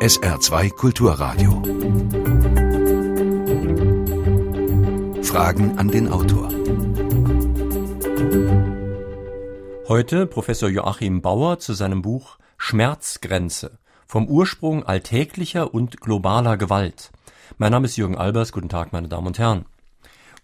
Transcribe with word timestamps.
SR2 0.00 0.70
Kulturradio. 0.70 1.62
Fragen 5.22 5.76
an 5.76 5.88
den 5.88 6.08
Autor. 6.08 6.48
Heute 9.88 10.26
Professor 10.26 10.70
Joachim 10.70 11.20
Bauer 11.20 11.58
zu 11.58 11.74
seinem 11.74 12.00
Buch 12.00 12.38
Schmerzgrenze 12.56 13.78
vom 14.06 14.26
Ursprung 14.26 14.84
alltäglicher 14.84 15.74
und 15.74 16.00
globaler 16.00 16.56
Gewalt. 16.56 17.10
Mein 17.58 17.72
Name 17.72 17.84
ist 17.84 17.98
Jürgen 17.98 18.16
Albers. 18.16 18.52
Guten 18.52 18.70
Tag, 18.70 18.94
meine 18.94 19.08
Damen 19.08 19.26
und 19.26 19.38
Herren. 19.38 19.66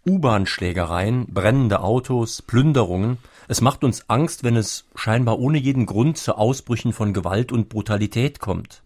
U-Bahn-Schlägereien, 0.07 1.33
brennende 1.33 1.81
Autos, 1.81 2.43
Plünderungen. 2.43 3.17
Es 3.49 3.63
macht 3.63 3.85
uns 3.85 4.11
Angst, 4.11 4.45
wenn 4.45 4.57
es 4.57 4.85
scheinbar 4.95 5.39
ohne 5.39 5.57
jeden 5.57 5.87
Grund 5.87 6.19
zu 6.19 6.37
Ausbrüchen 6.37 6.93
von 6.93 7.15
Gewalt 7.15 7.53
und 7.53 7.71
Brutalität 7.71 8.39
kommt. 8.39 8.83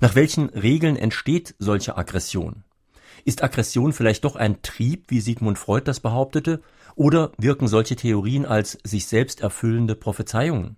Nach 0.00 0.14
welchen 0.14 0.48
Regeln 0.50 0.96
entsteht 0.96 1.54
solche 1.58 1.96
Aggression? 1.96 2.64
Ist 3.24 3.42
Aggression 3.42 3.92
vielleicht 3.92 4.24
doch 4.24 4.36
ein 4.36 4.60
Trieb, 4.62 5.04
wie 5.08 5.20
Sigmund 5.20 5.58
Freud 5.58 5.84
das 5.86 6.00
behauptete, 6.00 6.60
oder 6.94 7.32
wirken 7.38 7.68
solche 7.68 7.96
Theorien 7.96 8.44
als 8.46 8.78
sich 8.84 9.06
selbst 9.06 9.40
erfüllende 9.40 9.94
Prophezeiungen? 9.94 10.76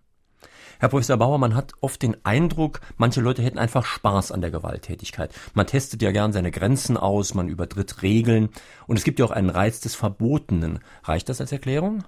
Herr 0.78 0.90
Professor 0.90 1.16
Bauer, 1.16 1.38
man 1.38 1.54
hat 1.54 1.72
oft 1.80 2.02
den 2.02 2.16
Eindruck, 2.24 2.80
manche 2.98 3.22
Leute 3.22 3.42
hätten 3.42 3.58
einfach 3.58 3.86
Spaß 3.86 4.30
an 4.30 4.42
der 4.42 4.50
Gewalttätigkeit. 4.50 5.32
Man 5.54 5.66
testet 5.66 6.02
ja 6.02 6.12
gern 6.12 6.32
seine 6.32 6.50
Grenzen 6.50 6.98
aus, 6.98 7.34
man 7.34 7.48
übertritt 7.48 8.02
Regeln 8.02 8.50
und 8.86 8.98
es 8.98 9.04
gibt 9.04 9.18
ja 9.18 9.24
auch 9.24 9.30
einen 9.30 9.48
Reiz 9.50 9.80
des 9.80 9.94
Verbotenen. 9.94 10.80
Reicht 11.02 11.30
das 11.30 11.40
als 11.40 11.52
Erklärung? 11.52 12.04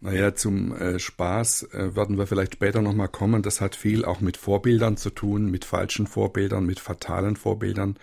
Naja, 0.00 0.34
zum 0.34 0.76
äh, 0.76 0.98
Spaß 0.98 1.64
äh, 1.72 1.96
werden 1.96 2.18
wir 2.18 2.28
vielleicht 2.28 2.54
später 2.54 2.82
nochmal 2.82 3.08
kommen. 3.08 3.42
Das 3.42 3.60
hat 3.60 3.74
viel 3.74 4.04
auch 4.04 4.20
mit 4.20 4.36
Vorbildern 4.36 4.96
zu 4.96 5.10
tun, 5.10 5.50
mit 5.50 5.64
falschen 5.64 6.06
Vorbildern, 6.06 6.64
mit 6.66 6.78
fatalen 6.78 7.34
Vorbildern. 7.34 7.96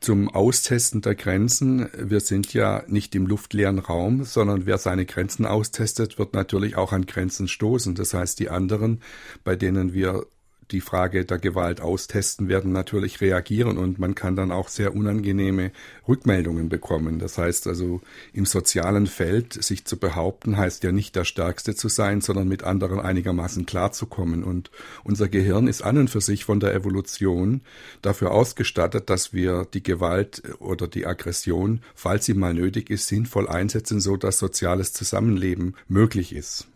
Zum 0.00 0.28
Austesten 0.28 1.02
der 1.02 1.14
Grenzen. 1.14 1.88
Wir 1.96 2.20
sind 2.20 2.52
ja 2.54 2.82
nicht 2.88 3.14
im 3.14 3.26
luftleeren 3.26 3.78
Raum, 3.78 4.24
sondern 4.24 4.66
wer 4.66 4.78
seine 4.78 5.06
Grenzen 5.06 5.44
austestet, 5.46 6.18
wird 6.18 6.34
natürlich 6.34 6.76
auch 6.76 6.92
an 6.92 7.06
Grenzen 7.06 7.46
stoßen. 7.46 7.94
Das 7.94 8.14
heißt, 8.14 8.38
die 8.38 8.48
anderen, 8.48 9.00
bei 9.44 9.54
denen 9.54 9.92
wir 9.92 10.26
die 10.70 10.80
Frage 10.80 11.24
der 11.24 11.38
Gewalt 11.38 11.80
austesten, 11.80 12.48
werden 12.48 12.72
natürlich 12.72 13.20
reagieren 13.20 13.78
und 13.78 13.98
man 13.98 14.14
kann 14.14 14.36
dann 14.36 14.50
auch 14.50 14.68
sehr 14.68 14.94
unangenehme 14.94 15.72
Rückmeldungen 16.08 16.68
bekommen. 16.68 17.18
Das 17.18 17.38
heißt 17.38 17.66
also, 17.66 18.00
im 18.32 18.46
sozialen 18.46 19.06
Feld 19.06 19.52
sich 19.62 19.84
zu 19.84 19.98
behaupten, 19.98 20.56
heißt 20.56 20.84
ja 20.84 20.92
nicht 20.92 21.16
der 21.16 21.24
Stärkste 21.24 21.74
zu 21.74 21.88
sein, 21.88 22.20
sondern 22.20 22.48
mit 22.48 22.64
anderen 22.64 23.00
einigermaßen 23.00 23.66
klarzukommen. 23.66 24.44
Und 24.44 24.70
unser 25.02 25.28
Gehirn 25.28 25.66
ist 25.66 25.82
an 25.82 25.98
und 25.98 26.10
für 26.10 26.20
sich 26.20 26.44
von 26.44 26.60
der 26.60 26.74
Evolution 26.74 27.60
dafür 28.02 28.32
ausgestattet, 28.32 29.10
dass 29.10 29.32
wir 29.32 29.66
die 29.72 29.82
Gewalt 29.82 30.42
oder 30.58 30.88
die 30.88 31.06
Aggression, 31.06 31.80
falls 31.94 32.26
sie 32.26 32.34
mal 32.34 32.54
nötig 32.54 32.90
ist, 32.90 33.08
sinnvoll 33.08 33.48
einsetzen, 33.48 34.00
so 34.00 34.16
dass 34.16 34.38
soziales 34.38 34.92
Zusammenleben 34.92 35.74
möglich 35.88 36.34
ist. 36.34 36.68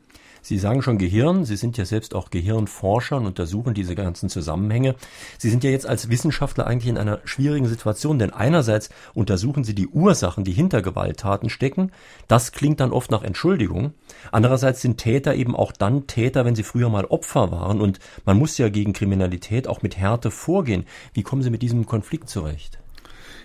Sie 0.49 0.57
sagen 0.57 0.81
schon 0.81 0.97
Gehirn, 0.97 1.45
Sie 1.45 1.57
sind 1.57 1.77
ja 1.77 1.85
selbst 1.85 2.15
auch 2.15 2.31
Gehirnforscher 2.31 3.19
und 3.19 3.27
untersuchen 3.27 3.75
diese 3.75 3.95
ganzen 3.95 4.31
Zusammenhänge. 4.31 4.95
Sie 5.37 5.51
sind 5.51 5.63
ja 5.63 5.69
jetzt 5.69 5.87
als 5.87 6.09
Wissenschaftler 6.09 6.67
eigentlich 6.67 6.89
in 6.89 6.97
einer 6.97 7.21
schwierigen 7.25 7.69
Situation, 7.69 8.19
denn 8.19 8.33
einerseits 8.33 8.89
untersuchen 9.13 9.63
Sie 9.63 9.75
die 9.75 9.89
Ursachen, 9.89 10.45
die 10.45 10.53
hinter 10.53 10.81
Gewalttaten 10.81 11.51
stecken. 11.51 11.93
Das 12.29 12.53
klingt 12.53 12.81
dann 12.81 12.93
oft 12.93 13.11
nach 13.11 13.25
Entschuldigung. 13.25 13.93
Andererseits 14.33 14.81
sind 14.81 14.97
Täter 14.97 15.35
eben 15.35 15.55
auch 15.55 15.71
dann 15.71 16.07
Täter, 16.07 16.47
wenn 16.47 16.55
sie 16.55 16.63
früher 16.63 16.89
mal 16.89 17.05
Opfer 17.05 17.53
waren 17.53 17.83
und 17.83 17.99
man 18.25 18.39
muss 18.39 18.57
ja 18.57 18.71
gegen 18.71 18.95
Kriminalität 18.95 19.69
auch 19.69 19.83
mit 19.83 19.99
Härte 19.99 20.31
vorgehen. 20.31 20.87
Wie 21.13 21.25
kommen 21.25 21.43
Sie 21.43 21.51
mit 21.51 21.61
diesem 21.61 21.85
Konflikt 21.85 22.31
zurecht? 22.31 22.79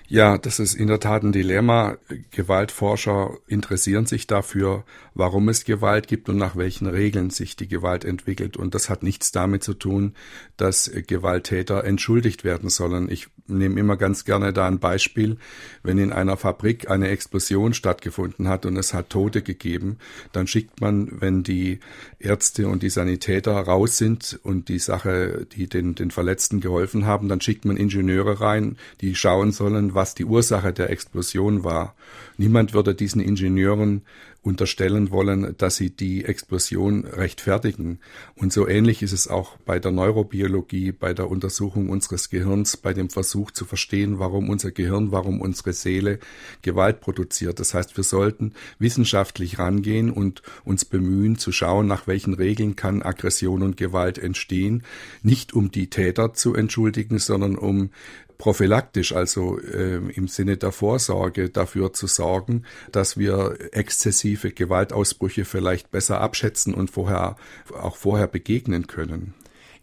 Ja, 0.07 0.37
das 0.37 0.59
ist 0.59 0.75
in 0.75 0.87
der 0.87 0.99
Tat 0.99 1.23
ein 1.23 1.31
Dilemma. 1.31 1.97
Gewaltforscher 2.31 3.31
interessieren 3.47 4.05
sich 4.05 4.27
dafür, 4.27 4.83
warum 5.15 5.49
es 5.49 5.65
Gewalt 5.65 6.07
gibt 6.07 6.29
und 6.29 6.37
nach 6.37 6.55
welchen 6.55 6.87
Regeln 6.87 7.31
sich 7.31 7.55
die 7.55 7.67
Gewalt 7.67 8.05
entwickelt. 8.05 8.55
Und 8.55 8.75
das 8.75 8.89
hat 8.89 9.03
nichts 9.03 9.31
damit 9.31 9.63
zu 9.63 9.73
tun, 9.73 10.13
dass 10.55 10.91
Gewalttäter 11.07 11.83
entschuldigt 11.83 12.43
werden 12.43 12.69
sollen. 12.69 13.09
Ich 13.11 13.27
nehme 13.47 13.79
immer 13.79 13.97
ganz 13.97 14.23
gerne 14.23 14.53
da 14.53 14.67
ein 14.67 14.79
Beispiel. 14.79 15.37
Wenn 15.81 15.97
in 15.97 16.13
einer 16.13 16.37
Fabrik 16.37 16.89
eine 16.89 17.09
Explosion 17.09 17.73
stattgefunden 17.73 18.47
hat 18.47 18.65
und 18.65 18.77
es 18.77 18.93
hat 18.93 19.09
Tote 19.09 19.41
gegeben, 19.41 19.97
dann 20.31 20.47
schickt 20.47 20.79
man, 20.79 21.21
wenn 21.21 21.43
die 21.43 21.79
Ärzte 22.19 22.67
und 22.67 22.83
die 22.83 22.89
Sanitäter 22.89 23.53
raus 23.53 23.97
sind 23.97 24.39
und 24.43 24.69
die 24.69 24.79
Sache, 24.79 25.47
die 25.51 25.67
den, 25.67 25.95
den 25.95 26.11
Verletzten 26.11 26.61
geholfen 26.61 27.05
haben, 27.05 27.27
dann 27.27 27.41
schickt 27.41 27.65
man 27.65 27.75
Ingenieure 27.75 28.39
rein, 28.39 28.77
die 29.01 29.15
schauen 29.15 29.51
sollen, 29.51 29.93
was 29.93 30.03
was 30.03 30.15
die 30.15 30.25
Ursache 30.25 30.73
der 30.73 30.89
Explosion 30.89 31.63
war. 31.63 31.95
Niemand 32.37 32.73
würde 32.73 32.93
diesen 32.93 33.21
Ingenieuren 33.21 34.01
unterstellen 34.43 35.09
wollen, 35.09 35.55
dass 35.57 35.77
sie 35.77 35.89
die 35.89 36.25
Explosion 36.25 37.05
rechtfertigen. 37.05 37.99
Und 38.35 38.51
so 38.51 38.67
ähnlich 38.67 39.01
ist 39.01 39.13
es 39.13 39.29
auch 39.29 39.57
bei 39.65 39.79
der 39.79 39.91
Neurobiologie, 39.91 40.91
bei 40.91 41.13
der 41.13 41.31
Untersuchung 41.31 41.89
unseres 41.89 42.29
Gehirns, 42.29 42.75
bei 42.75 42.93
dem 42.93 43.09
Versuch 43.09 43.51
zu 43.51 43.63
verstehen, 43.63 44.19
warum 44.19 44.49
unser 44.49 44.71
Gehirn, 44.71 45.13
warum 45.13 45.39
unsere 45.39 45.71
Seele 45.71 46.19
Gewalt 46.61 46.99
produziert. 46.99 47.61
Das 47.61 47.73
heißt, 47.73 47.95
wir 47.95 48.03
sollten 48.03 48.53
wissenschaftlich 48.79 49.59
rangehen 49.59 50.11
und 50.11 50.41
uns 50.65 50.83
bemühen 50.83 51.37
zu 51.37 51.53
schauen, 51.53 51.87
nach 51.87 52.05
welchen 52.05 52.33
Regeln 52.33 52.75
kann 52.75 53.01
Aggression 53.01 53.63
und 53.63 53.77
Gewalt 53.77 54.17
entstehen. 54.17 54.83
Nicht 55.21 55.53
um 55.53 55.71
die 55.71 55.89
Täter 55.89 56.33
zu 56.33 56.53
entschuldigen, 56.53 57.17
sondern 57.17 57.55
um 57.55 57.91
prophylaktisch, 58.37 59.13
also 59.13 59.59
äh, 59.59 59.97
im 59.97 60.27
Sinne 60.27 60.57
der 60.57 60.71
Vorsorge 60.71 61.49
dafür 61.49 61.93
zu 61.93 62.07
sorgen, 62.07 62.63
dass 62.91 63.17
wir 63.17 63.57
exzessive 63.71 64.51
Gewaltausbrüche 64.51 65.45
vielleicht 65.45 65.91
besser 65.91 66.21
abschätzen 66.21 66.73
und 66.73 66.91
vorher 66.91 67.35
auch 67.73 67.95
vorher 67.95 68.27
begegnen 68.27 68.87
können. 68.87 69.33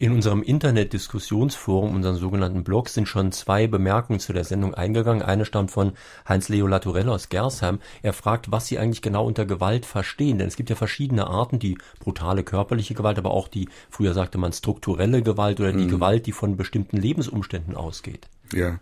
In 0.00 0.12
unserem 0.12 0.43
Internet-Diskussionsforum, 0.43 1.94
unseren 1.94 2.16
sogenannten 2.16 2.65
Blog, 2.65 2.89
sind 2.89 3.06
schon 3.06 3.33
zwei 3.33 3.66
Bemerkungen 3.66 4.19
zu 4.19 4.33
der 4.33 4.44
Sendung 4.44 4.72
eingegangen. 4.72 5.21
Eine 5.21 5.44
stammt 5.44 5.71
von 5.71 5.93
Heinz-Leo 6.27 6.66
Laturell 6.66 7.10
aus 7.10 7.28
Gersheim. 7.28 7.81
Er 8.00 8.15
fragt, 8.15 8.50
was 8.50 8.66
Sie 8.66 8.78
eigentlich 8.78 9.03
genau 9.03 9.27
unter 9.27 9.44
Gewalt 9.44 9.84
verstehen. 9.84 10.39
Denn 10.39 10.49
es 10.49 10.56
gibt 10.56 10.71
ja 10.71 10.77
verschiedene 10.77 11.27
Arten, 11.27 11.59
die 11.59 11.77
brutale 11.99 12.44
körperliche 12.44 12.94
Gewalt, 12.94 13.19
aber 13.19 13.33
auch 13.33 13.47
die, 13.47 13.69
früher 13.91 14.15
sagte 14.15 14.39
man, 14.39 14.55
strukturelle 14.55 15.21
Gewalt 15.21 15.60
oder 15.60 15.75
die 15.75 15.84
mhm. 15.84 15.91
Gewalt, 15.91 16.25
die 16.25 16.33
von 16.33 16.56
bestimmten 16.56 16.97
Lebensumständen 16.97 17.77
ausgeht. 17.77 18.31
Ja, 18.55 18.81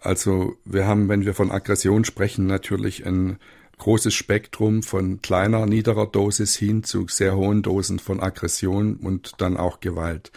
also 0.00 0.56
wir 0.64 0.86
haben, 0.86 1.08
wenn 1.08 1.24
wir 1.24 1.34
von 1.34 1.50
Aggression 1.50 2.04
sprechen, 2.04 2.46
natürlich 2.46 3.04
ein 3.04 3.38
großes 3.78 4.12
Spektrum 4.12 4.82
von 4.82 5.22
kleiner, 5.22 5.64
niederer 5.66 6.06
Dosis 6.06 6.56
hin 6.56 6.82
zu 6.82 7.06
sehr 7.08 7.36
hohen 7.36 7.62
Dosen 7.62 7.98
von 7.98 8.20
Aggression 8.20 8.96
und 8.96 9.34
dann 9.38 9.56
auch 9.56 9.80
Gewalt. 9.80 10.32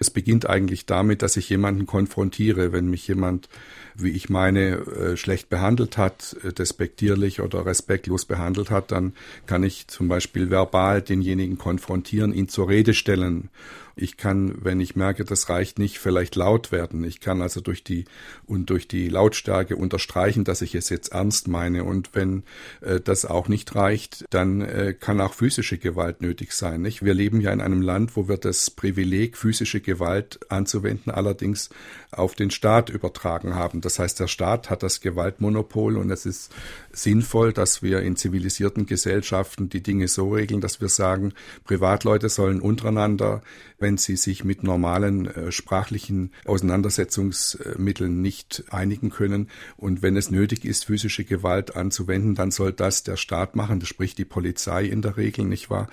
Es 0.00 0.10
beginnt 0.10 0.48
eigentlich 0.48 0.86
damit, 0.86 1.22
dass 1.22 1.36
ich 1.36 1.48
jemanden 1.48 1.86
konfrontiere, 1.86 2.72
wenn 2.72 2.88
mich 2.88 3.06
jemand, 3.06 3.48
wie 3.94 4.10
ich 4.10 4.28
meine, 4.28 4.76
äh, 4.76 5.16
schlecht 5.16 5.48
behandelt 5.48 5.96
hat, 5.96 6.36
äh, 6.42 6.52
despektierlich 6.52 7.40
oder 7.40 7.64
respektlos 7.64 8.24
behandelt 8.24 8.70
hat, 8.70 8.90
dann 8.92 9.12
kann 9.46 9.62
ich 9.62 9.88
zum 9.88 10.08
Beispiel 10.08 10.50
verbal 10.50 11.02
denjenigen 11.02 11.58
konfrontieren, 11.58 12.32
ihn 12.32 12.48
zur 12.48 12.68
Rede 12.68 12.94
stellen 12.94 13.50
ich 13.98 14.18
kann, 14.18 14.54
wenn 14.62 14.78
ich 14.78 14.94
merke, 14.94 15.24
das 15.24 15.48
reicht 15.48 15.78
nicht, 15.78 15.98
vielleicht 15.98 16.36
laut 16.36 16.70
werden. 16.70 17.02
Ich 17.02 17.20
kann 17.20 17.40
also 17.40 17.62
durch 17.62 17.82
die 17.82 18.04
und 18.44 18.68
durch 18.68 18.88
die 18.88 19.08
Lautstärke 19.08 19.74
unterstreichen, 19.74 20.44
dass 20.44 20.60
ich 20.60 20.74
es 20.74 20.90
jetzt 20.90 21.12
ernst 21.12 21.48
meine. 21.48 21.82
Und 21.82 22.10
wenn 22.12 22.42
äh, 22.82 23.00
das 23.00 23.24
auch 23.24 23.48
nicht 23.48 23.74
reicht, 23.74 24.26
dann 24.28 24.60
äh, 24.60 24.92
kann 24.92 25.18
auch 25.22 25.32
physische 25.32 25.78
Gewalt 25.78 26.20
nötig 26.20 26.52
sein. 26.52 26.82
Nicht? 26.82 27.06
Wir 27.06 27.14
leben 27.14 27.40
ja 27.40 27.50
in 27.52 27.62
einem 27.62 27.80
Land, 27.80 28.16
wo 28.16 28.28
wir 28.28 28.36
das 28.36 28.70
Privileg, 28.70 29.38
physische 29.38 29.80
Gewalt 29.80 30.40
anzuwenden, 30.50 31.10
allerdings 31.10 31.70
auf 32.10 32.34
den 32.34 32.50
Staat 32.50 32.90
übertragen 32.90 33.54
haben. 33.54 33.80
Das 33.80 33.98
heißt, 33.98 34.20
der 34.20 34.28
Staat 34.28 34.68
hat 34.68 34.82
das 34.82 35.00
Gewaltmonopol 35.00 35.96
und 35.96 36.10
es 36.10 36.26
ist 36.26 36.52
sinnvoll, 36.92 37.54
dass 37.54 37.82
wir 37.82 38.00
in 38.02 38.16
zivilisierten 38.16 38.84
Gesellschaften 38.84 39.70
die 39.70 39.82
Dinge 39.82 40.06
so 40.08 40.34
regeln, 40.34 40.60
dass 40.60 40.82
wir 40.82 40.90
sagen, 40.90 41.32
Privatleute 41.64 42.28
sollen 42.28 42.60
untereinander 42.60 43.40
wenn 43.78 43.85
sie 43.96 44.16
sich 44.16 44.44
mit 44.44 44.62
normalen 44.62 45.26
äh, 45.26 45.52
sprachlichen 45.52 46.32
Auseinandersetzungsmitteln 46.44 48.20
nicht 48.20 48.64
einigen 48.70 49.10
können. 49.10 49.48
Und 49.76 50.02
wenn 50.02 50.16
es 50.16 50.30
nötig 50.30 50.64
ist, 50.64 50.86
physische 50.86 51.24
Gewalt 51.24 51.76
anzuwenden, 51.76 52.34
dann 52.34 52.50
soll 52.50 52.72
das 52.72 53.04
der 53.04 53.16
Staat 53.16 53.54
machen. 53.54 53.80
Das 53.80 53.88
spricht 53.88 54.18
die 54.18 54.24
Polizei 54.24 54.84
in 54.84 55.02
der 55.02 55.16
Regel, 55.16 55.44
nicht 55.44 55.70
wahr? 55.70 55.88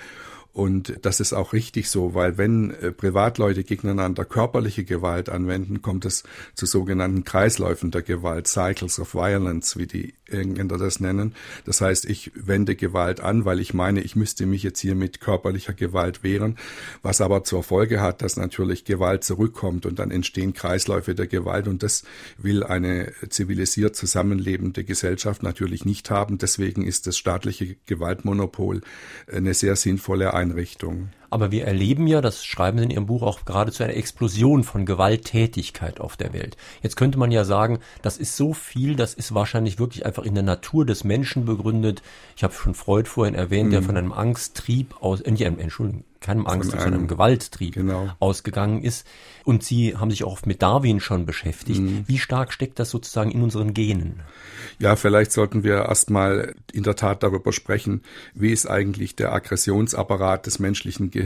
Und 0.53 0.99
das 1.01 1.19
ist 1.19 1.33
auch 1.33 1.51
richtig 1.51 1.89
so, 1.89 2.13
weil 2.13 2.37
wenn 2.37 2.71
äh, 2.71 2.91
Privatleute 2.91 3.63
gegeneinander 3.63 4.23
körperliche 4.23 4.83
Gewalt 4.83 5.27
anwenden, 5.29 5.81
kommt 5.81 6.05
es 6.05 6.23
zu 6.53 6.67
sogenannten 6.67 7.23
Kreisläufen 7.23 7.89
der 7.89 8.03
Gewalt, 8.03 8.47
Cycles 8.47 8.99
of 8.99 9.15
Violence, 9.15 9.77
wie 9.77 9.87
die 9.87 10.13
Engländer 10.29 10.77
das 10.77 10.99
nennen. 10.99 11.33
Das 11.65 11.81
heißt, 11.81 12.05
ich 12.05 12.31
wende 12.35 12.75
Gewalt 12.75 13.19
an, 13.19 13.45
weil 13.45 13.59
ich 13.59 13.73
meine, 13.73 14.01
ich 14.01 14.15
müsste 14.15 14.45
mich 14.45 14.63
jetzt 14.63 14.79
hier 14.79 14.95
mit 14.95 15.21
körperlicher 15.21 15.73
Gewalt 15.73 16.23
wehren, 16.23 16.57
was 17.01 17.21
aber 17.21 17.43
zur 17.43 17.63
Folge 17.63 18.01
hat, 18.01 18.21
dass 18.21 18.37
natürlich 18.37 18.85
Gewalt 18.85 19.23
zurückkommt 19.23 19.85
und 19.85 19.99
dann 19.99 20.11
entstehen 20.11 20.53
Kreisläufe 20.53 21.15
der 21.15 21.27
Gewalt 21.27 21.67
und 21.67 21.83
das 21.83 22.03
will 22.37 22.63
eine 22.63 23.11
zivilisiert 23.29 23.95
zusammenlebende 23.95 24.83
Gesellschaft 24.83 25.43
natürlich 25.43 25.85
nicht 25.85 26.09
haben. 26.09 26.37
Deswegen 26.37 26.85
ist 26.85 27.07
das 27.07 27.17
staatliche 27.17 27.75
Gewaltmonopol 27.85 28.81
eine 29.31 29.53
sehr 29.53 29.75
sinnvolle 29.75 30.33
Einrichtung. 30.43 31.09
Aber 31.33 31.49
wir 31.49 31.65
erleben 31.65 32.05
ja, 32.05 32.21
das 32.21 32.45
schreiben 32.45 32.77
Sie 32.77 32.83
in 32.83 32.91
Ihrem 32.91 33.07
Buch 33.07 33.23
auch 33.23 33.43
geradezu 33.43 33.81
eine 33.81 33.95
Explosion 33.95 34.63
von 34.63 34.85
Gewalttätigkeit 34.85 35.99
auf 35.99 36.15
der 36.15 36.31
Welt. 36.31 36.57
Jetzt 36.83 36.95
könnte 36.95 37.17
man 37.17 37.31
ja 37.31 37.43
sagen, 37.43 37.79
das 38.03 38.17
ist 38.17 38.37
so 38.37 38.53
viel, 38.53 38.95
das 38.95 39.15
ist 39.15 39.33
wahrscheinlich 39.33 39.79
wirklich 39.79 40.05
einfach 40.05 40.25
in 40.25 40.35
der 40.35 40.43
Natur 40.43 40.85
des 40.85 41.03
Menschen 41.03 41.45
begründet. 41.45 42.03
Ich 42.35 42.43
habe 42.43 42.53
schon 42.53 42.75
Freud 42.75 43.09
vorhin 43.09 43.33
erwähnt, 43.33 43.69
mhm. 43.69 43.71
der 43.71 43.81
von 43.81 43.97
einem 43.97 44.11
Angsttrieb 44.11 44.95
aus, 45.01 45.21
äh, 45.21 45.31
Entschuldigung, 45.43 46.03
keinem 46.23 46.47
Angst, 46.47 46.71
von 46.71 46.79
einem, 46.79 46.83
von 46.87 46.93
einem 46.93 47.07
Gewalttrieb 47.07 47.75
genau. 47.75 48.09
ausgegangen 48.19 48.81
ist. 48.81 49.05
Und 49.43 49.63
Sie 49.63 49.95
haben 49.95 50.09
sich 50.09 50.23
auch 50.23 50.43
mit 50.45 50.61
Darwin 50.61 50.99
schon 50.99 51.25
beschäftigt. 51.25 51.81
Mhm. 51.81 52.05
Wie 52.07 52.17
stark 52.17 52.53
steckt 52.53 52.79
das 52.79 52.89
sozusagen 52.89 53.29
in 53.29 53.43
unseren 53.43 53.73
Genen? 53.73 54.21
Ja, 54.79 54.95
vielleicht 54.95 55.31
sollten 55.31 55.63
wir 55.63 55.85
erstmal 55.85 56.55
in 56.71 56.83
der 56.83 56.95
Tat 56.95 57.23
darüber 57.23 57.51
sprechen, 57.51 58.01
wie 58.33 58.51
ist 58.51 58.65
eigentlich 58.65 59.15
der 59.15 59.33
Aggressionsapparat 59.33 60.45
des 60.45 60.59
menschlichen 60.59 61.11
Gehirns 61.11 61.22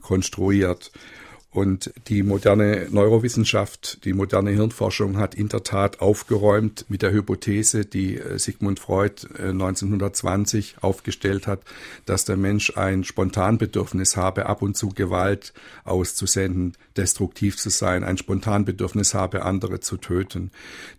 konstruiert. 0.00 0.90
Und 1.54 1.92
die 2.08 2.24
moderne 2.24 2.88
Neurowissenschaft, 2.90 4.04
die 4.04 4.12
moderne 4.12 4.50
Hirnforschung 4.50 5.18
hat 5.18 5.36
in 5.36 5.48
der 5.48 5.62
Tat 5.62 6.00
aufgeräumt 6.00 6.84
mit 6.88 7.00
der 7.00 7.12
Hypothese, 7.12 7.84
die 7.84 8.18
äh, 8.18 8.40
Sigmund 8.40 8.80
Freud 8.80 9.24
1920 9.38 10.74
äh, 10.74 10.84
aufgestellt 10.84 11.46
hat, 11.46 11.60
dass 12.06 12.24
der 12.24 12.36
Mensch 12.36 12.76
ein 12.76 13.04
Spontanbedürfnis 13.04 14.16
habe, 14.16 14.46
ab 14.46 14.62
und 14.62 14.76
zu 14.76 14.88
Gewalt 14.88 15.52
auszusenden, 15.84 16.72
destruktiv 16.96 17.56
zu 17.56 17.70
sein, 17.70 18.02
ein 18.02 18.18
Spontanbedürfnis 18.18 19.14
habe, 19.14 19.44
andere 19.44 19.78
zu 19.78 19.96
töten. 19.96 20.50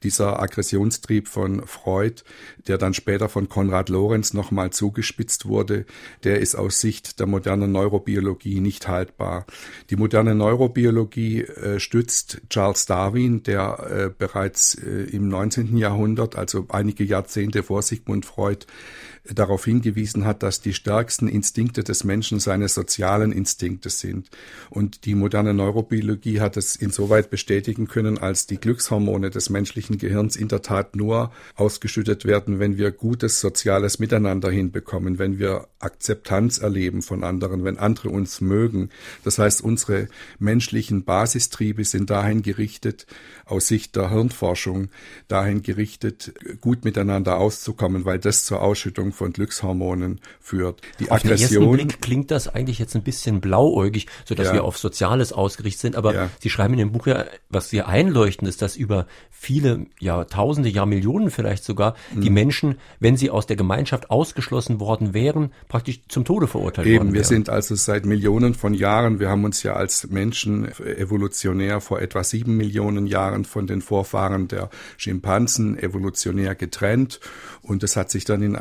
Dieser 0.04 0.42
Aggressionstrieb 0.42 1.28
von 1.28 1.68
Freud, 1.68 2.24
der 2.68 2.78
dann 2.78 2.94
später 2.94 3.28
von 3.28 3.50
Konrad 3.50 3.90
Lorenz 3.90 4.34
nochmal 4.34 4.69
zugespitzt 4.69 5.48
wurde, 5.48 5.86
der 6.24 6.40
ist 6.40 6.56
aus 6.56 6.80
Sicht 6.80 7.19
der 7.19 7.28
modernen 7.28 7.74
Neurobiologie 7.74 8.62
nicht 8.62 8.88
haltbar. 8.88 9.46
Die 9.90 9.98
moderne 9.98 10.34
Neurobiologie 10.45 11.42
äh, 11.42 11.80
stützt 11.80 12.42
Charles 12.50 12.86
Darwin, 12.86 13.42
der 13.42 13.80
äh, 13.89 14.09
bereits 14.15 14.75
äh, 14.75 15.06
im 15.06 15.27
19. 15.27 15.75
Jahrhundert, 15.75 16.36
also 16.36 16.68
einige 16.69 17.03
Jahrzehnte 17.03 17.63
vor 17.63 17.81
Sigmund 17.81 18.27
Freud, 18.27 18.68
darauf 19.33 19.66
hingewiesen 19.66 20.25
hat, 20.25 20.44
dass 20.44 20.62
die 20.62 20.74
stärksten 20.74 21.27
Instinkte 21.27 21.83
des 21.83 22.04
Menschen 22.04 22.39
seine 22.39 22.68
sozialen 22.68 23.31
Instinkte 23.31 23.89
sind. 23.89 24.30
Und 24.69 25.06
die 25.06 25.16
moderne 25.16 25.54
Neurobiologie 25.54 26.42
hat 26.42 26.57
es 26.57 26.75
insoweit 26.75 27.30
bestätigen 27.30 27.88
können, 27.88 28.18
als 28.18 28.45
die 28.45 28.57
Glückshormone 28.57 29.30
des 29.30 29.50
menschlichen 29.50 29.98
Gehirns 29.98 30.36
in 30.36 30.48
der 30.48 30.62
Tat 30.62 30.95
nur 30.95 31.31
ausgeschüttet 31.56 32.25
werden, 32.25 32.60
wenn 32.60 32.77
wir 32.77 32.92
gutes 32.92 33.39
soziales 33.39 34.00
Miteinander 34.00 34.51
hinbekommen, 34.51 35.18
wenn 35.18 35.39
wir 35.39 35.68
Akzeptanz 35.80 36.57
erleben 36.57 37.01
von 37.01 37.24
anderen, 37.24 37.63
wenn 37.63 37.78
andere 37.78 38.10
uns 38.10 38.42
mögen. 38.42 38.89
Das 39.24 39.39
heißt, 39.39 39.62
unsere 39.62 40.07
menschlichen 40.39 41.04
Basistriebe 41.04 41.83
sind 41.83 42.10
dahin 42.10 42.42
gerichtet, 42.42 43.06
aus 43.45 43.68
Sicht 43.68 43.95
der 43.95 44.10
Hirnforschung, 44.10 44.89
dahin 45.28 45.62
gerichtet, 45.62 46.33
gut 46.62 46.86
miteinander 46.86 47.38
auszukommen, 47.38 48.06
weil 48.06 48.19
das 48.19 48.45
zur 48.45 48.62
Ausschüttung 48.62 49.12
von 49.15 49.33
Glückshormonen 49.33 50.21
führt. 50.39 50.81
Die 51.00 51.09
auf 51.09 51.23
Aggression. 51.23 51.63
Den 51.63 51.69
ersten 51.69 51.88
Blick 51.88 52.01
klingt 52.01 52.31
das 52.31 52.47
eigentlich 52.47 52.79
jetzt 52.79 52.95
ein 52.95 53.03
bisschen 53.03 53.41
blauäugig, 53.41 54.07
so 54.25 54.35
dass 54.35 54.47
ja. 54.47 54.53
wir 54.53 54.63
auf 54.63 54.77
Soziales 54.77 55.33
ausgerichtet 55.33 55.81
sind. 55.81 55.95
Aber 55.95 56.13
ja. 56.13 56.29
Sie 56.39 56.50
schreiben 56.50 56.73
in 56.73 56.79
dem 56.79 56.91
Buch 56.91 57.07
ja, 57.07 57.25
was 57.50 57.69
Sie 57.69 57.81
einleuchten, 57.81 58.47
ist, 58.47 58.62
dass 58.62 58.75
über 58.75 59.07
viele 59.45 59.85
Jahrtausende, 60.00 60.69
Jahrmillionen 60.69 61.29
vielleicht 61.29 61.63
sogar, 61.63 61.95
mhm. 62.13 62.21
die 62.21 62.29
Menschen, 62.31 62.79
wenn 63.00 63.15
sie 63.15 63.29
aus 63.29 63.45
der 63.45 63.56
Gemeinschaft 63.56 64.09
ausgeschlossen 64.09 64.79
worden 64.79 65.13
wären, 65.13 65.51
praktisch 65.68 66.00
zum 66.07 66.25
Tode 66.25 66.47
verurteilt 66.47 66.88
Eben, 66.88 66.97
worden 66.97 67.13
wir 67.13 67.23
sind 67.25 67.50
also 67.50 67.75
seit 67.75 68.06
Millionen 68.06 68.56
von 68.56 68.73
Jahren, 68.73 69.19
wir 69.19 69.29
haben 69.29 69.44
uns 69.44 69.61
ja 69.61 69.73
als 69.73 70.07
Menschen 70.07 70.68
evolutionär 70.79 71.79
vor 71.79 72.01
etwa 72.01 72.23
sieben 72.23 72.57
Millionen 72.57 73.06
Jahren 73.06 73.45
von 73.45 73.68
den 73.68 73.81
Vorfahren 73.81 74.47
der 74.47 74.69
Schimpansen 74.97 75.77
evolutionär 75.77 76.56
getrennt 76.56 77.19
und 77.61 77.83
es 77.83 77.95
hat 77.95 78.09
sich 78.09 78.25
dann 78.25 78.41
in 78.41 78.56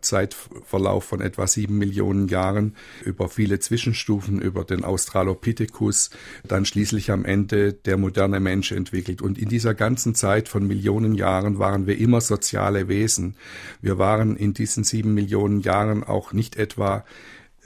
Zeitverlauf 0.00 1.04
von 1.04 1.20
etwa 1.20 1.46
sieben 1.46 1.78
Millionen 1.78 2.28
Jahren 2.28 2.76
über 3.04 3.28
viele 3.28 3.58
Zwischenstufen, 3.58 4.40
über 4.40 4.64
den 4.64 4.84
Australopithecus, 4.84 6.10
dann 6.46 6.64
schließlich 6.64 7.10
am 7.10 7.24
Ende 7.24 7.72
der 7.72 7.96
moderne 7.96 8.40
Mensch 8.40 8.72
entwickelt. 8.72 9.22
Und 9.22 9.38
in 9.38 9.48
dieser 9.48 9.74
ganzen 9.74 10.14
Zeit 10.14 10.48
von 10.48 10.66
Millionen 10.66 11.14
Jahren 11.14 11.58
waren 11.58 11.86
wir 11.86 11.98
immer 11.98 12.20
soziale 12.20 12.88
Wesen. 12.88 13.36
Wir 13.80 13.98
waren 13.98 14.36
in 14.36 14.54
diesen 14.54 14.84
sieben 14.84 15.14
Millionen 15.14 15.60
Jahren 15.60 16.04
auch 16.04 16.32
nicht 16.32 16.56
etwa 16.56 17.04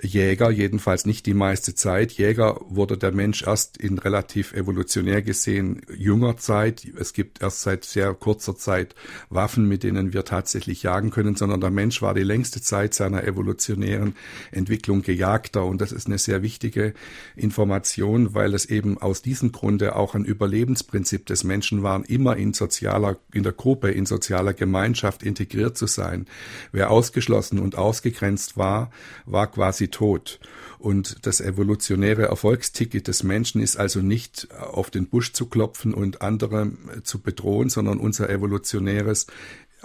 Jäger, 0.02 0.50
jedenfalls 0.50 1.06
nicht 1.06 1.25
die 1.25 1.32
meiste 1.32 1.75
Zeit. 1.75 2.12
Jäger 2.12 2.60
wurde 2.69 2.98
der 2.98 3.12
Mensch 3.12 3.44
erst 3.46 3.78
in 3.78 3.96
relativ 3.96 4.52
evolutionär 4.52 5.22
gesehen 5.22 5.81
jünger 5.96 6.37
Zeit. 6.37 6.87
Es 6.98 7.14
gibt 7.14 7.40
erst 7.40 7.62
seit 7.62 7.84
sehr 7.84 8.12
kurzer 8.12 8.56
Zeit 8.56 8.94
Waffen, 9.31 9.66
mit 9.66 9.84
denen 9.84 10.12
wir 10.12 10.26
tatsächlich 10.26 10.82
jagen 10.82 11.10
können, 11.10 11.34
sondern 11.34 11.62
der 11.62 11.70
Mensch 11.70 12.02
war 12.02 12.12
die 12.12 12.25
längste 12.25 12.60
Zeit 12.60 12.93
seiner 12.93 13.25
evolutionären 13.25 14.14
Entwicklung 14.52 15.00
Gejagter. 15.00 15.64
Und 15.64 15.81
das 15.81 15.93
ist 15.93 16.08
eine 16.08 16.19
sehr 16.19 16.43
wichtige 16.43 16.93
Information, 17.34 18.34
weil 18.34 18.52
es 18.52 18.66
eben 18.66 18.98
aus 18.98 19.22
diesem 19.22 19.50
Grunde 19.50 19.96
auch 19.96 20.14
ein 20.14 20.26
Überlebensprinzip 20.26 21.25
des 21.25 21.43
Menschen 21.43 21.82
war, 21.82 22.06
immer 22.06 22.37
in 22.37 22.52
sozialer, 22.52 23.16
in 23.32 23.44
der 23.44 23.52
Gruppe, 23.52 23.93
in 23.93 24.04
sozialer 24.04 24.52
Gemeinschaft 24.52 25.22
integriert 25.22 25.78
zu 25.78 25.87
sein. 25.87 26.26
Wer 26.70 26.90
ausgeschlossen 26.90 27.58
und 27.58 27.76
ausgegrenzt 27.76 28.58
war, 28.58 28.90
war 29.25 29.50
quasi 29.50 29.86
sie 29.87 29.91
tot. 29.91 30.41
Und 30.79 31.27
das 31.27 31.41
evolutionäre 31.41 32.27
Erfolgsticket 32.27 33.09
des 33.09 33.23
Menschen 33.23 33.61
ist 33.61 33.77
also 33.77 34.00
nicht 34.00 34.49
auf 34.53 34.91
den 34.91 35.09
Busch 35.09 35.33
zu 35.33 35.47
klopfen 35.47 35.94
und 35.94 36.23
andere 36.23 36.73
zu 37.03 37.21
bedrohen, 37.21 37.71
sondern 37.71 37.99
unser 37.99 38.29
evolutionäres 38.29 39.27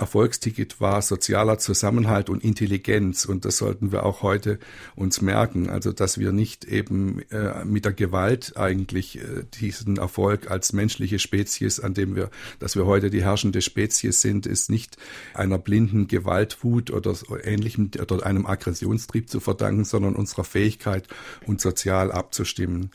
Erfolgsticket 0.02 0.82
war 0.82 1.02
sozialer 1.02 1.60
Zusammenhalt 1.60 2.30
und 2.30 2.44
Intelligenz. 2.44 3.26
Und 3.26 3.46
das 3.46 3.58
sollten 3.58 3.92
wir 3.92 4.04
auch 4.04 4.24
heute 4.24 4.60
uns 4.96 5.22
merken. 5.22 5.70
Also, 5.70 5.94
dass 5.94 6.18
wir 6.18 6.32
nicht 6.32 6.66
eben 6.66 7.22
äh, 7.30 7.64
mit 7.64 7.86
der 7.86 7.94
Gewalt 7.94 8.58
eigentlich 8.58 9.20
äh, 9.20 9.44
diesen 9.60 9.98
Erfolg 9.98 10.50
als 10.50 10.74
menschliche 10.74 11.20
Spezies, 11.20 11.80
an 11.80 11.94
dem 11.94 12.16
wir, 12.16 12.32
dass 12.60 12.76
wir 12.76 12.86
heute 12.88 13.12
die 13.12 13.24
herrschende 13.24 13.62
Spezies 13.62 14.22
sind, 14.22 14.48
ist 14.48 14.70
nicht 14.70 14.98
einer 15.36 15.60
blinden 15.60 16.08
Gewaltwut 16.08 16.90
oder 16.90 17.14
ähnlichem 17.44 17.92
oder 18.02 18.26
einem 18.26 18.48
Aggressionstrieb 18.48 19.30
zu 19.30 19.40
verdanken, 19.40 19.86
sondern 19.86 20.16
unserer 20.16 20.44
Fähigkeit, 20.44 21.08
uns 21.46 21.62
sozial 21.62 22.12
abzustimmen. 22.12 22.90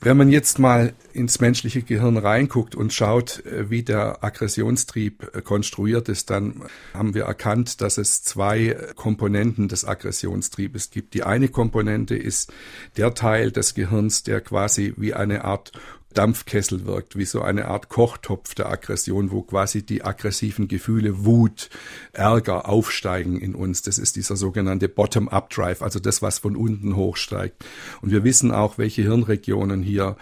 Wenn 0.00 0.16
man 0.16 0.28
jetzt 0.30 0.58
mal 0.58 0.92
ins 1.12 1.40
menschliche 1.40 1.82
Gehirn 1.82 2.16
reinguckt 2.16 2.74
und 2.74 2.92
schaut, 2.92 3.46
äh, 3.46 3.70
wie 3.70 3.84
der 3.84 4.24
Aggressionstrieb 4.24 5.36
äh, 5.36 5.42
konstruiert 5.42 6.08
ist, 6.08 6.31
dann 6.32 6.62
haben 6.94 7.14
wir 7.14 7.24
erkannt, 7.24 7.80
dass 7.80 7.98
es 7.98 8.22
zwei 8.24 8.76
Komponenten 8.96 9.68
des 9.68 9.84
Aggressionstriebes 9.84 10.90
gibt. 10.90 11.14
Die 11.14 11.22
eine 11.22 11.48
Komponente 11.48 12.16
ist 12.16 12.52
der 12.96 13.14
Teil 13.14 13.52
des 13.52 13.74
Gehirns, 13.74 14.22
der 14.22 14.40
quasi 14.40 14.94
wie 14.96 15.14
eine 15.14 15.44
Art 15.44 15.72
Dampfkessel 16.14 16.84
wirkt, 16.84 17.16
wie 17.16 17.24
so 17.24 17.42
eine 17.42 17.66
Art 17.66 17.88
Kochtopf 17.88 18.54
der 18.54 18.70
Aggression, 18.70 19.30
wo 19.30 19.42
quasi 19.42 19.82
die 19.82 20.04
aggressiven 20.04 20.68
Gefühle 20.68 21.24
Wut, 21.24 21.70
Ärger 22.12 22.68
aufsteigen 22.68 23.40
in 23.40 23.54
uns. 23.54 23.82
Das 23.82 23.98
ist 23.98 24.16
dieser 24.16 24.36
sogenannte 24.36 24.88
Bottom-up-Drive, 24.88 25.82
also 25.82 26.00
das, 26.00 26.22
was 26.22 26.38
von 26.38 26.56
unten 26.56 26.96
hochsteigt. 26.96 27.64
Und 28.00 28.10
wir 28.10 28.24
wissen 28.24 28.50
auch, 28.50 28.78
welche 28.78 29.02
Hirnregionen 29.02 29.82
hier 29.82 30.16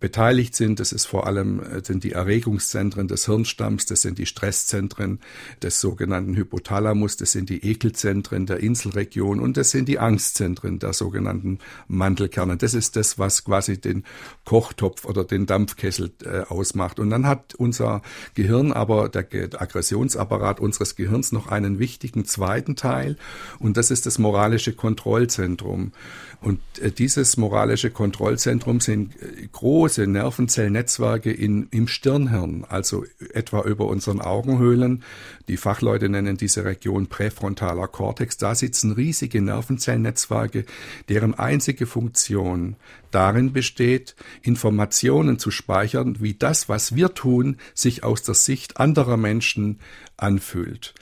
beteiligt 0.00 0.56
sind. 0.56 0.80
Das 0.80 0.92
ist 0.92 1.06
vor 1.06 1.26
allem 1.26 1.60
äh, 1.60 1.84
sind 1.84 2.04
die 2.04 2.12
Erregungszentren 2.12 3.08
des 3.08 3.26
Hirnstamms, 3.26 3.86
das 3.86 4.02
sind 4.02 4.18
die 4.18 4.26
Stresszentren 4.26 5.20
des 5.62 5.80
sogenannten 5.80 6.34
Hypothalamus, 6.34 7.16
das 7.16 7.32
sind 7.32 7.50
die 7.50 7.64
Ekelzentren 7.64 8.46
der 8.46 8.60
Inselregion 8.60 9.40
und 9.40 9.56
das 9.56 9.70
sind 9.70 9.88
die 9.88 9.98
Angstzentren 9.98 10.78
der 10.78 10.92
sogenannten 10.92 11.58
Mandelkerne. 11.88 12.56
Das 12.56 12.74
ist 12.74 12.96
das, 12.96 13.18
was 13.18 13.44
quasi 13.44 13.80
den 13.80 14.04
Kochtopf 14.44 15.04
oder 15.04 15.24
den 15.24 15.46
Dampfkessel 15.46 16.10
äh, 16.24 16.40
ausmacht. 16.40 16.98
Und 16.98 17.10
dann 17.10 17.26
hat 17.26 17.54
unser 17.54 18.02
Gehirn, 18.34 18.72
aber 18.72 19.08
der, 19.08 19.26
Aggressionsapparat 19.60 20.60
unseres 20.60 20.96
Gehirns 20.96 21.32
noch 21.32 21.48
einen 21.48 21.78
wichtigen 21.78 22.24
zweiten 22.24 22.76
Teil 22.76 23.16
und 23.58 23.76
das 23.76 23.90
ist 23.90 24.06
das 24.06 24.18
moralische 24.18 24.72
Kontrollzentrum. 24.72 25.92
Und 26.40 26.60
äh, 26.80 26.90
dieses 26.90 27.36
moralische 27.36 27.90
Kontrollzentrum 27.90 28.80
sind 28.80 29.14
äh, 29.22 29.48
große 29.82 30.06
Nervenzellnetzwerke 30.06 31.32
in, 31.32 31.66
im 31.72 31.88
Stirnhirn, 31.88 32.64
also 32.68 33.04
etwa 33.32 33.62
über 33.62 33.86
unseren 33.86 34.20
Augenhöhlen. 34.20 35.02
Die 35.48 35.56
Fachleute 35.56 36.08
nennen 36.08 36.36
diese 36.36 36.64
Region 36.64 37.08
präfrontaler 37.08 37.88
Kortex. 37.88 38.36
Da 38.36 38.54
sitzen 38.54 38.92
riesige 38.92 39.42
Nervenzellnetzwerke, 39.42 40.66
deren 41.08 41.34
einzige 41.34 41.86
Funktion 41.86 42.76
darin 43.10 43.52
besteht, 43.52 44.14
Informationen 44.42 45.40
zu 45.40 45.50
speichern, 45.50 46.18
wie 46.20 46.34
das, 46.34 46.68
was 46.68 46.94
wir 46.94 47.14
tun, 47.14 47.56
sich 47.74 48.04
aus 48.04 48.22
der 48.22 48.36
Sicht 48.36 48.76
anderer 48.76 49.16
Menschen 49.16 49.80
anfühlt. 50.16 50.94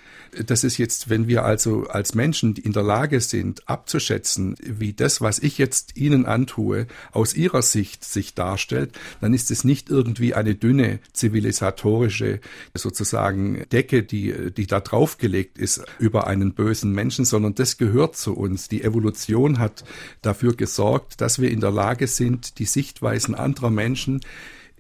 Das 0.47 0.65
ist 0.65 0.79
jetzt, 0.79 1.09
wenn 1.11 1.29
wir 1.29 1.45
also 1.45 1.87
als 1.89 2.15
Menschen 2.15 2.57
in 2.57 2.73
der 2.73 2.83
Lage 2.83 3.21
sind, 3.21 3.69
abzuschätzen, 3.69 4.57
wie 4.63 4.93
das, 4.93 5.21
was 5.21 5.39
ich 5.39 5.59
jetzt 5.59 5.97
Ihnen 5.97 6.27
antue, 6.27 6.87
aus 7.13 7.35
Ihrer 7.35 7.63
Sicht 7.63 8.05
sich 8.05 8.35
darstellt, 8.35 8.99
dann 9.21 9.35
ist 9.35 9.51
es 9.51 9.65
nicht 9.65 9.91
irgendwie 9.91 10.35
eine 10.35 10.55
dünne 10.55 11.01
zivilisatorische 11.13 12.41
sozusagen 12.75 13.65
Decke, 13.73 14.03
die, 14.03 14.53
die 14.53 14.67
da 14.67 14.81
draufgelegt 14.81 15.59
ist 15.59 15.83
über 15.99 16.27
einen 16.27 16.55
bösen 16.55 16.93
Menschen, 16.93 17.25
sondern 17.25 17.55
das 17.55 17.79
gehört 17.79 18.17
zu 18.17 18.37
uns. 18.37 18.69
Die 18.69 18.83
Evolution 18.83 19.59
hat 19.59 19.85
dafür 20.23 20.55
gesorgt, 20.55 21.21
dass 21.21 21.41
wir 21.41 21.51
in 21.51 21.61
der 21.61 21.71
Lage 21.71 22.07
sind, 22.07 22.59
die 22.59 22.67
Sichtweisen 22.67 23.35
anderer 23.35 23.71
Menschen 23.71 24.21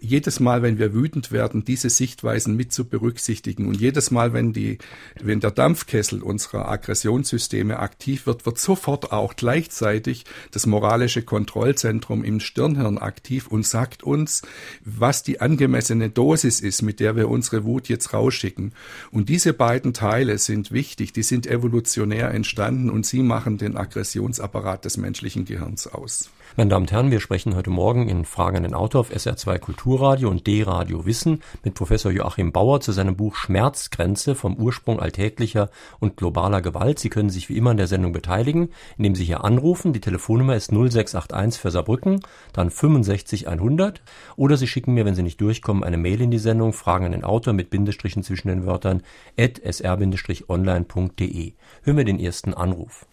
jedes 0.00 0.40
Mal, 0.40 0.62
wenn 0.62 0.78
wir 0.78 0.94
wütend 0.94 1.30
werden, 1.30 1.64
diese 1.64 1.90
Sichtweisen 1.90 2.56
mit 2.56 2.72
zu 2.72 2.86
berücksichtigen. 2.86 3.68
Und 3.68 3.80
jedes 3.80 4.10
Mal, 4.10 4.32
wenn 4.32 4.52
die, 4.52 4.78
wenn 5.20 5.40
der 5.40 5.50
Dampfkessel 5.50 6.22
unserer 6.22 6.68
Aggressionssysteme 6.68 7.78
aktiv 7.78 8.26
wird, 8.26 8.46
wird 8.46 8.58
sofort 8.58 9.12
auch 9.12 9.36
gleichzeitig 9.36 10.24
das 10.50 10.66
moralische 10.66 11.22
Kontrollzentrum 11.22 12.24
im 12.24 12.40
Stirnhirn 12.40 12.98
aktiv 12.98 13.46
und 13.46 13.66
sagt 13.66 14.02
uns, 14.02 14.42
was 14.84 15.22
die 15.22 15.40
angemessene 15.40 16.10
Dosis 16.10 16.60
ist, 16.60 16.82
mit 16.82 17.00
der 17.00 17.16
wir 17.16 17.28
unsere 17.28 17.64
Wut 17.64 17.88
jetzt 17.88 18.12
rausschicken. 18.12 18.72
Und 19.10 19.28
diese 19.28 19.52
beiden 19.52 19.92
Teile 19.92 20.38
sind 20.38 20.72
wichtig, 20.72 21.12
die 21.12 21.22
sind 21.22 21.46
evolutionär 21.46 22.30
entstanden 22.32 22.90
und 22.90 23.06
sie 23.06 23.22
machen 23.22 23.58
den 23.58 23.76
Aggressionsapparat 23.76 24.84
des 24.84 24.96
menschlichen 24.96 25.44
Gehirns 25.44 25.86
aus. 25.86 26.30
Meine 26.56 26.70
Damen 26.70 26.82
und 26.82 26.90
Herren, 26.90 27.12
wir 27.12 27.20
sprechen 27.20 27.54
heute 27.54 27.70
Morgen 27.70 28.08
in 28.08 28.24
Fragen 28.24 28.56
an 28.56 28.64
den 28.64 28.74
Autor 28.74 29.02
auf 29.02 29.12
SR2 29.12 29.60
Kulturradio 29.60 30.28
und 30.28 30.48
D-Radio 30.48 31.06
Wissen 31.06 31.42
mit 31.62 31.74
Professor 31.74 32.10
Joachim 32.10 32.50
Bauer 32.50 32.80
zu 32.80 32.90
seinem 32.90 33.14
Buch 33.14 33.36
Schmerzgrenze 33.36 34.34
vom 34.34 34.56
Ursprung 34.56 34.98
alltäglicher 34.98 35.70
und 36.00 36.16
globaler 36.16 36.60
Gewalt. 36.60 36.98
Sie 36.98 37.08
können 37.08 37.30
sich 37.30 37.48
wie 37.48 37.56
immer 37.56 37.70
an 37.70 37.76
der 37.76 37.86
Sendung 37.86 38.12
beteiligen, 38.12 38.70
indem 38.98 39.14
Sie 39.14 39.24
hier 39.24 39.44
anrufen. 39.44 39.92
Die 39.92 40.00
Telefonnummer 40.00 40.56
ist 40.56 40.72
0681 40.72 41.60
für 41.60 41.70
Saarbrücken, 41.70 42.20
dann 42.52 42.70
65 42.70 43.46
100. 43.46 44.02
Oder 44.34 44.56
Sie 44.56 44.66
schicken 44.66 44.94
mir, 44.94 45.04
wenn 45.04 45.14
Sie 45.14 45.22
nicht 45.22 45.40
durchkommen, 45.40 45.84
eine 45.84 45.98
Mail 45.98 46.20
in 46.20 46.32
die 46.32 46.38
Sendung, 46.38 46.72
Fragen 46.72 47.06
an 47.06 47.12
den 47.12 47.22
Autor 47.22 47.52
mit 47.52 47.70
Bindestrichen 47.70 48.24
zwischen 48.24 48.48
den 48.48 48.66
Wörtern 48.66 49.02
at 49.38 49.60
sr-online.de. 49.64 51.52
Hören 51.82 51.96
wir 51.96 52.04
den 52.04 52.18
ersten 52.18 52.54
Anruf. 52.54 53.06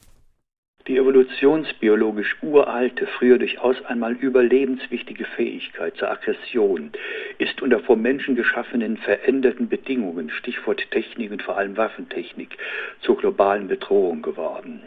Die 0.88 0.96
evolutionsbiologisch 0.96 2.38
uralte, 2.42 3.08
früher 3.08 3.38
durchaus 3.38 3.76
einmal 3.86 4.14
überlebenswichtige 4.14 5.26
Fähigkeit 5.26 5.98
zur 5.98 6.10
Aggression 6.10 6.92
ist 7.40 7.62
unter 7.62 7.82
vom 7.82 8.02
Menschen 8.02 8.38
geschaffenen 8.38 8.96
veränderten 8.96 9.68
Bedingungen, 9.68 10.30
Stichwort 10.30 10.90
Technik 10.92 11.32
und 11.32 11.44
vor 11.44 11.58
allem 11.58 11.76
Waffentechnik, 11.76 12.58
zur 13.02 13.18
globalen 13.18 13.68
Bedrohung 13.68 14.22
geworden. 14.22 14.82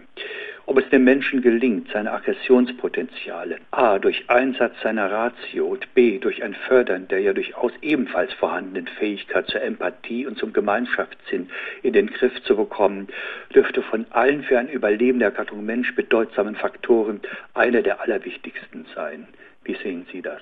Ob 0.71 0.79
es 0.79 0.89
dem 0.91 1.03
Menschen 1.03 1.43
gelingt, 1.43 1.89
seine 1.93 2.13
Aggressionspotenziale 2.13 3.57
a. 3.73 3.99
durch 3.99 4.31
Einsatz 4.31 4.73
seiner 4.85 5.11
Ratio 5.11 5.67
und 5.67 5.93
b. 5.95 6.21
durch 6.21 6.45
ein 6.45 6.55
Fördern 6.69 7.09
der 7.09 7.19
ja 7.19 7.33
durchaus 7.33 7.73
ebenfalls 7.83 8.33
vorhandenen 8.35 8.87
Fähigkeit 8.87 9.49
zur 9.49 9.63
Empathie 9.63 10.29
und 10.29 10.39
zum 10.39 10.53
Gemeinschaftssinn 10.53 11.51
in 11.83 11.93
den 11.93 12.07
Griff 12.07 12.41
zu 12.45 12.55
bekommen, 12.55 13.09
dürfte 13.53 13.83
von 13.83 14.07
allen 14.11 14.45
für 14.45 14.61
ein 14.61 14.69
Überleben 14.69 15.19
der 15.19 15.33
Gattung 15.33 15.67
Mensch 15.67 15.93
bedeutsamen 15.97 16.55
Faktoren 16.55 17.21
einer 17.53 17.83
der 17.83 18.01
allerwichtigsten 18.01 18.87
sein. 18.95 19.27
Wie 19.65 19.75
sehen 19.75 20.07
Sie 20.13 20.23
das? 20.23 20.41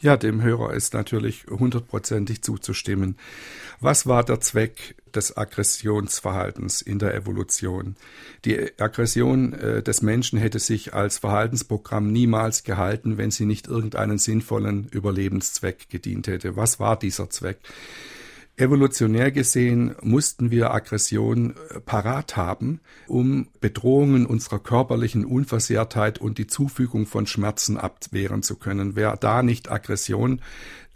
Ja, 0.00 0.16
dem 0.16 0.42
Hörer 0.42 0.72
ist 0.72 0.94
natürlich 0.94 1.44
hundertprozentig 1.50 2.42
zuzustimmen. 2.42 3.18
Was 3.80 4.06
war 4.06 4.24
der 4.24 4.40
Zweck 4.40 4.94
des 5.12 5.36
Aggressionsverhaltens 5.36 6.82
in 6.82 6.98
der 6.98 7.14
Evolution? 7.14 7.96
Die 8.44 8.78
Aggression 8.78 9.52
äh, 9.52 9.82
des 9.82 10.02
Menschen 10.02 10.38
hätte 10.38 10.58
sich 10.58 10.94
als 10.94 11.18
Verhaltensprogramm 11.18 12.10
niemals 12.12 12.64
gehalten, 12.64 13.18
wenn 13.18 13.30
sie 13.30 13.46
nicht 13.46 13.68
irgendeinen 13.68 14.18
sinnvollen 14.18 14.88
Überlebenszweck 14.88 15.88
gedient 15.88 16.26
hätte. 16.26 16.56
Was 16.56 16.80
war 16.80 16.98
dieser 16.98 17.30
Zweck? 17.30 17.58
Evolutionär 18.56 19.32
gesehen 19.32 19.94
mussten 20.02 20.50
wir 20.50 20.74
Aggression 20.74 21.54
äh, 21.70 21.80
parat 21.80 22.36
haben, 22.36 22.80
um 23.06 23.48
Bedrohungen 23.60 24.26
unserer 24.26 24.58
körperlichen 24.58 25.24
Unversehrtheit 25.24 26.18
und 26.18 26.36
die 26.36 26.46
Zufügung 26.46 27.06
von 27.06 27.26
Schmerzen 27.26 27.78
abwehren 27.78 28.42
zu 28.42 28.56
können. 28.56 28.94
Wer 28.94 29.16
da 29.16 29.42
nicht 29.42 29.70
Aggression 29.70 30.42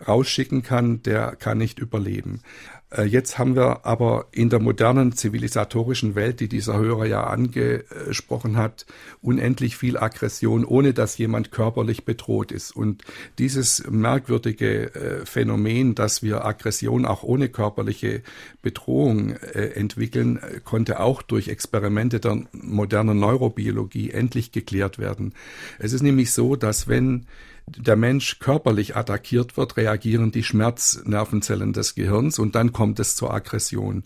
rausschicken 0.07 0.63
kann, 0.63 1.03
der 1.03 1.35
kann 1.37 1.57
nicht 1.57 1.79
überleben. 1.79 2.43
Äh, 2.91 3.05
jetzt 3.05 3.39
haben 3.39 3.57
wir 3.57 3.85
aber 3.85 4.27
in 4.33 4.49
der 4.49 4.61
modernen 4.61 5.13
zivilisatorischen 5.13 6.15
Welt, 6.15 6.41
die 6.41 6.49
dieser 6.49 6.79
Hörer 6.79 7.07
ja 7.07 7.25
angesprochen 7.25 8.57
hat, 8.57 8.87
unendlich 9.21 9.77
viel 9.77 9.97
Aggression, 9.97 10.65
ohne 10.65 10.95
dass 10.95 11.19
jemand 11.19 11.51
körperlich 11.51 12.05
bedroht 12.05 12.53
ist. 12.53 12.75
Und 12.75 13.03
dieses 13.39 13.85
merkwürdige 13.91 14.95
äh, 14.95 15.27
Phänomen, 15.27 15.95
dass 15.95 16.23
wir 16.23 16.45
Aggression 16.45 17.07
auch 17.07 17.23
ohne 17.23 17.49
körperliche 17.49 18.23
Bedrohung 18.63 19.31
äh, 19.31 19.71
entwickeln, 19.75 20.39
konnte 20.65 21.01
auch 21.01 21.23
durch 21.23 21.49
Experimente 21.49 22.21
der 22.21 22.45
modernen 22.53 23.19
Neurobiologie 23.19 24.11
endlich 24.11 24.53
geklärt 24.53 24.99
werden. 24.99 25.35
Es 25.79 25.93
ist 25.93 26.03
nämlich 26.03 26.33
so, 26.33 26.57
dass 26.57 26.87
wenn 26.87 27.27
der 27.69 27.97
Mensch 27.97 28.39
körperlich 28.39 28.95
attackiert 28.97 29.57
wird, 29.57 29.77
reagieren 29.77 30.31
die 30.31 30.45
Schmerznervenzellen 30.45 31.73
des 31.73 31.97
Gehirns 31.97 32.39
und 32.39 32.55
dann 32.55 32.73
kommt 32.73 33.01
es 33.01 33.17
zur 33.17 33.35
Aggression. 33.35 34.05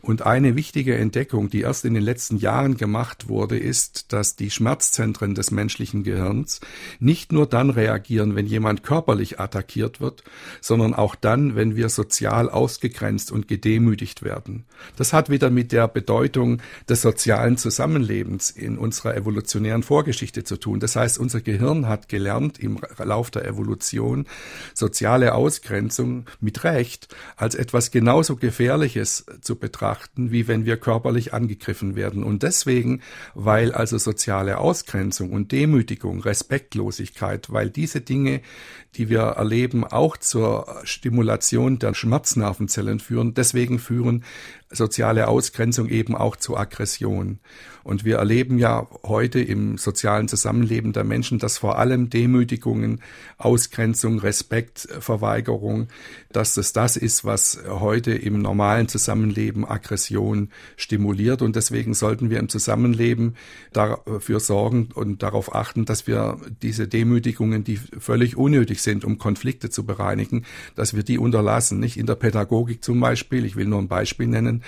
Und 0.00 0.22
eine 0.22 0.56
wichtige 0.56 0.96
Entdeckung, 0.96 1.48
die 1.48 1.60
erst 1.60 1.84
in 1.84 1.94
den 1.94 2.02
letzten 2.02 2.36
Jahren 2.36 2.76
gemacht 2.76 3.28
wurde, 3.28 3.56
ist, 3.56 4.12
dass 4.12 4.34
die 4.34 4.50
Schmerzzentren 4.50 5.36
des 5.36 5.52
menschlichen 5.52 6.02
Gehirns 6.02 6.60
nicht 6.98 7.30
nur 7.30 7.46
dann 7.46 7.70
reagieren, 7.70 8.34
wenn 8.34 8.46
jemand 8.46 8.82
körperlich 8.82 9.38
attackiert 9.38 10.00
wird, 10.00 10.24
sondern 10.60 10.94
auch 10.94 11.14
dann, 11.14 11.54
wenn 11.54 11.76
wir 11.76 11.88
sozial 11.88 12.50
ausgegrenzt 12.50 13.30
und 13.30 13.46
gedemütigt 13.46 14.24
werden. 14.24 14.64
Das 14.96 15.12
hat 15.12 15.30
wieder 15.30 15.50
mit 15.50 15.70
der 15.70 15.86
Bedeutung 15.86 16.60
des 16.88 17.02
sozialen 17.02 17.56
Zusammenlebens 17.56 18.50
in 18.50 18.78
unserer 18.78 19.14
evolutionären 19.16 19.84
Vorgeschichte 19.84 20.42
zu 20.42 20.56
tun. 20.56 20.80
Das 20.80 20.96
heißt, 20.96 21.18
unser 21.18 21.42
Gehirn 21.42 21.86
hat 21.86 22.08
gelernt 22.08 22.58
im 22.58 22.78
Verlauf 23.02 23.32
der 23.32 23.46
Evolution 23.46 24.26
soziale 24.74 25.34
Ausgrenzung 25.34 26.26
mit 26.40 26.62
Recht 26.62 27.08
als 27.36 27.56
etwas 27.56 27.90
genauso 27.90 28.36
Gefährliches 28.36 29.26
zu 29.40 29.56
betrachten, 29.56 30.30
wie 30.30 30.46
wenn 30.46 30.66
wir 30.66 30.76
körperlich 30.76 31.34
angegriffen 31.34 31.96
werden. 31.96 32.22
Und 32.22 32.44
deswegen, 32.44 33.02
weil 33.34 33.72
also 33.72 33.98
soziale 33.98 34.58
Ausgrenzung 34.58 35.32
und 35.32 35.50
Demütigung, 35.50 36.20
Respektlosigkeit, 36.20 37.52
weil 37.52 37.70
diese 37.70 38.02
Dinge, 38.02 38.40
die 38.94 39.08
wir 39.08 39.22
erleben, 39.22 39.84
auch 39.84 40.16
zur 40.16 40.80
Stimulation 40.84 41.80
der 41.80 41.94
Schmerznervenzellen 41.94 43.00
führen, 43.00 43.34
deswegen 43.34 43.80
führen 43.80 44.22
soziale 44.72 45.28
Ausgrenzung 45.28 45.88
eben 45.88 46.16
auch 46.16 46.36
zu 46.36 46.56
Aggression. 46.56 47.38
Und 47.84 48.04
wir 48.04 48.18
erleben 48.18 48.58
ja 48.58 48.86
heute 49.02 49.40
im 49.40 49.76
sozialen 49.76 50.28
Zusammenleben 50.28 50.92
der 50.92 51.04
Menschen, 51.04 51.38
dass 51.38 51.58
vor 51.58 51.78
allem 51.78 52.10
Demütigungen, 52.10 53.00
Ausgrenzung, 53.38 54.20
Respekt, 54.20 54.88
Verweigerung, 55.00 55.88
dass 56.30 56.54
das 56.54 56.72
das 56.72 56.96
ist, 56.96 57.24
was 57.24 57.60
heute 57.68 58.12
im 58.12 58.40
normalen 58.40 58.86
Zusammenleben 58.86 59.64
Aggression 59.64 60.50
stimuliert. 60.76 61.42
Und 61.42 61.56
deswegen 61.56 61.94
sollten 61.94 62.30
wir 62.30 62.38
im 62.38 62.48
Zusammenleben 62.48 63.34
dafür 63.72 64.38
sorgen 64.38 64.90
und 64.94 65.22
darauf 65.22 65.54
achten, 65.54 65.84
dass 65.84 66.06
wir 66.06 66.38
diese 66.62 66.86
Demütigungen, 66.86 67.64
die 67.64 67.80
völlig 67.98 68.36
unnötig 68.36 68.80
sind, 68.80 69.04
um 69.04 69.18
Konflikte 69.18 69.70
zu 69.70 69.84
bereinigen, 69.84 70.44
dass 70.76 70.94
wir 70.94 71.02
die 71.02 71.18
unterlassen. 71.18 71.80
Nicht 71.80 71.96
in 71.96 72.06
der 72.06 72.14
Pädagogik 72.14 72.84
zum 72.84 73.00
Beispiel, 73.00 73.44
ich 73.44 73.56
will 73.56 73.66
nur 73.66 73.80
ein 73.80 73.88
Beispiel 73.88 74.28
nennen, 74.28 74.61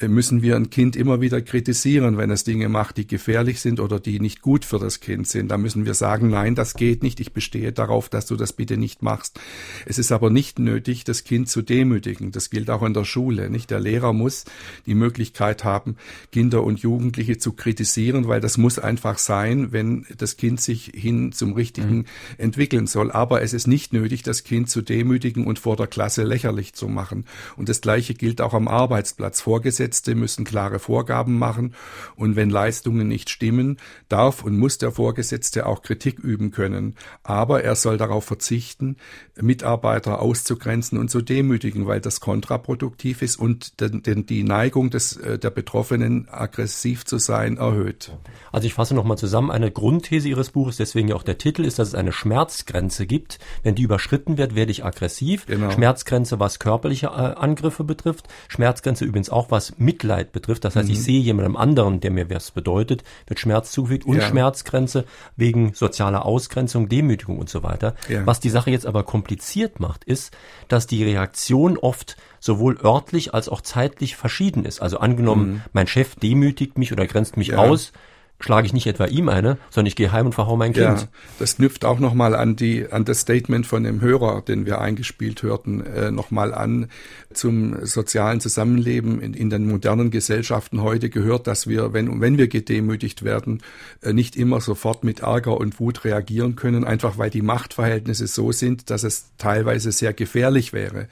müssen 0.00 0.42
wir 0.42 0.56
ein 0.56 0.70
Kind 0.70 0.96
immer 0.96 1.20
wieder 1.20 1.42
kritisieren, 1.42 2.16
wenn 2.16 2.30
es 2.30 2.44
Dinge 2.44 2.68
macht, 2.68 2.96
die 2.96 3.06
gefährlich 3.06 3.60
sind 3.60 3.80
oder 3.80 4.00
die 4.00 4.18
nicht 4.18 4.40
gut 4.40 4.64
für 4.64 4.78
das 4.78 5.00
Kind 5.00 5.28
sind. 5.28 5.50
Da 5.50 5.58
müssen 5.58 5.84
wir 5.84 5.94
sagen, 5.94 6.30
nein, 6.30 6.54
das 6.54 6.74
geht 6.74 7.02
nicht, 7.02 7.20
ich 7.20 7.32
bestehe 7.32 7.60
bestehe 7.60 7.72
darauf, 7.72 8.08
dass 8.08 8.26
du 8.26 8.36
das 8.36 8.52
bitte 8.52 8.76
nicht 8.76 9.02
machst. 9.02 9.40
Es 9.86 9.98
ist 9.98 10.12
aber 10.12 10.30
nicht 10.30 10.58
nötig, 10.58 11.04
das 11.04 11.24
Kind 11.24 11.48
zu 11.48 11.62
demütigen. 11.62 12.32
Das 12.32 12.50
gilt 12.50 12.70
auch 12.70 12.82
in 12.82 12.94
der 12.94 13.04
Schule, 13.04 13.50
nicht? 13.50 13.70
Der 13.70 13.80
Lehrer 13.80 14.12
muss 14.12 14.44
die 14.86 14.94
Möglichkeit 14.94 15.64
haben, 15.64 15.96
Kinder 16.32 16.62
und 16.62 16.80
Jugendliche 16.80 17.38
zu 17.38 17.52
kritisieren, 17.52 18.28
weil 18.28 18.40
das 18.40 18.56
muss 18.56 18.78
einfach 18.78 19.18
sein, 19.18 19.72
wenn 19.72 20.06
das 20.16 20.36
Kind 20.36 20.60
sich 20.60 20.92
hin 20.94 21.32
zum 21.32 21.52
Richtigen 21.52 21.96
mhm. 21.96 22.04
entwickeln 22.38 22.86
soll. 22.86 23.10
Aber 23.10 23.42
es 23.42 23.52
ist 23.52 23.66
nicht 23.66 23.92
nötig, 23.92 24.22
das 24.22 24.44
Kind 24.44 24.70
zu 24.70 24.82
demütigen 24.82 25.46
und 25.46 25.58
vor 25.58 25.76
der 25.76 25.86
Klasse 25.86 26.22
lächerlich 26.22 26.74
zu 26.74 26.88
machen. 26.88 27.24
Und 27.56 27.68
das 27.68 27.80
Gleiche 27.80 28.14
gilt 28.14 28.40
auch 28.40 28.54
am 28.54 28.68
Arbeitsplatz. 28.68 29.29
Vorgesetzte 29.38 30.14
müssen 30.14 30.44
klare 30.44 30.78
Vorgaben 30.78 31.38
machen. 31.38 31.74
Und 32.16 32.36
wenn 32.36 32.50
Leistungen 32.50 33.06
nicht 33.06 33.30
stimmen, 33.30 33.76
darf 34.08 34.42
und 34.42 34.58
muss 34.58 34.78
der 34.78 34.92
Vorgesetzte 34.92 35.66
auch 35.66 35.82
Kritik 35.82 36.18
üben 36.18 36.50
können. 36.50 36.96
Aber 37.22 37.62
er 37.62 37.76
soll 37.76 37.98
darauf 37.98 38.24
verzichten, 38.24 38.96
Mitarbeiter 39.40 40.20
auszugrenzen 40.20 40.98
und 40.98 41.10
zu 41.10 41.20
demütigen, 41.20 41.86
weil 41.86 42.00
das 42.00 42.20
kontraproduktiv 42.20 43.22
ist 43.22 43.36
und 43.36 43.80
den, 43.80 44.02
den, 44.02 44.26
die 44.26 44.42
Neigung 44.42 44.90
des, 44.90 45.16
äh, 45.16 45.38
der 45.38 45.50
Betroffenen, 45.50 46.28
aggressiv 46.30 47.04
zu 47.04 47.18
sein, 47.18 47.58
erhöht. 47.58 48.12
Also 48.52 48.66
ich 48.66 48.74
fasse 48.74 48.94
nochmal 48.94 49.18
zusammen. 49.18 49.50
Eine 49.50 49.70
Grundthese 49.70 50.28
Ihres 50.28 50.50
Buches, 50.50 50.76
deswegen 50.76 51.08
ja 51.08 51.14
auch 51.14 51.22
der 51.22 51.38
Titel, 51.38 51.64
ist, 51.64 51.78
dass 51.78 51.88
es 51.88 51.94
eine 51.94 52.12
Schmerzgrenze 52.12 53.06
gibt. 53.06 53.38
Wenn 53.62 53.74
die 53.74 53.82
überschritten 53.82 54.38
wird, 54.38 54.54
werde 54.54 54.72
ich 54.72 54.84
aggressiv. 54.84 55.46
Genau. 55.46 55.70
Schmerzgrenze, 55.70 56.40
was 56.40 56.58
körperliche 56.58 57.06
äh, 57.08 57.10
Angriffe 57.10 57.84
betrifft. 57.84 58.28
Schmerzgrenze 58.48 59.04
übrigens 59.20 59.30
auch, 59.30 59.50
was 59.50 59.78
Mitleid 59.78 60.32
betrifft. 60.32 60.64
Das 60.64 60.76
heißt, 60.76 60.88
mhm. 60.88 60.94
ich 60.94 61.02
sehe 61.02 61.20
jemandem 61.20 61.56
anderen, 61.56 62.00
der 62.00 62.10
mir 62.10 62.30
was 62.30 62.50
bedeutet, 62.50 63.04
wird 63.26 63.38
Schmerz 63.38 63.70
zugefügt. 63.70 64.06
Und 64.06 64.16
ja. 64.16 64.26
Schmerzgrenze 64.26 65.04
wegen 65.36 65.74
sozialer 65.74 66.24
Ausgrenzung, 66.24 66.88
Demütigung 66.88 67.38
und 67.38 67.50
so 67.50 67.62
weiter. 67.62 67.94
Ja. 68.08 68.24
Was 68.26 68.40
die 68.40 68.50
Sache 68.50 68.70
jetzt 68.70 68.86
aber 68.86 69.02
kompliziert 69.02 69.78
macht, 69.78 70.04
ist, 70.04 70.36
dass 70.68 70.86
die 70.86 71.04
Reaktion 71.04 71.76
oft 71.76 72.16
sowohl 72.38 72.78
örtlich 72.82 73.34
als 73.34 73.48
auch 73.48 73.60
zeitlich 73.60 74.16
verschieden 74.16 74.64
ist. 74.64 74.80
Also 74.80 74.98
angenommen, 74.98 75.50
mhm. 75.50 75.62
mein 75.72 75.86
Chef 75.86 76.14
demütigt 76.16 76.78
mich 76.78 76.92
oder 76.92 77.06
grenzt 77.06 77.36
mich 77.36 77.48
ja. 77.48 77.58
aus, 77.58 77.92
schlage 78.40 78.66
ich 78.66 78.72
nicht 78.72 78.86
etwa 78.86 79.04
ihm 79.04 79.28
eine, 79.28 79.58
sondern 79.68 79.86
ich 79.86 79.96
gehe 79.96 80.12
heim 80.12 80.26
und 80.26 80.32
verhau 80.32 80.56
mein 80.56 80.72
Kind. 80.72 81.00
Ja, 81.02 81.08
das 81.38 81.56
knüpft 81.56 81.84
auch 81.84 82.00
nochmal 82.00 82.34
an 82.34 82.56
die, 82.56 82.90
an 82.90 83.04
das 83.04 83.20
Statement 83.20 83.66
von 83.66 83.84
dem 83.84 84.00
Hörer, 84.00 84.40
den 84.40 84.64
wir 84.64 84.80
eingespielt 84.80 85.42
hörten, 85.42 85.84
äh, 85.84 86.10
nochmal 86.10 86.54
an 86.54 86.88
zum 87.34 87.84
sozialen 87.84 88.40
Zusammenleben 88.40 89.20
in, 89.20 89.34
in 89.34 89.50
den 89.50 89.68
modernen 89.68 90.10
Gesellschaften 90.10 90.80
heute 90.80 91.10
gehört, 91.10 91.46
dass 91.46 91.66
wir, 91.66 91.92
wenn, 91.92 92.20
wenn 92.20 92.38
wir 92.38 92.48
gedemütigt 92.48 93.22
werden, 93.22 93.62
äh, 94.00 94.14
nicht 94.14 94.36
immer 94.36 94.62
sofort 94.62 95.04
mit 95.04 95.20
Ärger 95.20 95.58
und 95.58 95.78
Wut 95.78 96.04
reagieren 96.04 96.56
können, 96.56 96.84
einfach 96.84 97.18
weil 97.18 97.30
die 97.30 97.42
Machtverhältnisse 97.42 98.26
so 98.26 98.52
sind, 98.52 98.88
dass 98.88 99.04
es 99.04 99.32
teilweise 99.36 99.92
sehr 99.92 100.14
gefährlich 100.14 100.72
wäre, 100.72 101.08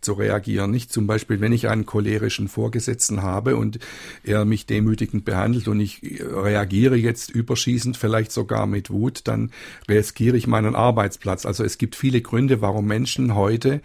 zu 0.00 0.14
reagieren. 0.14 0.72
Nicht 0.72 0.92
zum 0.92 1.06
Beispiel, 1.06 1.40
wenn 1.40 1.52
ich 1.52 1.68
einen 1.68 1.86
cholerischen 1.86 2.48
Vorgesetzten 2.48 3.22
habe 3.22 3.56
und 3.56 3.78
er 4.24 4.44
mich 4.44 4.66
demütigend 4.66 5.24
behandelt 5.24 5.68
und 5.68 5.78
ich 5.78 6.00
reagiere 6.02 6.71
reagiere 6.72 6.96
jetzt 6.96 7.30
überschießend, 7.30 7.96
vielleicht 7.96 8.32
sogar 8.32 8.66
mit 8.66 8.90
Wut, 8.90 9.22
dann 9.24 9.50
riskiere 9.88 10.36
ich 10.36 10.46
meinen 10.46 10.74
Arbeitsplatz. 10.74 11.44
Also 11.44 11.64
es 11.64 11.76
gibt 11.76 11.96
viele 11.96 12.22
Gründe, 12.22 12.62
warum 12.62 12.86
Menschen 12.86 13.34
heute 13.34 13.82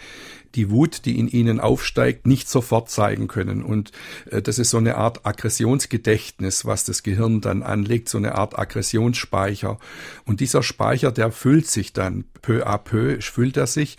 die 0.56 0.72
Wut, 0.72 1.06
die 1.06 1.20
in 1.20 1.28
ihnen 1.28 1.60
aufsteigt, 1.60 2.26
nicht 2.26 2.50
sofort 2.50 2.90
zeigen 2.90 3.28
können. 3.28 3.62
Und 3.62 3.92
äh, 4.32 4.42
das 4.42 4.58
ist 4.58 4.70
so 4.70 4.78
eine 4.78 4.96
Art 4.96 5.26
Aggressionsgedächtnis, 5.26 6.66
was 6.66 6.86
das 6.86 7.04
Gehirn 7.04 7.42
dann 7.42 7.62
anlegt, 7.62 8.08
so 8.08 8.18
eine 8.18 8.36
Art 8.36 8.58
Aggressionsspeicher. 8.58 9.78
Und 10.26 10.40
dieser 10.40 10.64
Speicher, 10.64 11.12
der 11.12 11.32
füllt 11.32 11.68
sich 11.68 11.92
dann 11.92 12.24
peu 12.42 12.66
à 12.66 12.78
peu, 12.78 13.22
füllt 13.22 13.58
er 13.58 13.68
sich. 13.68 13.98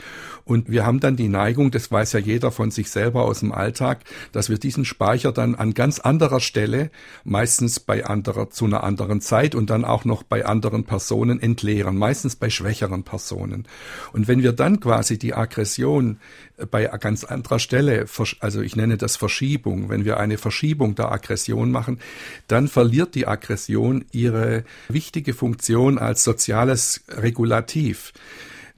Und 0.49 0.71
wir 0.71 0.87
haben 0.87 0.99
dann 0.99 1.15
die 1.15 1.29
Neigung, 1.29 1.71
das 1.71 1.93
weiß 1.93 2.15
ja 2.15 2.21
jeder 2.21 2.51
von 2.51 2.71
sich 2.71 2.91
selber 2.91 3.27
aus 3.27 3.41
dem 3.41 3.53
Alltag, 3.53 4.01
dass 4.33 4.49
wir 4.49 4.57
diesen 4.57 4.87
Speicher 4.87 5.31
dann 5.31 5.55
an 5.55 5.75
ganz 5.75 5.99
anderer 5.99 6.41
Stelle, 6.41 6.91
meistens 7.23 7.81
bei 7.81 8.07
anderer, 8.07 8.49
zu 8.49 8.65
einer 8.65 8.83
anderen 8.83 9.21
Zeit 9.21 9.55
und 9.55 9.69
dann 9.69 9.85
auch 9.85 10.07
noch 10.07 10.23
bei 10.23 10.47
anderen 10.47 10.85
Personen 10.85 11.39
entleeren, 11.39 11.99
meistens 11.99 12.35
bei 12.35 12.49
schwächeren 12.49 13.03
Personen. 13.03 13.69
Und 14.15 14.27
wenn 14.27 14.43
wir 14.43 14.53
dann 14.53 14.81
quasi 14.81 15.19
die 15.19 15.35
Aggression 15.35 16.19
bei 16.71 16.87
ganz 16.87 17.25
anderer 17.25 17.59
Stelle, 17.59 18.07
also 18.41 18.63
ich 18.63 18.75
nenne 18.75 18.97
das 18.97 19.17
Verschiebung, 19.17 19.91
wenn 19.91 20.07
wir 20.07 20.19
eine 20.19 20.39
Verschiebung 20.39 20.95
der 20.95 21.13
Aggression 21.13 21.71
machen, 21.71 22.01
dann 22.47 22.69
verliert 22.69 23.15
die 23.15 23.27
Aggression 23.27 24.07
ihre 24.13 24.65
wichtige 24.89 25.35
Funktion 25.35 25.99
als 25.99 26.25
soziales 26.25 27.03
Regulativ. 27.11 28.15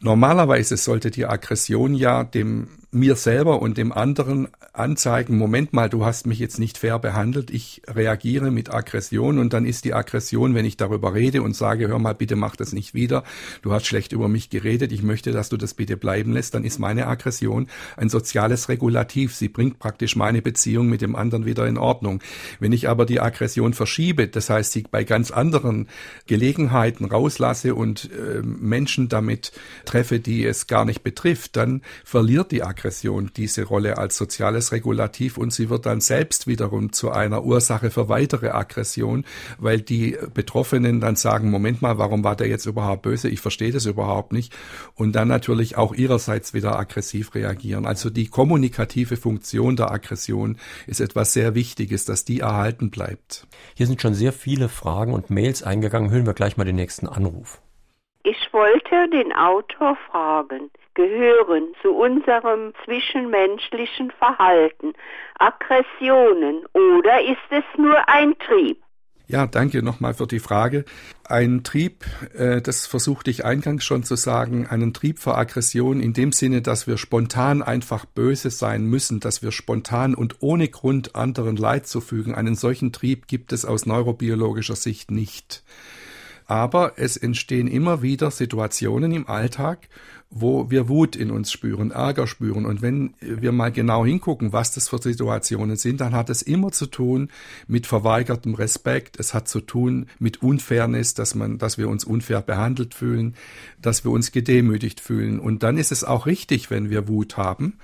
Normalerweise 0.00 0.76
sollte 0.76 1.10
die 1.10 1.26
Aggression 1.26 1.94
ja 1.94 2.24
dem 2.24 2.68
mir 2.92 3.14
selber 3.14 3.62
und 3.62 3.78
dem 3.78 3.92
anderen 3.92 4.48
anzeigen, 4.72 5.38
Moment 5.38 5.72
mal, 5.72 5.88
du 5.88 6.04
hast 6.04 6.26
mich 6.26 6.40
jetzt 6.40 6.58
nicht 6.58 6.76
fair 6.76 6.98
behandelt, 6.98 7.50
ich 7.50 7.82
reagiere 7.86 8.50
mit 8.50 8.72
Aggression 8.72 9.38
und 9.38 9.52
dann 9.52 9.64
ist 9.64 9.84
die 9.84 9.94
Aggression, 9.94 10.54
wenn 10.54 10.64
ich 10.64 10.76
darüber 10.76 11.14
rede 11.14 11.42
und 11.42 11.54
sage, 11.54 11.86
hör 11.86 11.98
mal, 12.00 12.14
bitte 12.14 12.34
mach 12.34 12.56
das 12.56 12.72
nicht 12.72 12.92
wieder, 12.92 13.22
du 13.62 13.72
hast 13.72 13.86
schlecht 13.86 14.12
über 14.12 14.28
mich 14.28 14.50
geredet, 14.50 14.90
ich 14.90 15.02
möchte, 15.02 15.30
dass 15.30 15.48
du 15.48 15.56
das 15.56 15.74
bitte 15.74 15.96
bleiben 15.96 16.32
lässt, 16.32 16.54
dann 16.54 16.64
ist 16.64 16.80
meine 16.80 17.06
Aggression 17.06 17.68
ein 17.96 18.08
soziales 18.08 18.68
Regulativ. 18.68 19.34
Sie 19.34 19.48
bringt 19.48 19.78
praktisch 19.78 20.16
meine 20.16 20.42
Beziehung 20.42 20.88
mit 20.88 21.00
dem 21.00 21.14
anderen 21.14 21.46
wieder 21.46 21.66
in 21.66 21.78
Ordnung. 21.78 22.20
Wenn 22.58 22.72
ich 22.72 22.88
aber 22.88 23.06
die 23.06 23.20
Aggression 23.20 23.72
verschiebe, 23.72 24.26
das 24.26 24.50
heißt, 24.50 24.72
sie 24.72 24.84
bei 24.90 25.04
ganz 25.04 25.30
anderen 25.30 25.88
Gelegenheiten 26.26 27.04
rauslasse 27.04 27.74
und 27.74 28.10
äh, 28.12 28.42
Menschen 28.42 29.08
damit 29.08 29.52
treffe, 29.84 30.18
die 30.18 30.44
es 30.44 30.66
gar 30.66 30.84
nicht 30.84 31.02
betrifft, 31.02 31.56
dann 31.56 31.82
verliert 32.04 32.50
die 32.50 32.62
Aggression 32.62 32.79
diese 33.36 33.64
Rolle 33.64 33.98
als 33.98 34.16
soziales 34.16 34.72
Regulativ 34.72 35.36
und 35.38 35.52
sie 35.52 35.70
wird 35.70 35.86
dann 35.86 36.00
selbst 36.00 36.46
wiederum 36.46 36.92
zu 36.92 37.10
einer 37.10 37.44
Ursache 37.44 37.90
für 37.90 38.08
weitere 38.08 38.50
Aggression, 38.50 39.24
weil 39.58 39.80
die 39.80 40.16
Betroffenen 40.34 41.00
dann 41.00 41.16
sagen, 41.16 41.50
Moment 41.50 41.82
mal, 41.82 41.98
warum 41.98 42.24
war 42.24 42.36
der 42.36 42.48
jetzt 42.48 42.66
überhaupt 42.66 43.02
böse? 43.02 43.28
Ich 43.28 43.40
verstehe 43.40 43.72
das 43.72 43.86
überhaupt 43.86 44.32
nicht. 44.32 44.54
Und 44.94 45.12
dann 45.12 45.28
natürlich 45.28 45.76
auch 45.76 45.94
ihrerseits 45.94 46.54
wieder 46.54 46.78
aggressiv 46.78 47.34
reagieren. 47.34 47.86
Also 47.86 48.10
die 48.10 48.28
kommunikative 48.28 49.16
Funktion 49.16 49.76
der 49.76 49.90
Aggression 49.90 50.56
ist 50.86 51.00
etwas 51.00 51.32
sehr 51.32 51.54
Wichtiges, 51.54 52.04
dass 52.04 52.24
die 52.24 52.40
erhalten 52.40 52.90
bleibt. 52.90 53.46
Hier 53.74 53.86
sind 53.86 54.00
schon 54.00 54.14
sehr 54.14 54.32
viele 54.32 54.68
Fragen 54.68 55.12
und 55.12 55.30
Mails 55.30 55.62
eingegangen. 55.62 56.10
Hören 56.10 56.26
wir 56.26 56.34
gleich 56.34 56.56
mal 56.56 56.64
den 56.64 56.76
nächsten 56.76 57.08
Anruf. 57.08 57.60
Ich 58.22 58.52
wollte 58.52 59.08
den 59.08 59.32
Autor 59.32 59.96
fragen, 60.10 60.70
gehören 61.00 61.74
zu 61.80 61.92
unserem 61.94 62.74
zwischenmenschlichen 62.84 64.10
Verhalten 64.10 64.92
Aggressionen 65.38 66.66
oder 66.74 67.22
ist 67.22 67.48
es 67.50 67.64
nur 67.78 67.96
ein 68.08 68.38
Trieb? 68.38 68.82
Ja, 69.26 69.46
danke 69.46 69.82
nochmal 69.82 70.12
für 70.12 70.26
die 70.26 70.40
Frage. 70.40 70.84
Ein 71.24 71.62
Trieb, 71.62 72.04
äh, 72.34 72.60
das 72.60 72.86
versuchte 72.86 73.30
ich 73.30 73.44
eingangs 73.44 73.84
schon 73.84 74.02
zu 74.02 74.16
sagen, 74.16 74.66
einen 74.66 74.92
Trieb 74.92 75.20
für 75.20 75.38
Aggression 75.38 76.00
in 76.00 76.12
dem 76.12 76.32
Sinne, 76.32 76.62
dass 76.62 76.86
wir 76.86 76.98
spontan 76.98 77.62
einfach 77.62 78.04
böse 78.04 78.50
sein 78.50 78.84
müssen, 78.84 79.20
dass 79.20 79.40
wir 79.40 79.52
spontan 79.52 80.14
und 80.16 80.36
ohne 80.40 80.68
Grund 80.68 81.14
anderen 81.14 81.56
Leid 81.56 81.86
zufügen. 81.86 82.34
Einen 82.34 82.56
solchen 82.56 82.92
Trieb 82.92 83.28
gibt 83.28 83.52
es 83.52 83.64
aus 83.64 83.86
neurobiologischer 83.86 84.76
Sicht 84.76 85.12
nicht. 85.12 85.62
Aber 86.46 86.94
es 86.96 87.16
entstehen 87.16 87.68
immer 87.68 88.02
wieder 88.02 88.32
Situationen 88.32 89.12
im 89.12 89.28
Alltag, 89.28 89.88
wo 90.30 90.70
wir 90.70 90.88
Wut 90.88 91.16
in 91.16 91.32
uns 91.32 91.50
spüren, 91.50 91.90
Ärger 91.90 92.28
spüren. 92.28 92.64
Und 92.64 92.82
wenn 92.82 93.14
wir 93.20 93.50
mal 93.50 93.72
genau 93.72 94.04
hingucken, 94.04 94.52
was 94.52 94.72
das 94.72 94.88
für 94.88 95.02
Situationen 95.02 95.76
sind, 95.76 96.00
dann 96.00 96.14
hat 96.14 96.30
es 96.30 96.40
immer 96.42 96.70
zu 96.70 96.86
tun 96.86 97.30
mit 97.66 97.88
verweigertem 97.88 98.54
Respekt. 98.54 99.18
Es 99.18 99.34
hat 99.34 99.48
zu 99.48 99.60
tun 99.60 100.06
mit 100.20 100.40
Unfairness, 100.40 101.14
dass 101.14 101.34
man, 101.34 101.58
dass 101.58 101.78
wir 101.78 101.88
uns 101.88 102.04
unfair 102.04 102.42
behandelt 102.42 102.94
fühlen, 102.94 103.34
dass 103.82 104.04
wir 104.04 104.12
uns 104.12 104.30
gedemütigt 104.30 105.00
fühlen. 105.00 105.40
Und 105.40 105.64
dann 105.64 105.76
ist 105.76 105.90
es 105.90 106.04
auch 106.04 106.26
richtig, 106.26 106.70
wenn 106.70 106.90
wir 106.90 107.08
Wut 107.08 107.36
haben. 107.36 107.78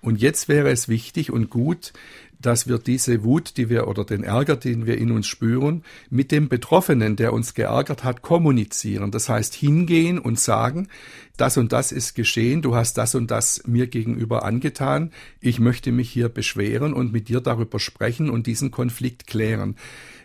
Und 0.00 0.22
jetzt 0.22 0.48
wäre 0.48 0.70
es 0.70 0.88
wichtig 0.88 1.30
und 1.30 1.50
gut, 1.50 1.92
dass 2.40 2.66
wir 2.66 2.78
diese 2.78 3.22
Wut, 3.22 3.56
die 3.56 3.68
wir 3.68 3.86
oder 3.86 4.04
den 4.04 4.24
Ärger, 4.24 4.56
den 4.56 4.86
wir 4.86 4.98
in 4.98 5.10
uns 5.10 5.26
spüren, 5.26 5.84
mit 6.08 6.32
dem 6.32 6.48
Betroffenen, 6.48 7.16
der 7.16 7.32
uns 7.32 7.54
geärgert 7.54 8.04
hat, 8.04 8.22
kommunizieren. 8.22 9.10
Das 9.10 9.28
heißt, 9.28 9.54
hingehen 9.54 10.18
und 10.18 10.38
sagen, 10.38 10.88
das 11.36 11.56
und 11.56 11.72
das 11.72 11.92
ist 11.92 12.14
geschehen, 12.14 12.62
du 12.62 12.74
hast 12.74 12.98
das 12.98 13.14
und 13.14 13.30
das 13.30 13.62
mir 13.66 13.86
gegenüber 13.86 14.44
angetan, 14.44 15.10
ich 15.40 15.58
möchte 15.58 15.92
mich 15.92 16.10
hier 16.10 16.28
beschweren 16.28 16.92
und 16.92 17.12
mit 17.12 17.28
dir 17.28 17.40
darüber 17.40 17.78
sprechen 17.78 18.30
und 18.30 18.46
diesen 18.46 18.70
Konflikt 18.70 19.26
klären. 19.26 19.76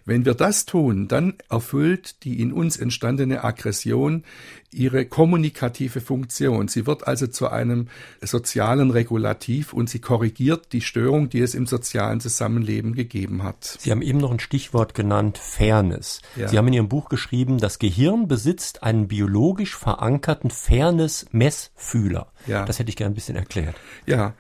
Wenn 0.07 0.23
wir 0.23 0.35
das 0.35 0.67
tun, 0.67 1.07
dann 1.07 1.33
erfüllt 1.49 2.23
die 2.23 2.39
in 2.39 2.53
uns 2.53 2.77
entstandene 2.77 3.43
Aggression 3.43 4.23
ihre 4.71 5.05
kommunikative 5.05 5.99
Funktion. 5.99 6.67
Sie 6.67 6.85
wird 6.85 7.07
also 7.07 7.25
zu 7.25 7.49
einem 7.49 7.87
sozialen 8.21 8.91
Regulativ 8.91 9.73
und 9.73 9.89
sie 9.89 9.99
korrigiert 9.99 10.73
die 10.73 10.81
Störung, 10.81 11.29
die 11.29 11.39
es 11.39 11.55
im 11.55 11.65
sozialen 11.65 12.19
Zusammenleben 12.19 12.93
gegeben 12.93 13.41
hat. 13.41 13.77
Sie 13.79 13.89
haben 13.89 14.03
eben 14.03 14.19
noch 14.19 14.31
ein 14.31 14.39
Stichwort 14.39 14.93
genannt, 14.93 15.39
Fairness. 15.39 16.21
Ja. 16.35 16.49
Sie 16.49 16.57
haben 16.59 16.67
in 16.67 16.73
Ihrem 16.73 16.89
Buch 16.89 17.09
geschrieben, 17.09 17.57
das 17.57 17.79
Gehirn 17.79 18.27
besitzt 18.27 18.83
einen 18.83 19.07
biologisch 19.07 19.75
verankerten 19.75 20.51
Fairness-Messfühler. 20.51 22.27
Ja. 22.47 22.65
Das 22.65 22.79
hätte 22.79 22.89
ich 22.89 22.95
gerne 22.95 23.13
ein 23.13 23.15
bisschen 23.15 23.36
erklärt. 23.36 23.75
Ja, 24.05 24.34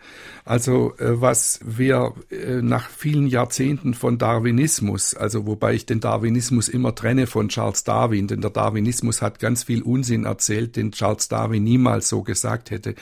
also 0.45 0.93
äh, 0.99 1.19
was 1.19 1.59
wir 1.65 2.13
äh, 2.29 2.61
nach 2.61 2.87
vielen 2.89 3.25
Jahrzehnten 3.25 3.95
von 3.95 4.19
Darwinismus, 4.19 5.15
also 5.15 5.47
wobei 5.47 5.73
ich 5.73 5.87
den 5.87 6.01
Darwinismus 6.01 6.69
immer 6.69 6.93
trenne 6.93 7.25
von 7.25 7.49
Charles 7.49 7.83
Darwin, 7.83 8.27
denn 8.27 8.41
der 8.41 8.51
Darwinismus 8.51 9.23
hat 9.23 9.39
ganz 9.39 9.63
viel 9.63 9.81
Unsinn 9.81 10.25
erzählt, 10.25 10.75
den 10.75 10.91
Charles 10.91 11.29
Darwin 11.29 11.63
niemals 11.63 12.09
so 12.09 12.21
gesagt 12.21 12.69
hätte. 12.69 12.93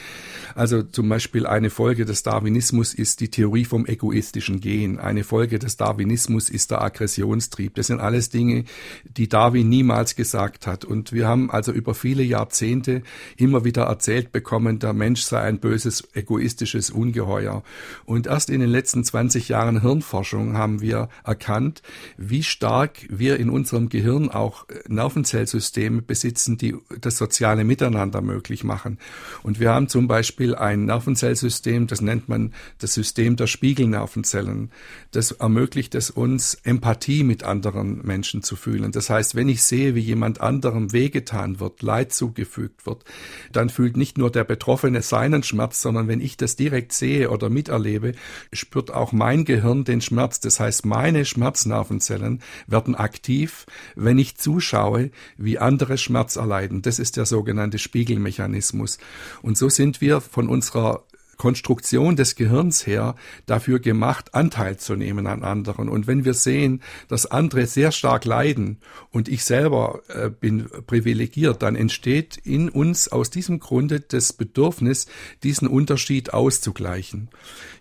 Also 0.56 0.84
zum 0.84 1.10
Beispiel 1.10 1.46
eine 1.46 1.70
Folge 1.70 2.06
des 2.06 2.24
Darwinismus 2.24 2.94
ist 2.94 3.20
die 3.20 3.30
Theorie 3.30 3.66
vom 3.66 3.86
egoistischen 3.86 4.62
Gen. 4.62 5.00
Eine 5.00 5.26
Folge 5.26 5.60
des 5.60 5.76
Darwinismus 5.76 6.50
ist 6.50 6.72
der 6.72 6.82
Aggressionstrieb. 6.82 7.76
Das 7.76 7.88
sind 7.88 8.00
alles 8.00 8.30
Dinge, 8.30 8.64
die 9.04 9.28
Darwin 9.28 9.68
niemals 9.68 10.16
gesagt 10.16 10.66
hat. 10.66 10.86
Und 10.86 11.12
wir 11.12 11.28
haben 11.28 11.52
also 11.52 11.74
über 11.74 11.94
viele 11.94 12.24
Jahrzehnte 12.24 13.04
immer 13.36 13.66
wieder 13.66 13.84
erzählt 13.84 14.32
bekommen, 14.32 14.80
der 14.80 14.93
Mensch 14.94 15.22
sei 15.22 15.42
ein 15.42 15.60
böses, 15.60 16.08
egoistisches 16.14 16.90
Ungeheuer. 16.90 17.64
Und 18.06 18.28
erst 18.28 18.50
in 18.50 18.60
den 18.60 18.70
letzten 18.70 19.04
20 19.04 19.50
Jahren 19.50 19.82
Hirnforschung 19.82 20.58
haben 20.58 20.82
wir 20.82 21.10
erkannt, 21.24 21.82
wie 22.18 22.44
stark 22.44 23.06
wir 23.10 23.40
in 23.40 23.50
unserem 23.50 23.90
Gehirn 23.90 24.30
auch 24.30 24.70
äh, 24.70 24.80
Nervenzellsysteme 24.88 26.02
besitzen, 26.02 26.58
die 26.58 26.76
das 27.02 27.18
soziale 27.18 27.64
Miteinander 27.64 28.22
möglich 28.22 28.64
machen. 28.64 29.00
Und 29.42 29.60
wir 29.60 29.72
haben 29.72 29.88
zum 29.88 30.08
Beispiel 30.08 30.56
ein 30.56 30.86
Nervenzellsystem, 30.86 31.88
das 31.88 32.02
nennt 32.02 32.30
man 32.30 32.54
das 32.80 32.94
System 32.94 33.36
der 33.36 33.48
Spiegelnervenzellen. 33.48 34.72
Das 35.12 35.32
ermöglicht 35.32 35.96
es 35.96 36.10
uns, 36.10 36.56
Empathie 36.64 37.24
mit 37.24 37.44
anderen 37.44 38.06
Menschen 38.06 38.44
zu 38.44 38.56
fühlen. 38.56 38.92
Das 38.92 39.10
heißt, 39.10 39.36
wenn 39.36 39.50
ich 39.50 39.64
sehe, 39.64 39.96
wie 39.96 40.00
jemand 40.00 40.42
anderem 40.42 40.94
wehgetan 40.94 41.60
wird, 41.60 41.82
Leid 41.82 42.14
zugefügt 42.14 42.86
wird, 42.86 43.04
dann 43.52 43.70
fühlt 43.70 43.98
nicht 43.98 44.18
nur 44.18 44.32
der 44.32 44.44
Betroffene 44.44 44.83
Betroffene 44.84 45.02
seinen 45.02 45.44
Schmerz, 45.44 45.82
sondern 45.82 46.10
wenn 46.10 46.20
ich 46.20 46.36
das 46.36 46.58
direkt 46.58 46.92
sehe 46.92 47.30
oder 47.30 47.50
miterlebe, 47.50 48.14
spürt 48.52 48.92
auch 48.92 49.14
mein 49.14 49.46
Gehirn 49.46 49.86
den 49.86 50.02
Schmerz. 50.02 50.42
Das 50.42 50.60
heißt, 50.60 50.86
meine 50.86 51.24
Schmerznervenzellen 51.24 52.42
werden 52.68 52.94
aktiv, 52.96 53.66
wenn 53.96 54.18
ich 54.18 54.36
zuschaue, 54.36 55.12
wie 55.38 55.58
andere 55.58 55.98
Schmerz 55.98 56.36
erleiden. 56.36 56.82
Das 56.82 57.00
ist 57.00 57.16
der 57.16 57.26
sogenannte 57.26 57.80
Spiegelmechanismus. 57.80 58.98
Und 59.42 59.58
so 59.58 59.70
sind 59.70 60.02
wir 60.02 60.20
von 60.20 60.50
unserer 60.50 61.06
Konstruktion 61.44 62.16
des 62.16 62.36
Gehirns 62.36 62.88
her 62.88 63.16
dafür 63.48 63.80
gemacht, 63.80 64.34
Anteil 64.34 64.78
zu 64.78 64.96
nehmen 64.96 65.28
an 65.28 65.44
anderen. 65.44 65.90
Und 65.90 66.08
wenn 66.08 66.24
wir 66.24 66.34
sehen, 66.34 66.82
dass 67.10 67.26
andere 67.26 67.68
sehr 67.68 67.92
stark 67.92 68.24
leiden 68.24 68.78
und 69.12 69.28
ich 69.28 69.44
selber 69.44 70.04
äh, 70.08 70.30
bin 70.30 70.70
privilegiert, 70.88 71.62
dann 71.62 71.76
entsteht 71.76 72.38
in 72.46 72.70
uns 72.70 73.10
aus 73.10 73.30
diesem 73.30 73.60
Grunde 73.60 74.00
das 74.00 74.32
Bedürfnis, 74.32 75.08
diesen 75.44 75.68
Unterschied 75.68 76.34
auszugleichen. 76.34 77.28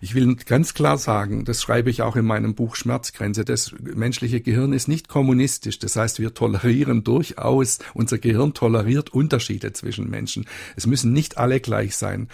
Ich 0.01 0.13
will 0.13 0.35
ganz 0.35 0.73
klar 0.73 0.97
sagen, 0.97 1.45
das 1.45 1.61
schreibe 1.61 1.89
ich 1.89 2.01
auch 2.01 2.17
in 2.17 2.25
meinem 2.25 2.55
Buch 2.55 2.75
Schmerzgrenze, 2.75 3.45
das 3.45 3.73
menschliche 3.79 4.41
Gehirn 4.41 4.73
ist 4.73 4.89
nicht 4.89 5.07
kommunistisch. 5.07 5.79
Das 5.79 5.95
heißt, 5.95 6.19
wir 6.19 6.33
tolerieren 6.33 7.05
durchaus, 7.05 7.79
unser 7.93 8.17
Gehirn 8.17 8.53
toleriert 8.53 9.13
Unterschiede 9.13 9.71
zwischen 9.71 10.09
Menschen. 10.09 10.47
Es 10.75 10.85
müssen 10.85 11.13
nicht 11.13 11.37
alle 11.37 11.61
gleich 11.61 11.95
sein. 11.95 12.27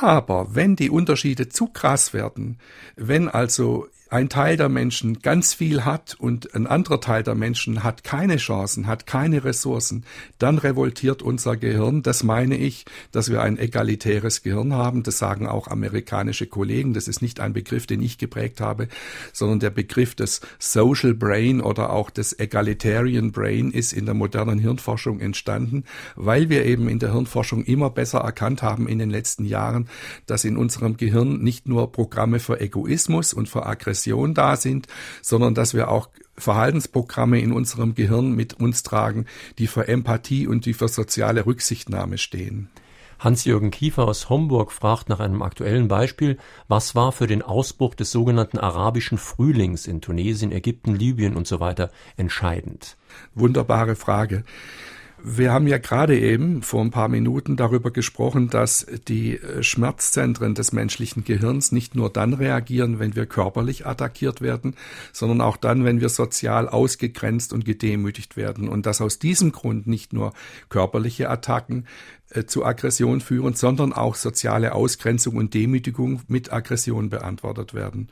Aber 0.00 0.54
wenn 0.54 0.76
die 0.76 0.90
Unterschiede 0.90 1.48
zu 1.48 1.66
krass 1.66 2.12
werden, 2.12 2.58
wenn 2.96 3.28
also 3.28 3.86
ein 4.08 4.28
Teil 4.28 4.56
der 4.56 4.68
Menschen 4.68 5.18
ganz 5.18 5.52
viel 5.52 5.84
hat 5.84 6.14
und 6.18 6.54
ein 6.54 6.68
anderer 6.68 7.00
Teil 7.00 7.24
der 7.24 7.34
Menschen 7.34 7.82
hat 7.82 8.04
keine 8.04 8.36
Chancen, 8.36 8.86
hat 8.86 9.06
keine 9.06 9.42
Ressourcen, 9.42 10.04
dann 10.38 10.58
revoltiert 10.58 11.22
unser 11.22 11.56
Gehirn. 11.56 12.02
Das 12.02 12.22
meine 12.22 12.56
ich, 12.56 12.84
dass 13.10 13.30
wir 13.30 13.42
ein 13.42 13.58
egalitäres 13.58 14.44
Gehirn 14.44 14.72
haben. 14.72 15.02
Das 15.02 15.18
sagen 15.18 15.48
auch 15.48 15.66
amerikanische 15.66 16.46
Kollegen. 16.46 16.94
Das 16.94 17.08
ist 17.08 17.20
nicht 17.20 17.40
ein 17.40 17.52
Begriff, 17.52 17.86
den 17.86 18.00
ich 18.00 18.16
geprägt 18.16 18.60
habe, 18.60 18.86
sondern 19.32 19.58
der 19.58 19.70
Begriff 19.70 20.14
des 20.14 20.40
Social 20.60 21.14
Brain 21.14 21.60
oder 21.60 21.90
auch 21.90 22.10
des 22.10 22.38
Egalitarian 22.38 23.32
Brain 23.32 23.72
ist 23.72 23.92
in 23.92 24.06
der 24.06 24.14
modernen 24.14 24.60
Hirnforschung 24.60 25.18
entstanden, 25.18 25.82
weil 26.14 26.48
wir 26.48 26.64
eben 26.64 26.88
in 26.88 27.00
der 27.00 27.12
Hirnforschung 27.12 27.64
immer 27.64 27.90
besser 27.90 28.20
erkannt 28.20 28.62
haben 28.62 28.86
in 28.86 29.00
den 29.00 29.10
letzten 29.10 29.44
Jahren, 29.44 29.88
dass 30.26 30.44
in 30.44 30.56
unserem 30.56 30.96
Gehirn 30.96 31.42
nicht 31.42 31.66
nur 31.66 31.90
Programme 31.90 32.38
für 32.38 32.60
Egoismus 32.60 33.32
und 33.32 33.48
für 33.48 33.66
Aggression 33.66 33.95
Aggression 33.96 34.34
da 34.34 34.56
sind, 34.56 34.86
sondern 35.22 35.54
dass 35.54 35.74
wir 35.74 35.90
auch 35.90 36.10
Verhaltensprogramme 36.36 37.40
in 37.40 37.52
unserem 37.52 37.94
Gehirn 37.94 38.32
mit 38.32 38.60
uns 38.60 38.82
tragen, 38.82 39.24
die 39.58 39.66
für 39.66 39.88
Empathie 39.88 40.46
und 40.46 40.66
die 40.66 40.74
für 40.74 40.88
soziale 40.88 41.46
Rücksichtnahme 41.46 42.18
stehen. 42.18 42.68
Hans-Jürgen 43.18 43.70
Kiefer 43.70 44.06
aus 44.06 44.28
Homburg 44.28 44.70
fragt 44.72 45.08
nach 45.08 45.20
einem 45.20 45.40
aktuellen 45.40 45.88
Beispiel, 45.88 46.36
was 46.68 46.94
war 46.94 47.12
für 47.12 47.26
den 47.26 47.40
Ausbruch 47.40 47.94
des 47.94 48.12
sogenannten 48.12 48.58
arabischen 48.58 49.16
Frühlings 49.16 49.86
in 49.86 50.02
Tunesien, 50.02 50.52
Ägypten, 50.52 50.94
Libyen 50.94 51.34
und 51.34 51.46
so 51.46 51.58
weiter 51.58 51.90
entscheidend? 52.18 52.98
Wunderbare 53.34 53.96
Frage. 53.96 54.44
Wir 55.28 55.52
haben 55.52 55.66
ja 55.66 55.78
gerade 55.78 56.16
eben 56.16 56.62
vor 56.62 56.80
ein 56.82 56.92
paar 56.92 57.08
Minuten 57.08 57.56
darüber 57.56 57.90
gesprochen, 57.90 58.48
dass 58.48 58.86
die 59.08 59.36
äh, 59.36 59.60
Schmerzzentren 59.60 60.54
des 60.54 60.70
menschlichen 60.70 61.24
Gehirns 61.24 61.72
nicht 61.72 61.96
nur 61.96 62.10
dann 62.10 62.32
reagieren, 62.32 63.00
wenn 63.00 63.16
wir 63.16 63.26
körperlich 63.26 63.88
attackiert 63.88 64.40
werden, 64.40 64.76
sondern 65.12 65.40
auch 65.40 65.56
dann, 65.56 65.84
wenn 65.84 66.00
wir 66.00 66.10
sozial 66.10 66.68
ausgegrenzt 66.68 67.52
und 67.52 67.64
gedemütigt 67.64 68.36
werden. 68.36 68.68
Und 68.68 68.86
dass 68.86 69.00
aus 69.00 69.18
diesem 69.18 69.50
Grund 69.50 69.88
nicht 69.88 70.12
nur 70.12 70.32
körperliche 70.68 71.28
Attacken 71.28 71.86
zu 72.46 72.64
Aggression 72.64 73.20
führen, 73.20 73.54
sondern 73.54 73.92
auch 73.92 74.16
soziale 74.16 74.74
Ausgrenzung 74.74 75.36
und 75.36 75.54
Demütigung 75.54 76.22
mit 76.26 76.52
Aggression 76.52 77.08
beantwortet 77.08 77.72
werden. 77.72 78.08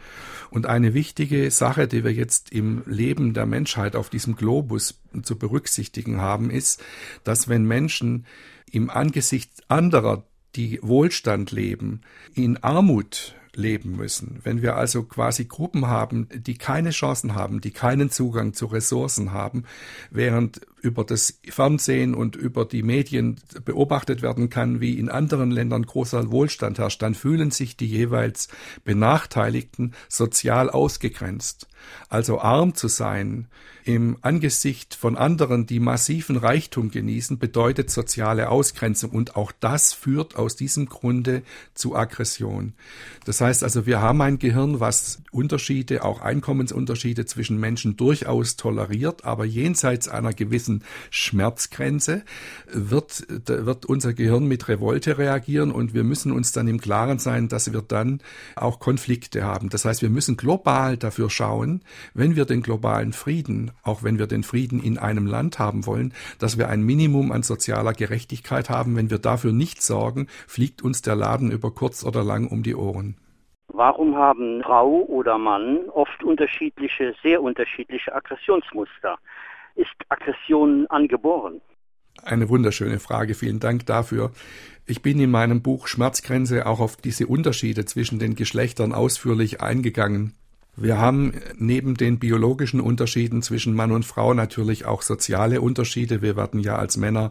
Und 0.50 0.66
eine 0.66 0.94
wichtige 0.94 1.50
Sache, 1.50 1.88
die 1.88 2.04
wir 2.04 2.12
jetzt 2.12 2.52
im 2.52 2.82
Leben 2.86 3.34
der 3.34 3.46
Menschheit 3.46 3.96
auf 3.96 4.10
diesem 4.10 4.36
Globus 4.36 5.00
zu 5.22 5.36
berücksichtigen 5.36 6.20
haben, 6.20 6.50
ist, 6.50 6.82
dass 7.24 7.48
wenn 7.48 7.64
Menschen 7.64 8.26
im 8.70 8.88
Angesicht 8.88 9.50
anderer, 9.68 10.24
die 10.54 10.78
Wohlstand 10.82 11.50
leben, 11.50 12.02
in 12.34 12.62
Armut 12.62 13.34
leben 13.56 13.96
müssen. 13.96 14.40
Wenn 14.42 14.62
wir 14.62 14.76
also 14.76 15.02
quasi 15.02 15.44
Gruppen 15.44 15.86
haben, 15.86 16.28
die 16.34 16.56
keine 16.56 16.90
Chancen 16.90 17.34
haben, 17.34 17.60
die 17.60 17.70
keinen 17.70 18.10
Zugang 18.10 18.54
zu 18.54 18.66
Ressourcen 18.66 19.32
haben, 19.32 19.64
während 20.10 20.60
über 20.82 21.04
das 21.04 21.40
Fernsehen 21.48 22.14
und 22.14 22.36
über 22.36 22.64
die 22.64 22.82
Medien 22.82 23.40
beobachtet 23.64 24.22
werden 24.22 24.50
kann, 24.50 24.80
wie 24.80 24.98
in 24.98 25.08
anderen 25.08 25.50
Ländern 25.50 25.84
großer 25.84 26.30
Wohlstand 26.30 26.78
herrscht, 26.78 27.02
dann 27.02 27.14
fühlen 27.14 27.50
sich 27.50 27.76
die 27.76 27.86
jeweils 27.86 28.48
Benachteiligten 28.84 29.94
sozial 30.08 30.68
ausgegrenzt. 30.68 31.68
Also 32.14 32.40
arm 32.40 32.76
zu 32.76 32.86
sein 32.86 33.48
im 33.84 34.16
Angesicht 34.22 34.94
von 34.94 35.16
anderen, 35.16 35.66
die 35.66 35.78
massiven 35.78 36.36
Reichtum 36.36 36.90
genießen, 36.90 37.38
bedeutet 37.38 37.90
soziale 37.90 38.48
Ausgrenzung 38.48 39.10
und 39.10 39.36
auch 39.36 39.52
das 39.52 39.92
führt 39.92 40.36
aus 40.36 40.56
diesem 40.56 40.86
Grunde 40.86 41.42
zu 41.74 41.94
Aggression. 41.94 42.72
Das 43.26 43.42
heißt 43.42 43.62
also, 43.62 43.84
wir 43.84 44.00
haben 44.00 44.22
ein 44.22 44.38
Gehirn, 44.38 44.80
was 44.80 45.22
Unterschiede, 45.32 46.02
auch 46.02 46.22
Einkommensunterschiede 46.22 47.26
zwischen 47.26 47.58
Menschen 47.58 47.96
durchaus 47.98 48.56
toleriert, 48.56 49.24
aber 49.24 49.44
jenseits 49.44 50.08
einer 50.08 50.32
gewissen 50.32 50.82
Schmerzgrenze 51.10 52.22
wird, 52.72 53.26
wird 53.28 53.84
unser 53.84 54.14
Gehirn 54.14 54.46
mit 54.46 54.68
Revolte 54.68 55.18
reagieren 55.18 55.70
und 55.70 55.92
wir 55.92 56.04
müssen 56.04 56.32
uns 56.32 56.52
dann 56.52 56.68
im 56.68 56.80
Klaren 56.80 57.18
sein, 57.18 57.48
dass 57.48 57.70
wir 57.70 57.82
dann 57.82 58.22
auch 58.56 58.78
Konflikte 58.78 59.44
haben. 59.44 59.68
Das 59.68 59.84
heißt, 59.84 60.00
wir 60.00 60.10
müssen 60.10 60.38
global 60.38 60.96
dafür 60.96 61.28
schauen, 61.28 61.82
wenn 62.12 62.36
wir 62.36 62.44
den 62.44 62.62
globalen 62.62 63.12
Frieden 63.12 63.72
auch 63.82 64.02
wenn 64.02 64.18
wir 64.18 64.26
den 64.26 64.42
Frieden 64.42 64.82
in 64.82 64.98
einem 64.98 65.26
Land 65.26 65.58
haben 65.58 65.86
wollen, 65.86 66.12
dass 66.38 66.58
wir 66.58 66.68
ein 66.68 66.82
Minimum 66.82 67.32
an 67.32 67.42
sozialer 67.42 67.92
Gerechtigkeit 67.92 68.70
haben. 68.70 68.96
Wenn 68.96 69.10
wir 69.10 69.18
dafür 69.18 69.52
nicht 69.52 69.82
sorgen, 69.82 70.26
fliegt 70.48 70.82
uns 70.82 71.02
der 71.02 71.16
Laden 71.16 71.50
über 71.50 71.70
kurz 71.70 72.04
oder 72.04 72.24
lang 72.24 72.48
um 72.48 72.62
die 72.62 72.74
Ohren. 72.74 73.16
Warum 73.68 74.16
haben 74.16 74.62
Frau 74.62 75.04
oder 75.08 75.38
Mann 75.38 75.88
oft 75.90 76.22
unterschiedliche, 76.22 77.14
sehr 77.22 77.42
unterschiedliche 77.42 78.14
Aggressionsmuster? 78.14 79.16
Ist 79.74 79.94
Aggression 80.08 80.86
angeboren? 80.88 81.60
Eine 82.22 82.48
wunderschöne 82.48 83.00
Frage, 83.00 83.34
vielen 83.34 83.58
Dank 83.58 83.86
dafür. 83.86 84.30
Ich 84.86 85.02
bin 85.02 85.18
in 85.18 85.30
meinem 85.30 85.62
Buch 85.62 85.88
Schmerzgrenze 85.88 86.66
auch 86.66 86.78
auf 86.78 86.96
diese 86.96 87.26
Unterschiede 87.26 87.84
zwischen 87.86 88.20
den 88.20 88.36
Geschlechtern 88.36 88.92
ausführlich 88.92 89.60
eingegangen. 89.60 90.34
Wir 90.76 90.98
haben 90.98 91.34
neben 91.56 91.94
den 91.94 92.18
biologischen 92.18 92.80
Unterschieden 92.80 93.42
zwischen 93.42 93.74
Mann 93.74 93.92
und 93.92 94.04
Frau 94.04 94.34
natürlich 94.34 94.86
auch 94.86 95.02
soziale 95.02 95.60
Unterschiede. 95.60 96.20
Wir 96.20 96.36
werden 96.36 96.58
ja 96.58 96.76
als 96.76 96.96
Männer 96.96 97.30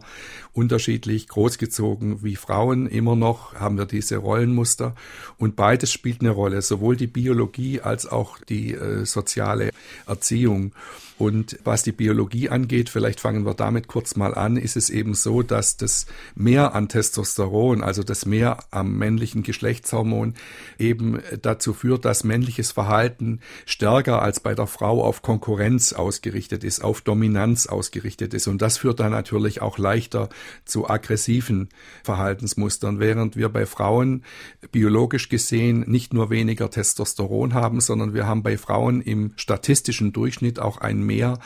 unterschiedlich 0.54 1.28
großgezogen 1.28 2.22
wie 2.22 2.36
Frauen. 2.36 2.86
Immer 2.86 3.16
noch 3.16 3.54
haben 3.54 3.76
wir 3.76 3.84
diese 3.84 4.16
Rollenmuster. 4.16 4.94
Und 5.36 5.56
beides 5.56 5.92
spielt 5.92 6.22
eine 6.22 6.30
Rolle, 6.30 6.62
sowohl 6.62 6.96
die 6.96 7.06
Biologie 7.06 7.80
als 7.82 8.06
auch 8.06 8.38
die 8.38 8.72
äh, 8.72 9.04
soziale 9.04 9.70
Erziehung. 10.06 10.72
Und 11.16 11.58
was 11.62 11.84
die 11.84 11.92
Biologie 11.92 12.48
angeht, 12.48 12.88
vielleicht 12.88 13.20
fangen 13.20 13.46
wir 13.46 13.54
damit 13.54 13.86
kurz 13.86 14.16
mal 14.16 14.34
an, 14.34 14.56
ist 14.56 14.76
es 14.76 14.90
eben 14.90 15.14
so, 15.14 15.42
dass 15.42 15.76
das 15.76 16.06
Mehr 16.34 16.74
an 16.74 16.88
Testosteron, 16.88 17.84
also 17.84 18.02
das 18.02 18.26
Mehr 18.26 18.64
am 18.72 18.98
männlichen 18.98 19.44
Geschlechtshormon, 19.44 20.34
eben 20.76 21.20
dazu 21.40 21.72
führt, 21.72 22.04
dass 22.04 22.24
männliches 22.24 22.72
Verhalten 22.72 23.40
stärker 23.64 24.22
als 24.22 24.40
bei 24.40 24.56
der 24.56 24.66
Frau 24.66 25.04
auf 25.04 25.22
Konkurrenz 25.22 25.92
ausgerichtet 25.92 26.64
ist, 26.64 26.82
auf 26.82 27.00
Dominanz 27.00 27.66
ausgerichtet 27.66 28.34
ist. 28.34 28.48
Und 28.48 28.60
das 28.60 28.78
führt 28.78 28.98
dann 28.98 29.12
natürlich 29.12 29.62
auch 29.62 29.78
leichter 29.78 30.28
zu 30.64 30.90
aggressiven 30.90 31.68
Verhaltensmustern, 32.02 32.98
während 32.98 33.36
wir 33.36 33.50
bei 33.50 33.66
Frauen 33.66 34.24
biologisch 34.72 35.28
gesehen 35.28 35.84
nicht 35.86 36.12
nur 36.12 36.30
weniger 36.30 36.70
Testosteron 36.70 37.54
haben, 37.54 37.80
sondern 37.80 38.14
wir 38.14 38.26
haben 38.26 38.42
bei 38.42 38.58
Frauen 38.58 39.00
im 39.00 39.32
statistischen 39.36 40.12
Durchschnitt 40.12 40.58
auch 40.58 40.78
ein 40.78 41.03
mehr 41.06 41.38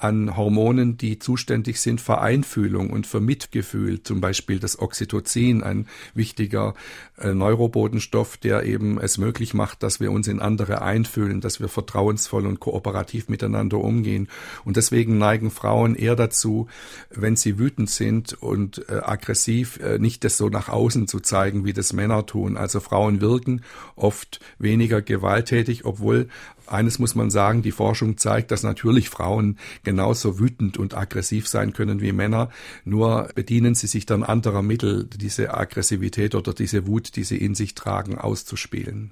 an 0.00 0.36
Hormonen, 0.36 0.96
die 0.96 1.18
zuständig 1.18 1.80
sind 1.80 2.00
für 2.00 2.20
Einfühlung 2.20 2.90
und 2.90 3.06
für 3.06 3.20
Mitgefühl, 3.20 4.02
zum 4.02 4.20
Beispiel 4.20 4.58
das 4.58 4.78
Oxytocin, 4.78 5.62
ein 5.62 5.86
wichtiger 6.14 6.74
äh, 7.18 7.34
Neurobotenstoff, 7.34 8.38
der 8.38 8.64
eben 8.64 8.98
es 8.98 9.18
möglich 9.18 9.52
macht, 9.52 9.82
dass 9.82 10.00
wir 10.00 10.10
uns 10.10 10.26
in 10.26 10.40
andere 10.40 10.80
einfühlen, 10.80 11.40
dass 11.42 11.60
wir 11.60 11.68
vertrauensvoll 11.68 12.46
und 12.46 12.60
kooperativ 12.60 13.28
miteinander 13.28 13.78
umgehen. 13.78 14.28
Und 14.64 14.76
deswegen 14.76 15.18
neigen 15.18 15.50
Frauen 15.50 15.94
eher 15.94 16.16
dazu, 16.16 16.68
wenn 17.10 17.36
sie 17.36 17.58
wütend 17.58 17.90
sind 17.90 18.32
und 18.32 18.88
äh, 18.88 19.00
aggressiv, 19.02 19.78
äh, 19.80 19.98
nicht 19.98 20.24
das 20.24 20.38
so 20.38 20.48
nach 20.48 20.70
außen 20.70 21.08
zu 21.08 21.20
zeigen, 21.20 21.64
wie 21.66 21.74
das 21.74 21.92
Männer 21.92 22.24
tun. 22.24 22.56
Also 22.56 22.80
Frauen 22.80 23.20
wirken 23.20 23.62
oft 23.96 24.40
weniger 24.58 25.02
gewalttätig, 25.02 25.84
obwohl 25.84 26.28
eines 26.70 26.98
muss 26.98 27.14
man 27.14 27.30
sagen, 27.30 27.62
die 27.62 27.72
Forschung 27.72 28.16
zeigt, 28.16 28.50
dass 28.50 28.62
natürlich 28.62 29.10
Frauen 29.10 29.58
genauso 29.90 30.38
wütend 30.38 30.78
und 30.78 30.96
aggressiv 30.96 31.48
sein 31.48 31.72
können 31.72 32.00
wie 32.00 32.12
Männer, 32.12 32.50
nur 32.84 33.28
bedienen 33.34 33.74
sie 33.74 33.88
sich 33.88 34.06
dann 34.06 34.22
anderer 34.22 34.62
Mittel, 34.62 35.04
diese 35.04 35.52
Aggressivität 35.52 36.36
oder 36.36 36.54
diese 36.54 36.86
Wut, 36.86 37.16
die 37.16 37.24
sie 37.24 37.38
in 37.38 37.56
sich 37.56 37.74
tragen, 37.74 38.16
auszuspielen. 38.16 39.10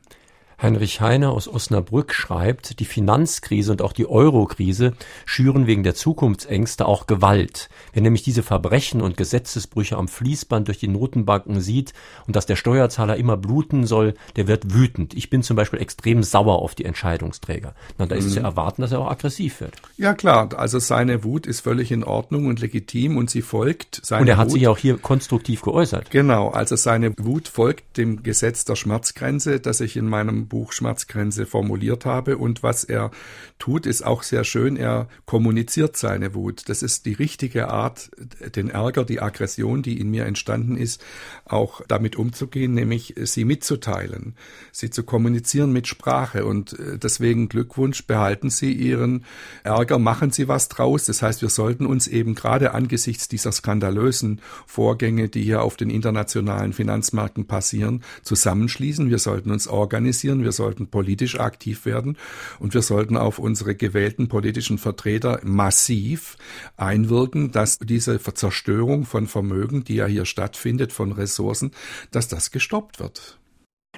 Heinrich 0.60 1.00
Heine 1.00 1.30
aus 1.30 1.46
Osnabrück 1.46 2.12
schreibt, 2.12 2.80
die 2.80 2.84
Finanzkrise 2.84 3.70
und 3.70 3.80
auch 3.80 3.92
die 3.92 4.08
Eurokrise 4.08 4.94
schüren 5.24 5.68
wegen 5.68 5.84
der 5.84 5.94
Zukunftsängste 5.94 6.84
auch 6.84 7.06
Gewalt. 7.06 7.68
Wer 7.92 8.02
nämlich 8.02 8.24
diese 8.24 8.42
Verbrechen 8.42 9.00
und 9.00 9.16
Gesetzesbrüche 9.16 9.96
am 9.96 10.08
Fließband 10.08 10.66
durch 10.66 10.78
die 10.78 10.88
Notenbanken 10.88 11.60
sieht 11.60 11.92
und 12.26 12.34
dass 12.34 12.44
der 12.46 12.56
Steuerzahler 12.56 13.16
immer 13.16 13.36
bluten 13.36 13.86
soll, 13.86 14.14
der 14.34 14.48
wird 14.48 14.74
wütend. 14.74 15.14
Ich 15.14 15.30
bin 15.30 15.44
zum 15.44 15.54
Beispiel 15.54 15.80
extrem 15.80 16.24
sauer 16.24 16.60
auf 16.60 16.74
die 16.74 16.86
Entscheidungsträger. 16.86 17.76
Na, 17.96 18.06
da 18.06 18.16
ist 18.16 18.26
mhm. 18.26 18.30
zu 18.30 18.40
erwarten, 18.40 18.82
dass 18.82 18.90
er 18.90 18.98
auch 18.98 19.10
aggressiv 19.12 19.60
wird. 19.60 19.74
Ja 19.96 20.12
klar, 20.14 20.58
also 20.58 20.80
seine 20.80 21.22
Wut 21.22 21.46
ist 21.46 21.60
völlig 21.60 21.92
in 21.92 22.02
Ordnung 22.02 22.46
und 22.46 22.58
legitim 22.58 23.16
und 23.16 23.30
sie 23.30 23.42
folgt 23.42 24.00
seiner 24.04 24.22
Und 24.22 24.28
er 24.28 24.36
hat 24.36 24.48
Wut, 24.48 24.54
sich 24.54 24.66
auch 24.66 24.78
hier 24.78 24.98
konstruktiv 24.98 25.62
geäußert. 25.62 26.10
Genau, 26.10 26.48
also 26.48 26.74
seine 26.74 27.16
Wut 27.16 27.46
folgt 27.46 27.96
dem 27.96 28.24
Gesetz 28.24 28.64
der 28.64 28.74
Schmerzgrenze, 28.74 29.60
das 29.60 29.80
ich 29.80 29.96
in 29.96 30.08
meinem 30.08 30.47
Buch 30.48 30.72
Schmerzgrenze 30.72 31.46
formuliert 31.46 32.04
habe. 32.04 32.38
Und 32.38 32.62
was 32.62 32.84
er 32.84 33.10
tut, 33.58 33.86
ist 33.86 34.02
auch 34.02 34.22
sehr 34.22 34.44
schön. 34.44 34.76
Er 34.76 35.08
kommuniziert 35.26 35.96
seine 35.96 36.34
Wut. 36.34 36.68
Das 36.68 36.82
ist 36.82 37.06
die 37.06 37.12
richtige 37.12 37.68
Art, 37.68 38.10
den 38.56 38.70
Ärger, 38.70 39.04
die 39.04 39.20
Aggression, 39.20 39.82
die 39.82 40.00
in 40.00 40.10
mir 40.10 40.26
entstanden 40.26 40.76
ist, 40.76 41.04
auch 41.44 41.82
damit 41.88 42.16
umzugehen, 42.16 42.74
nämlich 42.74 43.14
sie 43.22 43.44
mitzuteilen, 43.44 44.34
sie 44.72 44.90
zu 44.90 45.02
kommunizieren 45.02 45.72
mit 45.72 45.86
Sprache. 45.86 46.44
Und 46.44 46.78
äh, 46.78 46.98
deswegen 46.98 47.48
Glückwunsch, 47.48 48.06
behalten 48.06 48.50
Sie 48.50 48.72
Ihren 48.72 49.24
Ärger, 49.64 49.98
machen 49.98 50.30
Sie 50.30 50.48
was 50.48 50.68
draus. 50.68 51.06
Das 51.06 51.22
heißt, 51.22 51.42
wir 51.42 51.48
sollten 51.48 51.86
uns 51.86 52.06
eben 52.06 52.34
gerade 52.34 52.74
angesichts 52.74 53.28
dieser 53.28 53.52
skandalösen 53.52 54.40
Vorgänge, 54.66 55.28
die 55.28 55.42
hier 55.42 55.62
auf 55.62 55.76
den 55.76 55.90
internationalen 55.90 56.72
Finanzmärkten 56.72 57.46
passieren, 57.46 58.02
zusammenschließen. 58.22 59.10
Wir 59.10 59.18
sollten 59.18 59.50
uns 59.50 59.68
organisieren. 59.68 60.37
Wir 60.42 60.52
sollten 60.52 60.90
politisch 60.90 61.38
aktiv 61.38 61.86
werden 61.86 62.16
und 62.58 62.74
wir 62.74 62.82
sollten 62.82 63.16
auf 63.16 63.38
unsere 63.38 63.74
gewählten 63.74 64.28
politischen 64.28 64.78
Vertreter 64.78 65.40
massiv 65.42 66.36
einwirken, 66.76 67.52
dass 67.52 67.78
diese 67.78 68.18
Zerstörung 68.18 69.04
von 69.04 69.26
Vermögen, 69.26 69.84
die 69.84 69.96
ja 69.96 70.06
hier 70.06 70.24
stattfindet, 70.24 70.92
von 70.92 71.12
Ressourcen, 71.12 71.72
dass 72.12 72.28
das 72.28 72.50
gestoppt 72.50 73.00
wird. 73.00 73.38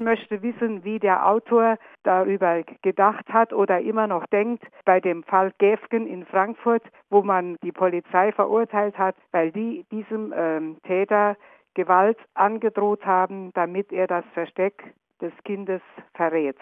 Ich 0.01 0.05
möchte 0.05 0.41
wissen, 0.41 0.83
wie 0.83 0.99
der 0.99 1.27
Autor 1.27 1.77
darüber 2.05 2.63
gedacht 2.81 3.29
hat 3.29 3.53
oder 3.53 3.81
immer 3.81 4.07
noch 4.07 4.25
denkt 4.29 4.65
bei 4.87 4.99
dem 4.99 5.23
Fall 5.25 5.53
Gefgen 5.59 6.07
in 6.07 6.25
Frankfurt, 6.25 6.83
wo 7.11 7.23
man 7.23 7.57
die 7.63 7.71
Polizei 7.71 8.33
verurteilt 8.33 8.97
hat, 8.97 9.15
weil 9.31 9.53
die 9.53 9.85
diesem 9.91 10.33
ähm, 10.35 10.79
Täter 10.87 11.37
Gewalt 11.75 12.19
angedroht 12.33 13.05
haben, 13.05 13.53
damit 13.53 13.93
er 13.93 14.07
das 14.07 14.25
Versteck 14.33 14.95
des 15.21 15.33
Kindes 15.45 15.83
verrät. 16.15 16.57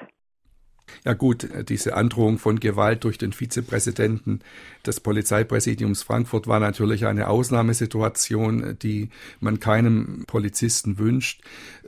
Ja 1.04 1.14
gut, 1.14 1.48
diese 1.68 1.94
Androhung 1.94 2.38
von 2.38 2.60
Gewalt 2.60 3.04
durch 3.04 3.18
den 3.18 3.32
Vizepräsidenten 3.32 4.40
des 4.86 5.00
Polizeipräsidiums 5.00 6.02
Frankfurt 6.02 6.46
war 6.46 6.60
natürlich 6.60 7.06
eine 7.06 7.28
Ausnahmesituation, 7.28 8.76
die 8.80 9.10
man 9.40 9.60
keinem 9.60 10.24
Polizisten 10.26 10.98
wünscht. 10.98 11.42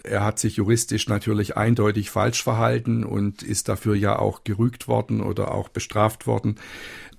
Er 0.04 0.24
hat 0.24 0.38
sich 0.38 0.56
juristisch 0.56 1.09
natürlich 1.09 1.56
eindeutig 1.56 2.11
falsch 2.11 2.42
verhalten 2.42 3.04
und 3.04 3.42
ist 3.42 3.68
dafür 3.68 3.94
ja 3.94 4.18
auch 4.18 4.44
gerügt 4.44 4.88
worden 4.88 5.20
oder 5.20 5.52
auch 5.54 5.68
bestraft 5.68 6.26
worden. 6.26 6.56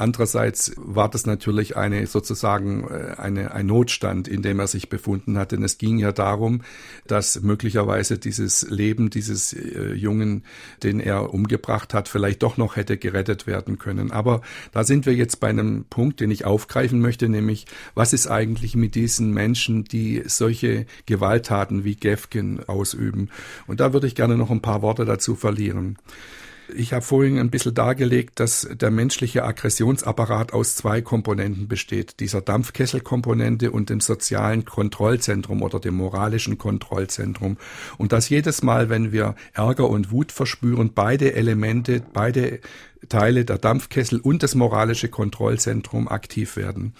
Andererseits 0.01 0.71
war 0.77 1.09
das 1.09 1.27
natürlich 1.27 1.77
eine 1.77 2.07
sozusagen 2.07 2.87
äh, 2.89 3.17
eine, 3.19 3.51
ein 3.53 3.67
Notstand, 3.67 4.27
in 4.27 4.41
dem 4.41 4.59
er 4.59 4.65
sich 4.65 4.89
befunden 4.89 5.37
hat, 5.37 5.51
denn 5.51 5.61
es 5.61 5.77
ging 5.77 5.99
ja 5.99 6.11
darum, 6.11 6.63
dass 7.05 7.41
möglicherweise 7.41 8.17
dieses 8.17 8.67
Leben 8.67 9.11
dieses 9.11 9.53
äh, 9.53 9.93
Jungen, 9.93 10.43
den 10.81 10.99
er 10.99 11.31
umgebracht 11.31 11.93
hat, 11.93 12.07
vielleicht 12.07 12.41
doch 12.41 12.57
noch 12.57 12.77
hätte 12.77 12.97
gerettet 12.97 13.45
werden 13.45 13.77
können. 13.77 14.11
Aber 14.11 14.41
da 14.71 14.83
sind 14.83 15.05
wir 15.05 15.13
jetzt 15.13 15.39
bei 15.39 15.49
einem 15.49 15.85
Punkt, 15.87 16.19
den 16.19 16.31
ich 16.31 16.45
aufgreifen 16.45 16.99
möchte, 16.99 17.29
nämlich 17.29 17.67
was 17.93 18.11
ist 18.11 18.25
eigentlich 18.25 18.75
mit 18.75 18.95
diesen 18.95 19.31
Menschen, 19.31 19.83
die 19.83 20.23
solche 20.25 20.87
Gewalttaten 21.05 21.83
wie 21.83 21.95
Gefgen 21.95 22.67
ausüben? 22.67 23.29
Und 23.67 23.79
da 23.79 23.93
würde 23.93 24.07
ich 24.07 24.15
gerne 24.15 24.35
noch 24.35 24.49
ein 24.49 24.63
paar 24.63 24.81
Worte 24.81 25.05
dazu 25.05 25.35
verlieren. 25.35 25.99
Ich 26.75 26.93
habe 26.93 27.03
vorhin 27.03 27.37
ein 27.37 27.49
bisschen 27.49 27.73
dargelegt, 27.73 28.39
dass 28.39 28.67
der 28.71 28.91
menschliche 28.91 29.43
Aggressionsapparat 29.43 30.53
aus 30.53 30.75
zwei 30.75 31.01
Komponenten 31.01 31.67
besteht. 31.67 32.19
Dieser 32.19 32.41
Dampfkesselkomponente 32.41 33.71
und 33.71 33.89
dem 33.89 33.99
sozialen 33.99 34.65
Kontrollzentrum 34.65 35.61
oder 35.61 35.79
dem 35.79 35.95
moralischen 35.95 36.57
Kontrollzentrum. 36.57 37.57
Und 37.97 38.11
dass 38.11 38.29
jedes 38.29 38.63
Mal, 38.63 38.89
wenn 38.89 39.11
wir 39.11 39.35
Ärger 39.53 39.89
und 39.89 40.11
Wut 40.11 40.31
verspüren, 40.31 40.91
beide 40.93 41.33
Elemente, 41.33 42.01
beide 42.13 42.59
Teile 43.09 43.45
der 43.45 43.57
Dampfkessel 43.57 44.19
und 44.19 44.43
das 44.43 44.55
moralische 44.55 45.09
Kontrollzentrum 45.09 46.07
aktiv 46.07 46.55
werden. 46.55 46.93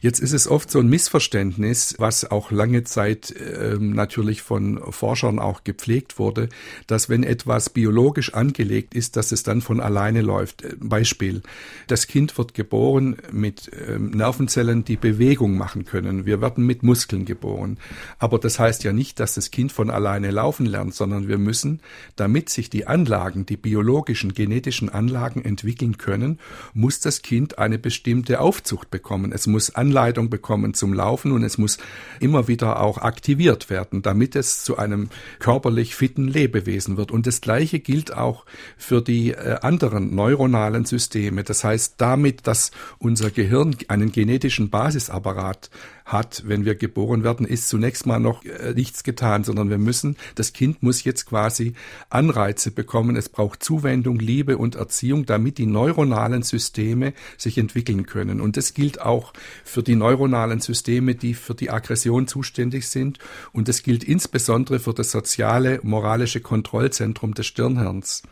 Jetzt 0.00 0.20
ist 0.20 0.32
es 0.32 0.48
oft 0.48 0.70
so 0.70 0.80
ein 0.80 0.88
Missverständnis, 0.88 1.94
was 1.98 2.30
auch 2.30 2.50
lange 2.50 2.84
Zeit 2.84 3.34
ähm, 3.38 3.94
natürlich 3.94 4.42
von 4.42 4.80
Forschern 4.92 5.38
auch 5.38 5.64
gepflegt 5.64 6.18
wurde, 6.18 6.48
dass 6.86 7.08
wenn 7.08 7.22
etwas 7.22 7.70
biologisch 7.70 8.34
angelegt 8.34 8.94
ist, 8.94 9.16
dass 9.16 9.32
es 9.32 9.42
dann 9.42 9.60
von 9.60 9.80
alleine 9.80 10.20
läuft. 10.20 10.62
Äh, 10.62 10.74
Beispiel. 10.78 11.42
Das 11.86 12.06
Kind 12.06 12.36
wird 12.38 12.54
geboren 12.54 13.16
mit 13.32 13.70
ähm, 13.88 14.10
Nervenzellen, 14.10 14.84
die 14.84 14.96
Bewegung 14.96 15.56
machen 15.56 15.84
können. 15.84 16.26
Wir 16.26 16.40
werden 16.40 16.66
mit 16.66 16.82
Muskeln 16.82 17.24
geboren. 17.24 17.78
Aber 18.18 18.38
das 18.38 18.58
heißt 18.58 18.84
ja 18.84 18.92
nicht, 18.92 19.20
dass 19.20 19.34
das 19.34 19.50
Kind 19.50 19.72
von 19.72 19.90
alleine 19.90 20.30
laufen 20.30 20.66
lernt, 20.66 20.94
sondern 20.94 21.28
wir 21.28 21.38
müssen, 21.38 21.80
damit 22.16 22.50
sich 22.50 22.70
die 22.70 22.86
Anlagen, 22.86 23.46
die 23.46 23.56
biologischen, 23.56 24.34
genetischen 24.34 24.88
Anlagen 24.88 25.44
entwickeln 25.44 25.98
können, 25.98 26.38
muss 26.74 27.00
das 27.00 27.22
Kind 27.22 27.58
eine 27.58 27.78
bestimmte 27.78 28.40
Aufzucht 28.40 28.90
bekommen. 28.90 29.32
Es 29.32 29.46
muss 29.46 29.74
Anlagen 29.74 29.93
Anleitung 29.94 30.28
bekommen 30.28 30.74
zum 30.74 30.92
Laufen 30.92 31.30
und 31.30 31.44
es 31.44 31.56
muss 31.56 31.78
immer 32.18 32.48
wieder 32.48 32.80
auch 32.80 32.98
aktiviert 32.98 33.70
werden, 33.70 34.02
damit 34.02 34.34
es 34.34 34.64
zu 34.64 34.76
einem 34.76 35.08
körperlich 35.38 35.94
fitten 35.94 36.26
Lebewesen 36.26 36.96
wird. 36.96 37.12
Und 37.12 37.28
das 37.28 37.40
Gleiche 37.40 37.78
gilt 37.78 38.12
auch 38.12 38.44
für 38.76 39.00
die 39.00 39.30
äh, 39.30 39.58
anderen 39.62 40.12
neuronalen 40.12 40.84
Systeme. 40.84 41.44
Das 41.44 41.62
heißt, 41.62 41.94
damit, 41.98 42.48
dass 42.48 42.72
unser 42.98 43.30
Gehirn 43.30 43.76
einen 43.86 44.10
genetischen 44.10 44.68
Basisapparat 44.68 45.70
hat, 46.04 46.42
wenn 46.46 46.64
wir 46.64 46.74
geboren 46.74 47.24
werden, 47.24 47.46
ist 47.46 47.68
zunächst 47.68 48.06
mal 48.06 48.18
noch 48.18 48.44
äh, 48.44 48.74
nichts 48.74 49.04
getan, 49.04 49.42
sondern 49.42 49.70
wir 49.70 49.78
müssen, 49.78 50.16
das 50.34 50.52
Kind 50.52 50.82
muss 50.82 51.04
jetzt 51.04 51.26
quasi 51.26 51.74
Anreize 52.10 52.70
bekommen. 52.70 53.16
Es 53.16 53.28
braucht 53.28 53.62
Zuwendung, 53.62 54.18
Liebe 54.18 54.58
und 54.58 54.74
Erziehung, 54.74 55.24
damit 55.24 55.58
die 55.58 55.66
neuronalen 55.66 56.42
Systeme 56.42 57.14
sich 57.38 57.56
entwickeln 57.56 58.04
können. 58.06 58.40
Und 58.40 58.56
das 58.56 58.74
gilt 58.74 59.00
auch 59.00 59.32
für 59.64 59.82
die 59.82 59.96
neuronalen 59.96 60.60
Systeme, 60.60 61.14
die 61.14 61.34
für 61.34 61.54
die 61.54 61.70
Aggression 61.70 62.28
zuständig 62.28 62.88
sind. 62.88 63.18
Und 63.52 63.68
das 63.68 63.82
gilt 63.82 64.04
insbesondere 64.04 64.80
für 64.80 64.92
das 64.92 65.10
soziale, 65.10 65.80
moralische 65.82 66.40
Kontrollzentrum 66.40 67.34
des 67.34 67.46
Stirnhirns. 67.46 68.22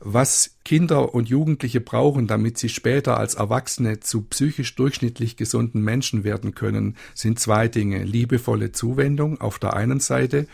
Was 0.00 0.56
Kinder 0.64 1.14
und 1.14 1.28
Jugendliche 1.28 1.80
brauchen, 1.80 2.26
damit 2.26 2.58
sie 2.58 2.68
später 2.68 3.18
als 3.18 3.34
Erwachsene 3.34 4.00
zu 4.00 4.22
psychisch 4.22 4.74
durchschnittlich 4.74 5.36
gesunden 5.36 5.80
Menschen 5.82 6.24
werden 6.24 6.54
können, 6.54 6.96
sind 7.14 7.38
zwei 7.38 7.68
Dinge. 7.68 8.02
Liebevolle 8.02 8.72
Zuwendung 8.72 9.40
auf 9.40 9.58
der 9.58 9.74
einen 9.74 10.00
Seite 10.00 10.46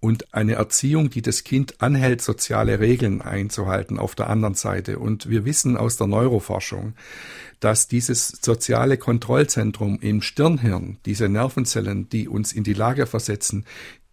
und 0.00 0.32
eine 0.32 0.54
Erziehung, 0.54 1.10
die 1.10 1.22
das 1.22 1.44
Kind 1.44 1.80
anhält, 1.80 2.22
soziale 2.22 2.78
Regeln 2.78 3.20
einzuhalten 3.20 3.98
auf 3.98 4.14
der 4.14 4.30
anderen 4.30 4.54
Seite. 4.54 4.98
Und 4.98 5.28
wir 5.28 5.44
wissen 5.44 5.76
aus 5.76 5.96
der 5.96 6.06
Neuroforschung, 6.06 6.94
dass 7.60 7.88
dieses 7.88 8.28
soziale 8.40 8.96
Kontrollzentrum 8.96 9.98
im 10.00 10.22
Stirnhirn, 10.22 10.98
diese 11.04 11.28
Nervenzellen, 11.28 12.08
die 12.08 12.28
uns 12.28 12.52
in 12.52 12.62
die 12.62 12.74
Lage 12.74 13.06
versetzen, 13.06 13.64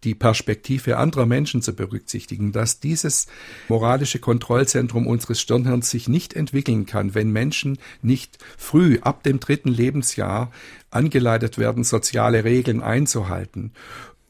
die 0.04 0.14
Perspektive 0.14 0.98
anderer 0.98 1.26
Menschen 1.26 1.62
zu 1.62 1.74
berücksichtigen, 1.74 2.52
dass 2.52 2.80
dieses 2.80 3.26
moralische 3.68 4.18
Kontrollzentrum 4.18 5.06
unseres 5.06 5.40
Stirnhirns 5.40 5.90
sich 5.90 6.08
nicht 6.08 6.34
entwickeln 6.34 6.86
kann, 6.86 7.14
wenn 7.14 7.30
Menschen 7.30 7.78
nicht 8.02 8.38
früh 8.58 8.98
ab 9.00 9.22
dem 9.22 9.40
dritten 9.40 9.70
Lebensjahr 9.70 10.52
angeleitet 10.90 11.58
werden, 11.58 11.82
soziale 11.82 12.44
Regeln 12.44 12.82
einzuhalten 12.82 13.72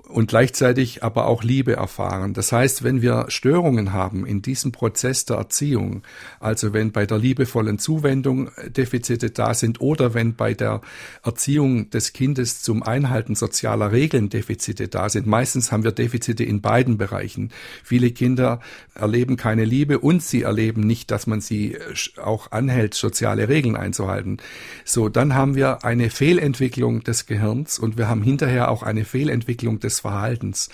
und 0.08 0.28
gleichzeitig 0.28 1.02
aber 1.02 1.26
auch 1.26 1.42
Liebe 1.42 1.74
erfahren. 1.74 2.32
Das 2.32 2.52
heißt, 2.52 2.84
wenn 2.84 3.02
wir 3.02 3.26
Störungen 3.28 3.92
haben 3.92 4.24
in 4.24 4.40
diesem 4.40 4.70
Prozess 4.70 5.24
der 5.24 5.36
Erziehung, 5.36 6.02
also 6.38 6.72
wenn 6.72 6.92
bei 6.92 7.06
der 7.06 7.18
liebevollen 7.18 7.78
Zuwendung 7.78 8.50
Defizite 8.68 9.30
da 9.30 9.52
sind 9.54 9.80
oder 9.80 10.14
wenn 10.14 10.36
bei 10.36 10.54
der 10.54 10.80
Erziehung 11.24 11.90
des 11.90 12.12
Kindes 12.12 12.62
zum 12.62 12.82
Einhalten 12.82 13.34
sozialer 13.34 13.90
Regeln 13.90 14.28
Defizite 14.28 14.88
da 14.88 15.08
sind, 15.08 15.26
meistens 15.26 15.72
haben 15.72 15.82
wir 15.82 15.92
Defizite 15.92 16.44
in 16.44 16.60
beiden 16.60 16.98
Bereichen. 16.98 17.50
Viele 17.82 18.12
Kinder 18.12 18.60
erleben 18.94 19.36
keine 19.36 19.64
Liebe 19.64 19.98
und 19.98 20.22
sie 20.22 20.42
erleben 20.42 20.82
nicht, 20.82 21.10
dass 21.10 21.26
man 21.26 21.40
sie 21.40 21.78
auch 22.22 22.52
anhält, 22.52 22.94
soziale 22.94 23.48
Regeln 23.48 23.76
einzuhalten. 23.76 24.36
So, 24.84 25.08
dann 25.08 25.34
haben 25.34 25.56
wir 25.56 25.84
eine 25.84 26.10
Fehlentwicklung 26.10 27.02
des 27.02 27.26
Gehirns 27.26 27.78
und 27.78 27.98
wir 27.98 28.08
haben 28.08 28.22
hinterher 28.22 28.70
auch 28.70 28.84
eine 28.84 29.04
Fehlentwicklung 29.04 29.80
des 29.80 29.95
des 29.95 29.95
Verhaltens. 30.00 30.68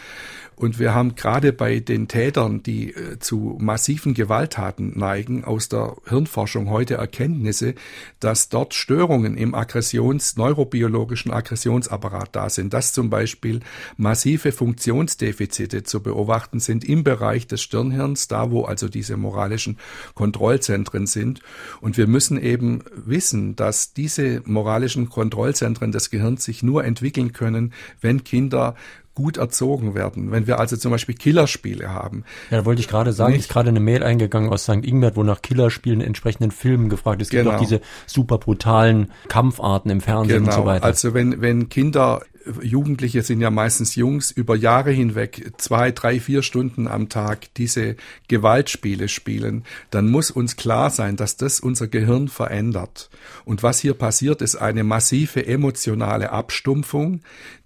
Und 0.57 0.79
wir 0.79 0.95
haben 0.95 1.15
gerade 1.15 1.53
bei 1.53 1.81
den 1.81 2.09
Tätern, 2.09 2.63
die 2.63 2.93
äh, 2.93 3.19
zu 3.19 3.57
massiven 3.61 4.15
Gewalttaten 4.15 4.99
neigen, 4.99 5.45
aus 5.45 5.69
der 5.69 5.97
Hirnforschung 6.07 6.71
heute 6.71 6.95
Erkenntnisse, 6.95 7.75
dass 8.21 8.49
dort 8.49 8.75
Störungen 8.75 9.37
im 9.37 9.55
Aggressions-, 9.55 10.37
neurobiologischen 10.37 11.33
Aggressionsapparat 11.33 12.31
da 12.37 12.51
sind, 12.51 12.73
dass 12.75 12.93
zum 12.93 13.11
Beispiel 13.11 13.61
massive 13.97 14.53
Funktionsdefizite 14.53 15.83
zu 15.83 16.03
beobachten 16.03 16.61
sind 16.61 16.85
im 16.85 17.05
Bereich 17.05 17.47
des 17.47 17.63
Stirnhirns, 17.63 18.29
da 18.29 18.51
wo 18.51 18.65
also 18.65 18.89
diese 18.89 19.17
moralischen 19.17 19.79
Kontrollzentren 20.15 21.07
sind. 21.07 21.41
Und 21.81 21.97
wir 21.97 22.07
müssen 22.07 22.41
eben 22.41 22.85
wissen, 22.95 23.57
dass 23.57 23.95
diese 23.95 24.43
moralischen 24.45 25.09
Kontrollzentren 25.09 25.93
des 25.93 26.11
Gehirns 26.11 26.45
sich 26.45 26.63
nur 26.63 26.85
entwickeln 26.85 27.33
können, 27.33 27.73
wenn 28.01 28.25
Kinder 28.25 28.75
gut 29.15 29.37
erzogen 29.37 29.95
werden. 29.95 30.31
Wenn 30.31 30.42
wir 30.47 30.59
also 30.59 30.77
zum 30.77 30.93
Beispiel 30.93 31.15
Killerspiele 31.15 31.91
haben. 31.91 32.25
Ja, 32.51 32.59
da 32.59 32.65
wollte 32.65 32.81
ich 32.81 32.89
gerade 32.89 33.13
sagen, 33.13 33.33
nicht? 33.33 33.43
ist 33.43 33.51
gerade 33.51 33.69
eine 33.69 33.81
Mail 33.81 34.03
eingegangen 34.03 34.51
aus 34.51 34.65
St. 34.65 34.85
Ingbert, 34.85 35.17
wo 35.17 35.23
nach 35.23 35.43
Killerspielen 35.43 36.01
in 36.01 36.07
entsprechenden 36.07 36.51
Filmen 36.51 36.89
gefragt 36.89 37.21
ist. 37.23 37.29
Es 37.29 37.31
gibt 37.31 37.45
genau. 37.45 37.57
auch 37.57 37.61
diese 37.61 37.81
super 38.07 38.39
brutalen 38.39 39.11
Kampfarten 39.29 39.91
im 39.91 40.01
Fernsehen 40.01 40.45
genau. 40.45 40.57
und 40.57 40.63
so 40.63 40.67
weiter. 40.67 40.85
Also 40.85 41.15
wenn, 41.15 41.41
wenn 41.41 41.69
Kinder 41.69 42.23
Jugendliche 42.63 43.23
sind 43.23 43.41
ja 43.41 43.51
meistens 43.51 43.95
Jungs, 43.95 44.31
über 44.31 44.57
Jahre 44.57 44.91
hinweg 44.91 45.53
zwei, 45.59 45.93
drei, 45.93 46.21
vier 46.21 46.43
Stunden 46.43 46.89
am 46.89 47.09
Tag 47.09 47.55
diese 47.55 47.97
Gewaltspiele 48.29 49.09
spielen, 49.09 49.65
dann 49.91 50.11
muss 50.11 50.31
uns 50.31 50.57
klar 50.57 50.91
sein, 50.91 51.17
dass 51.17 51.37
das 51.37 51.61
unser 51.61 51.89
Gehirn 51.89 52.29
verändert. 52.29 53.11
Und 53.45 53.63
was 53.63 53.81
hier 53.81 53.95
passiert, 53.95 54.43
ist 54.43 54.57
eine 54.57 54.85
massive 54.85 55.47
emotionale 55.47 56.31
Abstumpfung. 56.31 57.21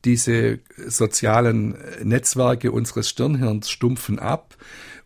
Diese 0.05 0.61
sozialen 0.87 1.77
Netzwerke 2.03 2.71
unseres 2.71 3.09
Stirnhirns 3.09 3.71
stumpfen 3.71 4.19
ab. 4.19 4.57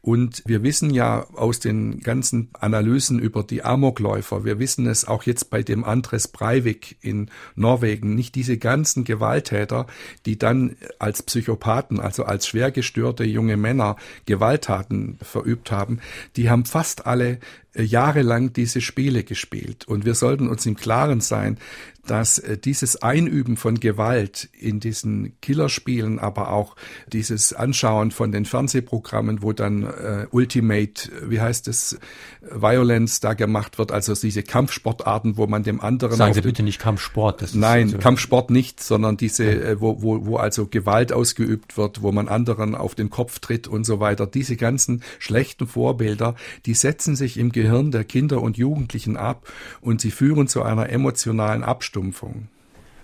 Und 0.02 0.42
wir 0.46 0.62
wissen 0.62 0.90
ja 0.90 1.26
aus 1.34 1.60
den 1.60 2.00
ganzen 2.00 2.48
Analysen 2.54 3.18
über 3.18 3.42
die 3.42 3.62
Amokläufer, 3.62 4.44
wir 4.44 4.58
wissen 4.58 4.86
es 4.86 5.06
auch 5.06 5.24
jetzt 5.24 5.50
bei 5.50 5.62
dem 5.62 5.84
Andres 5.84 6.28
Breivik 6.28 6.96
in 7.02 7.30
Norwegen, 7.54 8.14
nicht 8.14 8.34
diese 8.34 8.56
ganzen 8.56 9.04
Gewalttäter, 9.04 9.86
die 10.24 10.38
dann 10.38 10.76
als 10.98 11.22
Psychopathen, 11.22 12.00
also 12.00 12.24
als 12.24 12.46
schwergestörte 12.46 13.24
junge 13.24 13.58
Männer 13.58 13.96
Gewalttaten 14.24 15.18
verübt 15.20 15.70
haben, 15.70 16.00
die 16.36 16.48
haben 16.48 16.64
fast 16.64 17.06
alle 17.06 17.38
jahrelang 17.74 18.52
diese 18.52 18.80
Spiele 18.80 19.24
gespielt. 19.24 19.86
Und 19.86 20.04
wir 20.04 20.14
sollten 20.14 20.48
uns 20.48 20.66
im 20.66 20.76
Klaren 20.76 21.20
sein, 21.20 21.58
dass 22.06 22.38
äh, 22.38 22.58
dieses 22.58 23.02
Einüben 23.02 23.56
von 23.56 23.78
Gewalt 23.78 24.48
in 24.58 24.80
diesen 24.80 25.38
Killerspielen, 25.40 26.18
aber 26.18 26.52
auch 26.52 26.76
dieses 27.12 27.52
Anschauen 27.52 28.10
von 28.10 28.32
den 28.32 28.44
Fernsehprogrammen, 28.44 29.42
wo 29.42 29.52
dann 29.52 29.84
äh, 29.84 30.26
Ultimate, 30.30 31.10
wie 31.28 31.40
heißt 31.40 31.68
es, 31.68 31.98
Violence 32.40 33.20
da 33.20 33.34
gemacht 33.34 33.78
wird, 33.78 33.92
also 33.92 34.14
diese 34.14 34.42
Kampfsportarten, 34.42 35.36
wo 35.36 35.46
man 35.46 35.62
dem 35.62 35.80
anderen. 35.80 36.16
Sagen 36.16 36.34
Sie 36.34 36.40
bitte 36.40 36.62
nicht 36.62 36.80
Kampfsport. 36.80 37.42
Das 37.42 37.54
nein, 37.54 37.84
also 37.84 37.98
Kampfsport 37.98 38.50
nicht, 38.50 38.82
sondern 38.82 39.16
diese, 39.16 39.44
äh, 39.44 39.80
wo, 39.80 40.02
wo, 40.02 40.26
wo 40.26 40.36
also 40.36 40.66
Gewalt 40.66 41.12
ausgeübt 41.12 41.76
wird, 41.76 42.02
wo 42.02 42.12
man 42.12 42.28
anderen 42.28 42.74
auf 42.74 42.94
den 42.94 43.10
Kopf 43.10 43.38
tritt 43.38 43.68
und 43.68 43.84
so 43.84 44.00
weiter. 44.00 44.26
Diese 44.26 44.56
ganzen 44.56 45.02
schlechten 45.18 45.66
Vorbilder, 45.66 46.34
die 46.66 46.74
setzen 46.74 47.14
sich 47.14 47.38
im 47.38 47.52
Gehirn 47.62 47.90
der 47.90 48.04
Kinder 48.04 48.42
und 48.42 48.56
Jugendlichen 48.56 49.16
ab 49.16 49.46
und 49.80 50.00
sie 50.00 50.10
führen 50.10 50.48
zu 50.48 50.62
einer 50.62 50.88
emotionalen 50.88 51.62
Abstumpfung. 51.62 52.48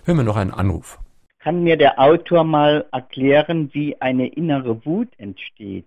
Hören 0.05 0.17
wir 0.17 0.23
noch 0.23 0.37
einen 0.37 0.51
Anruf. 0.51 0.99
Kann 1.39 1.63
mir 1.63 1.77
der 1.77 1.99
Autor 1.99 2.43
mal 2.43 2.85
erklären, 2.91 3.69
wie 3.73 3.99
eine 4.01 4.27
innere 4.27 4.85
Wut 4.85 5.09
entsteht? 5.17 5.85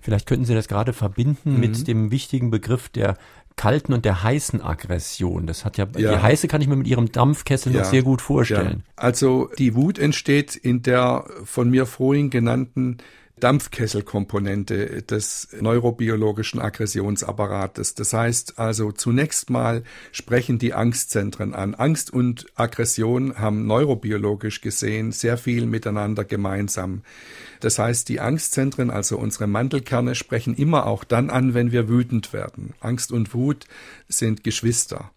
Vielleicht 0.00 0.26
könnten 0.26 0.44
Sie 0.44 0.54
das 0.54 0.68
gerade 0.68 0.92
verbinden 0.92 1.54
mhm. 1.54 1.60
mit 1.60 1.88
dem 1.88 2.10
wichtigen 2.10 2.50
Begriff 2.50 2.88
der 2.88 3.16
kalten 3.56 3.92
und 3.92 4.04
der 4.04 4.22
heißen 4.22 4.62
Aggression. 4.62 5.46
Das 5.46 5.64
hat 5.64 5.76
ja, 5.76 5.86
ja. 5.96 6.12
die 6.12 6.22
heiße 6.22 6.48
kann 6.48 6.60
ich 6.60 6.68
mir 6.68 6.76
mit 6.76 6.86
ihrem 6.86 7.10
Dampfkessel 7.10 7.72
ja. 7.72 7.80
noch 7.80 7.86
sehr 7.86 8.02
gut 8.02 8.22
vorstellen. 8.22 8.84
Ja. 8.86 8.92
Also 8.96 9.50
die 9.58 9.74
Wut 9.74 9.98
entsteht 9.98 10.56
in 10.56 10.82
der 10.82 11.24
von 11.44 11.68
mir 11.68 11.84
vorhin 11.84 12.30
genannten 12.30 12.98
Dampfkesselkomponente 13.40 15.02
des 15.02 15.48
neurobiologischen 15.60 16.60
Aggressionsapparates. 16.60 17.94
Das 17.94 18.12
heißt 18.12 18.58
also 18.58 18.92
zunächst 18.92 19.50
mal 19.50 19.82
sprechen 20.12 20.58
die 20.58 20.74
Angstzentren 20.74 21.54
an. 21.54 21.74
Angst 21.74 22.12
und 22.12 22.46
Aggression 22.54 23.38
haben 23.38 23.66
neurobiologisch 23.66 24.60
gesehen 24.60 25.12
sehr 25.12 25.38
viel 25.38 25.66
miteinander 25.66 26.24
gemeinsam. 26.24 27.02
Das 27.60 27.78
heißt, 27.78 28.08
die 28.08 28.20
Angstzentren, 28.20 28.90
also 28.90 29.18
unsere 29.18 29.46
Mandelkerne, 29.46 30.14
sprechen 30.14 30.54
immer 30.54 30.86
auch 30.86 31.04
dann 31.04 31.30
an, 31.30 31.54
wenn 31.54 31.72
wir 31.72 31.88
wütend 31.88 32.32
werden. 32.32 32.74
Angst 32.80 33.10
und 33.12 33.34
Wut 33.34 33.66
sind 34.08 34.44
Geschwister. 34.44 35.10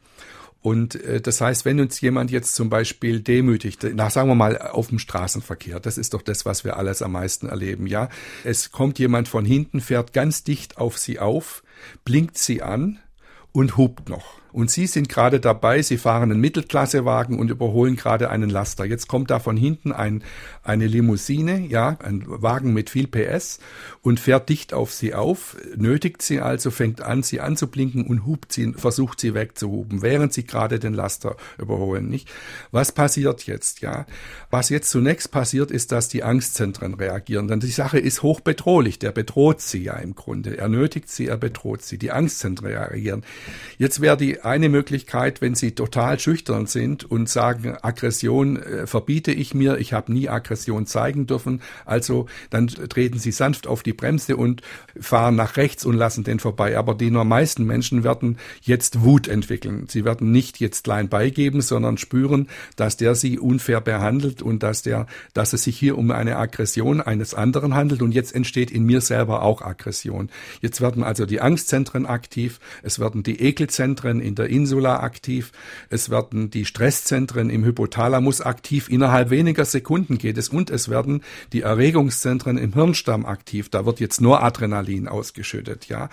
Und 0.62 0.95
äh, 0.95 1.21
das 1.21 1.41
heißt, 1.41 1.65
wenn 1.65 1.80
uns 1.80 2.02
jemand 2.02 2.32
jetzt 2.32 2.56
zum 2.56 2.69
Beispiel 2.69 3.19
demütigt, 3.19 3.86
na 3.95 4.10
sagen 4.10 4.30
wir 4.30 4.36
mal 4.36 4.58
auf 4.58 4.89
dem 4.89 5.00
Straßenverkehr, 5.00 5.80
das 5.80 5.97
ist 5.97 6.13
doch 6.13 6.21
das, 6.21 6.45
was 6.45 6.63
wir 6.63 6.78
alles 6.78 7.02
am 7.02 7.13
meisten 7.13 7.47
erleben, 7.47 7.88
ja. 7.88 8.10
Es 8.43 8.71
kommt 8.71 9.00
jemand 9.00 9.28
von 9.28 9.45
hinten, 9.45 9.82
fährt 9.82 10.13
ganz 10.13 10.43
dicht 10.43 10.78
auf 10.78 10.97
sie 10.97 11.19
auf, 11.19 11.63
blinkt 12.06 12.38
sie 12.38 12.62
an 12.62 13.00
und 13.52 13.78
hupt 13.78 14.10
noch. 14.10 14.40
Und 14.51 14.71
Sie 14.71 14.87
sind 14.87 15.09
gerade 15.09 15.39
dabei, 15.39 15.81
Sie 15.81 15.97
fahren 15.97 16.31
einen 16.31 16.41
Mittelklassewagen 16.41 17.39
und 17.39 17.51
überholen 17.51 17.95
gerade 17.95 18.29
einen 18.29 18.49
Laster. 18.49 18.85
Jetzt 18.85 19.07
kommt 19.07 19.31
da 19.31 19.39
von 19.39 19.57
hinten 19.57 19.91
ein, 19.91 20.23
eine 20.63 20.87
Limousine, 20.87 21.65
ja, 21.67 21.97
ein 22.03 22.23
Wagen 22.25 22.73
mit 22.73 22.89
viel 22.89 23.07
PS 23.07 23.59
und 24.01 24.19
fährt 24.19 24.49
dicht 24.49 24.73
auf 24.73 24.93
Sie 24.93 25.13
auf, 25.13 25.57
nötigt 25.75 26.21
Sie 26.21 26.41
also, 26.41 26.71
fängt 26.71 27.01
an, 27.01 27.23
Sie 27.23 27.39
anzublinken 27.39 28.05
und 28.05 28.25
hupt 28.25 28.51
Sie, 28.53 28.73
versucht 28.73 29.19
Sie 29.19 29.33
wegzuhuben, 29.33 30.01
während 30.01 30.33
Sie 30.33 30.45
gerade 30.45 30.79
den 30.79 30.93
Laster 30.93 31.35
überholen, 31.57 32.09
nicht? 32.09 32.29
Was 32.71 32.91
passiert 32.91 33.45
jetzt, 33.45 33.81
ja? 33.81 34.05
Was 34.49 34.69
jetzt 34.69 34.89
zunächst 34.89 35.31
passiert, 35.31 35.71
ist, 35.71 35.91
dass 35.91 36.09
die 36.09 36.23
Angstzentren 36.23 36.93
reagieren. 36.93 37.47
Denn 37.47 37.59
die 37.59 37.67
Sache 37.67 37.99
ist 37.99 38.21
hochbedrohlich. 38.21 38.99
Der 38.99 39.11
bedroht 39.11 39.61
Sie 39.61 39.83
ja 39.83 39.95
im 39.95 40.15
Grunde. 40.15 40.57
Er 40.57 40.67
nötigt 40.67 41.09
Sie, 41.09 41.27
er 41.27 41.37
bedroht 41.37 41.81
Sie. 41.83 41.97
Die 41.97 42.11
Angstzentren 42.11 42.67
reagieren. 42.67 43.23
Jetzt 43.77 44.01
wäre 44.01 44.17
die 44.17 44.40
eine 44.45 44.69
Möglichkeit, 44.69 45.41
wenn 45.41 45.56
Sie 45.56 45.71
total 45.71 46.19
schüchtern 46.19 46.67
sind 46.67 47.04
und 47.04 47.30
sagen, 47.30 47.75
Aggression 47.82 48.58
äh, 48.58 48.88
verbiete 48.88 49.32
ich 49.32 49.54
mir, 49.54 49.77
ich 49.77 49.93
habe 49.93 50.12
nie 50.12 50.30
Aggression 50.30 50.86
zeigen 50.86 51.27
dürfen, 51.27 51.62
also 51.86 52.27
dann 52.49 52.67
treten 52.67 53.19
Sie 53.19 53.32
sanft 53.32 53.67
auf 53.67 53.84
die 53.84 53.93
Bremse 53.93 54.38
und 54.38 54.62
fahren 54.99 55.36
nach 55.36 55.58
rechts 55.58 55.86
und 55.86 55.95
lassen 55.95 56.23
den 56.23 56.39
vorbei. 56.39 56.77
Aber 56.77 56.95
die 56.95 57.12
nur 57.12 57.25
meisten 57.25 57.65
Menschen 57.65 58.04
werden 58.04 58.38
jetzt 58.62 59.01
Wut 59.01 59.27
entwickeln. 59.27 59.88
Sie 59.89 60.06
werden 60.06 60.32
nicht 60.32 60.60
jetzt 60.60 60.84
klein 60.84 61.10
beigeben, 61.10 61.62
sondern 61.62 61.97
spüren, 61.97 62.48
dass 62.75 62.98
der 62.98 63.15
sie 63.15 63.39
unfair 63.39 63.81
behandelt 63.81 64.42
und 64.42 64.63
dass 64.63 64.81
der, 64.81 65.08
dass 65.33 65.54
es 65.54 65.63
sich 65.63 65.77
hier 65.77 65.98
um 65.98 66.12
eine 66.12 66.37
Aggression 66.37 67.02
eines 67.02 67.33
anderen 67.33 67.75
handelt 67.75 68.02
und 68.02 68.12
jetzt 68.12 68.35
entsteht 68.35 68.71
in 68.71 68.83
mir 68.83 69.02
selber 69.02 69.44
auch 69.44 69.62
Aggression. 69.62 70.29
Jetzt 70.62 70.81
werden 70.81 71.04
also 71.04 71.25
die 71.25 71.42
Angstzentren 71.42 72.06
aktiv, 72.06 72.60
es 72.83 73.00
werden 73.00 73.23
die 73.23 73.42
Ekelzentren 73.42 74.21
in 74.32 74.36
der 74.36 74.50
Insula 74.50 75.02
aktiv, 75.02 75.52
es 75.90 76.10
werden 76.10 76.50
die 76.50 76.63
Stresszentren 76.63 77.50
im 77.50 77.65
Hypothalamus 77.65 78.40
aktiv. 78.40 78.88
Innerhalb 78.88 79.29
weniger 79.29 79.65
Sekunden 79.65 80.17
geht 80.17 80.38
es 80.38 80.48
und 80.48 80.69
es 80.69 80.88
werden 80.88 81.21
die 81.52 81.63
Erregungszentren 81.63 82.58
im 82.58 82.73
Hirnstamm 82.73 83.25
aktiv. 83.25 83.67
Da 83.67 83.86
wird 83.86 84.00
jetzt 84.00 84.21
nur 84.21 84.42
Adrenalin 84.42 85.10
ausgeschüttet, 85.10 85.90
ja. 85.90 86.10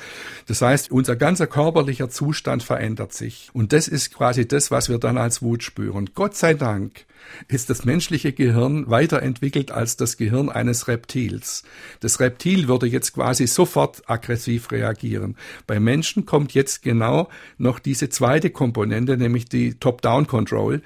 Das 0.46 0.62
heißt, 0.62 0.90
unser 0.90 1.14
ganzer 1.14 1.46
körperlicher 1.46 2.10
Zustand 2.10 2.64
verändert 2.64 3.12
sich. 3.12 3.50
Und 3.52 3.72
das 3.72 3.86
ist 3.86 4.12
quasi 4.12 4.48
das, 4.48 4.72
was 4.72 4.88
wir 4.88 4.98
dann 4.98 5.16
als 5.16 5.40
Wut 5.40 5.62
spüren. 5.62 6.10
Gott 6.14 6.34
sei 6.34 6.54
Dank 6.54 7.06
ist 7.48 7.70
das 7.70 7.84
menschliche 7.84 8.32
Gehirn 8.32 8.88
weiterentwickelt 8.88 9.70
als 9.70 9.96
das 9.96 10.16
Gehirn 10.16 10.48
eines 10.48 10.88
Reptils. 10.88 11.62
Das 12.00 12.20
Reptil 12.20 12.68
würde 12.68 12.86
jetzt 12.86 13.14
quasi 13.14 13.46
sofort 13.46 14.02
aggressiv 14.08 14.70
reagieren. 14.70 15.36
Bei 15.66 15.80
Menschen 15.80 16.26
kommt 16.26 16.54
jetzt 16.54 16.82
genau 16.82 17.28
noch 17.56 17.78
diese 17.78 18.08
zweite 18.08 18.50
Komponente, 18.50 19.16
nämlich 19.16 19.48
die 19.48 19.74
Top-Down-Control, 19.74 20.82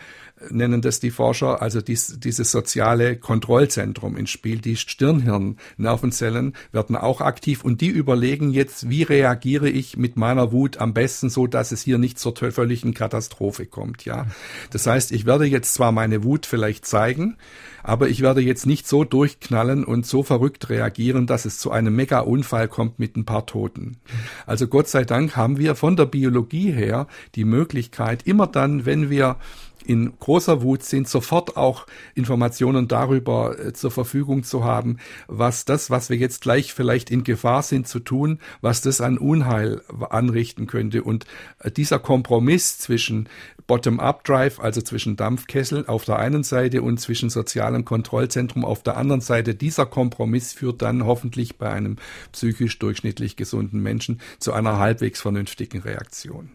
nennen 0.50 0.82
das 0.82 1.00
die 1.00 1.10
Forscher, 1.10 1.62
also 1.62 1.80
dies, 1.80 2.18
dieses 2.18 2.50
soziale 2.50 3.16
Kontrollzentrum 3.16 4.16
ins 4.16 4.30
Spiel. 4.30 4.58
Die 4.58 4.76
Stirnhirn-Nervenzellen 4.76 6.54
werden 6.72 6.96
auch 6.96 7.20
aktiv 7.20 7.64
und 7.64 7.80
die 7.80 7.88
überlegen 7.88 8.50
jetzt, 8.50 8.88
wie 8.88 9.02
reagiere 9.02 9.68
ich 9.68 9.96
mit 9.96 10.16
meiner 10.16 10.52
Wut 10.52 10.78
am 10.78 10.94
besten 10.94 11.30
so, 11.30 11.46
dass 11.46 11.72
es 11.72 11.82
hier 11.82 11.98
nicht 11.98 12.18
zur 12.18 12.34
völligen 12.34 12.94
Katastrophe 12.94 13.66
kommt, 13.66 14.04
ja. 14.04 14.26
Das 14.70 14.86
heißt, 14.86 15.12
ich 15.12 15.26
werde 15.26 15.44
jetzt 15.44 15.74
zwar 15.74 15.92
meine 15.92 16.24
Wut 16.24 16.31
vielleicht 16.40 16.86
zeigen, 16.86 17.36
aber 17.82 18.08
ich 18.08 18.22
werde 18.22 18.40
jetzt 18.40 18.66
nicht 18.66 18.86
so 18.86 19.04
durchknallen 19.04 19.84
und 19.84 20.06
so 20.06 20.22
verrückt 20.22 20.70
reagieren, 20.70 21.26
dass 21.26 21.44
es 21.44 21.58
zu 21.58 21.70
einem 21.70 21.94
Mega-Unfall 21.96 22.68
kommt 22.68 22.98
mit 22.98 23.16
ein 23.16 23.24
paar 23.24 23.46
Toten. 23.46 23.98
Also 24.46 24.66
Gott 24.66 24.88
sei 24.88 25.04
Dank 25.04 25.36
haben 25.36 25.58
wir 25.58 25.74
von 25.74 25.96
der 25.96 26.06
Biologie 26.06 26.70
her 26.70 27.06
die 27.34 27.44
Möglichkeit, 27.44 28.26
immer 28.26 28.46
dann, 28.46 28.86
wenn 28.86 29.10
wir 29.10 29.36
in 29.84 30.12
großer 30.18 30.62
Wut 30.62 30.82
sind, 30.82 31.08
sofort 31.08 31.56
auch 31.56 31.86
Informationen 32.14 32.88
darüber 32.88 33.58
äh, 33.58 33.72
zur 33.72 33.90
Verfügung 33.90 34.44
zu 34.44 34.64
haben, 34.64 34.98
was 35.26 35.64
das, 35.64 35.90
was 35.90 36.10
wir 36.10 36.16
jetzt 36.16 36.42
gleich 36.42 36.72
vielleicht 36.72 37.10
in 37.10 37.24
Gefahr 37.24 37.62
sind 37.62 37.88
zu 37.88 38.00
tun, 38.00 38.38
was 38.60 38.80
das 38.80 39.00
an 39.00 39.18
Unheil 39.18 39.82
anrichten 40.10 40.66
könnte. 40.66 41.02
Und 41.02 41.26
äh, 41.58 41.70
dieser 41.70 41.98
Kompromiss 41.98 42.78
zwischen 42.78 43.28
Bottom-up-Drive, 43.72 44.60
also 44.60 44.82
zwischen 44.82 45.16
Dampfkessel 45.16 45.86
auf 45.86 46.04
der 46.04 46.18
einen 46.18 46.42
Seite 46.42 46.82
und 46.82 46.98
zwischen 47.00 47.30
sozialem 47.30 47.86
Kontrollzentrum 47.86 48.66
auf 48.66 48.82
der 48.82 48.98
anderen 48.98 49.22
Seite, 49.22 49.54
dieser 49.54 49.86
Kompromiss 49.86 50.52
führt 50.52 50.82
dann 50.82 51.06
hoffentlich 51.06 51.56
bei 51.56 51.70
einem 51.70 51.96
psychisch 52.32 52.78
durchschnittlich 52.78 53.34
gesunden 53.34 53.82
Menschen 53.82 54.20
zu 54.38 54.52
einer 54.52 54.78
halbwegs 54.78 55.22
vernünftigen 55.22 55.80
Reaktion. 55.80 56.50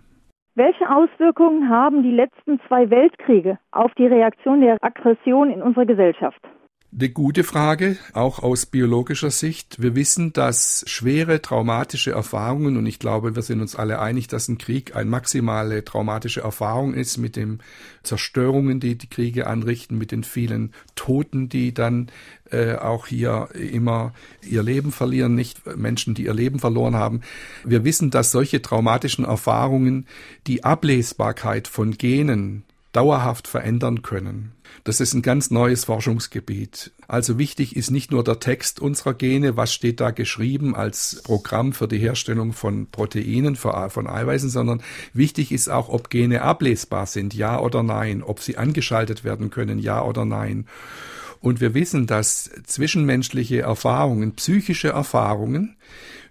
Welche 0.53 0.88
Auswirkungen 0.91 1.70
haben 1.70 2.03
die 2.03 2.11
letzten 2.11 2.59
zwei 2.68 2.88
Weltkriege 2.91 3.57
auf 3.72 3.91
die 3.97 4.05
Reaktion 4.05 4.61
der 4.61 4.78
Aggression 4.82 5.49
in 5.49 5.63
unserer 5.63 5.88
Gesellschaft? 5.88 6.41
Eine 6.89 7.09
gute 7.09 7.43
Frage, 7.43 7.97
auch 8.13 8.39
aus 8.39 8.65
biologischer 8.65 9.29
Sicht. 9.29 9.81
Wir 9.81 9.93
wissen, 9.93 10.31
dass 10.31 10.85
schwere 10.88 11.41
traumatische 11.41 12.11
Erfahrungen, 12.11 12.77
und 12.77 12.85
ich 12.85 12.97
glaube, 12.97 13.35
wir 13.35 13.41
sind 13.41 13.59
uns 13.59 13.75
alle 13.75 13.99
einig, 13.99 14.29
dass 14.29 14.47
ein 14.47 14.57
Krieg 14.57 14.95
eine 14.95 15.09
maximale 15.09 15.83
traumatische 15.83 16.41
Erfahrung 16.41 16.93
ist 16.93 17.17
mit 17.17 17.35
den 17.35 17.59
Zerstörungen, 18.03 18.79
die 18.79 18.97
die 18.97 19.09
Kriege 19.09 19.47
anrichten, 19.47 19.97
mit 19.97 20.13
den 20.13 20.23
vielen 20.23 20.71
Toten, 20.95 21.49
die 21.49 21.73
dann 21.73 22.07
äh, 22.51 22.75
auch 22.75 23.05
hier 23.07 23.49
immer 23.53 24.13
ihr 24.41 24.63
Leben 24.63 24.93
verlieren, 24.93 25.35
nicht 25.35 25.65
Menschen, 25.75 26.15
die 26.15 26.23
ihr 26.23 26.33
Leben 26.33 26.59
verloren 26.59 26.95
haben. 26.95 27.19
Wir 27.65 27.83
wissen, 27.83 28.11
dass 28.11 28.31
solche 28.31 28.61
traumatischen 28.61 29.25
Erfahrungen 29.25 30.07
die 30.47 30.63
Ablesbarkeit 30.63 31.67
von 31.67 31.91
Genen 31.91 32.63
dauerhaft 32.93 33.49
verändern 33.49 34.03
können. 34.03 34.53
Das 34.84 34.99
ist 34.99 35.13
ein 35.13 35.22
ganz 35.22 35.51
neues 35.51 35.86
Forschungsgebiet. 35.86 36.91
Also 37.07 37.38
wichtig 37.38 37.76
ist 37.76 37.91
nicht 37.91 38.11
nur 38.11 38.24
der 38.24 38.39
Text 38.39 38.80
unserer 38.80 39.13
Gene, 39.13 39.57
was 39.57 39.74
steht 39.74 39.99
da 39.99 40.11
geschrieben 40.11 40.76
als 40.76 41.22
Programm 41.24 41.74
für 41.74 41.88
die 41.88 41.97
Herstellung 41.97 42.53
von 42.53 42.88
Proteinen, 42.89 43.55
von 43.55 44.07
Eiweißen, 44.07 44.49
sondern 44.49 44.82
wichtig 45.13 45.51
ist 45.51 45.70
auch, 45.70 45.89
ob 45.89 46.09
Gene 46.09 46.41
ablesbar 46.41 47.05
sind, 47.05 47.34
ja 47.34 47.59
oder 47.59 47.84
nein, 47.84 48.24
ob 48.24 48.39
sie 48.39 48.57
angeschaltet 48.57 49.24
werden 49.24 49.49
können, 49.49 49.80
ja 49.80 50.03
oder 50.03 50.26
nein. 50.26 50.68
Und 51.39 51.61
wir 51.61 51.74
wissen, 51.74 52.07
dass 52.07 52.49
zwischenmenschliche 52.65 53.61
Erfahrungen, 53.61 54.34
psychische 54.36 54.89
Erfahrungen, 54.89 55.76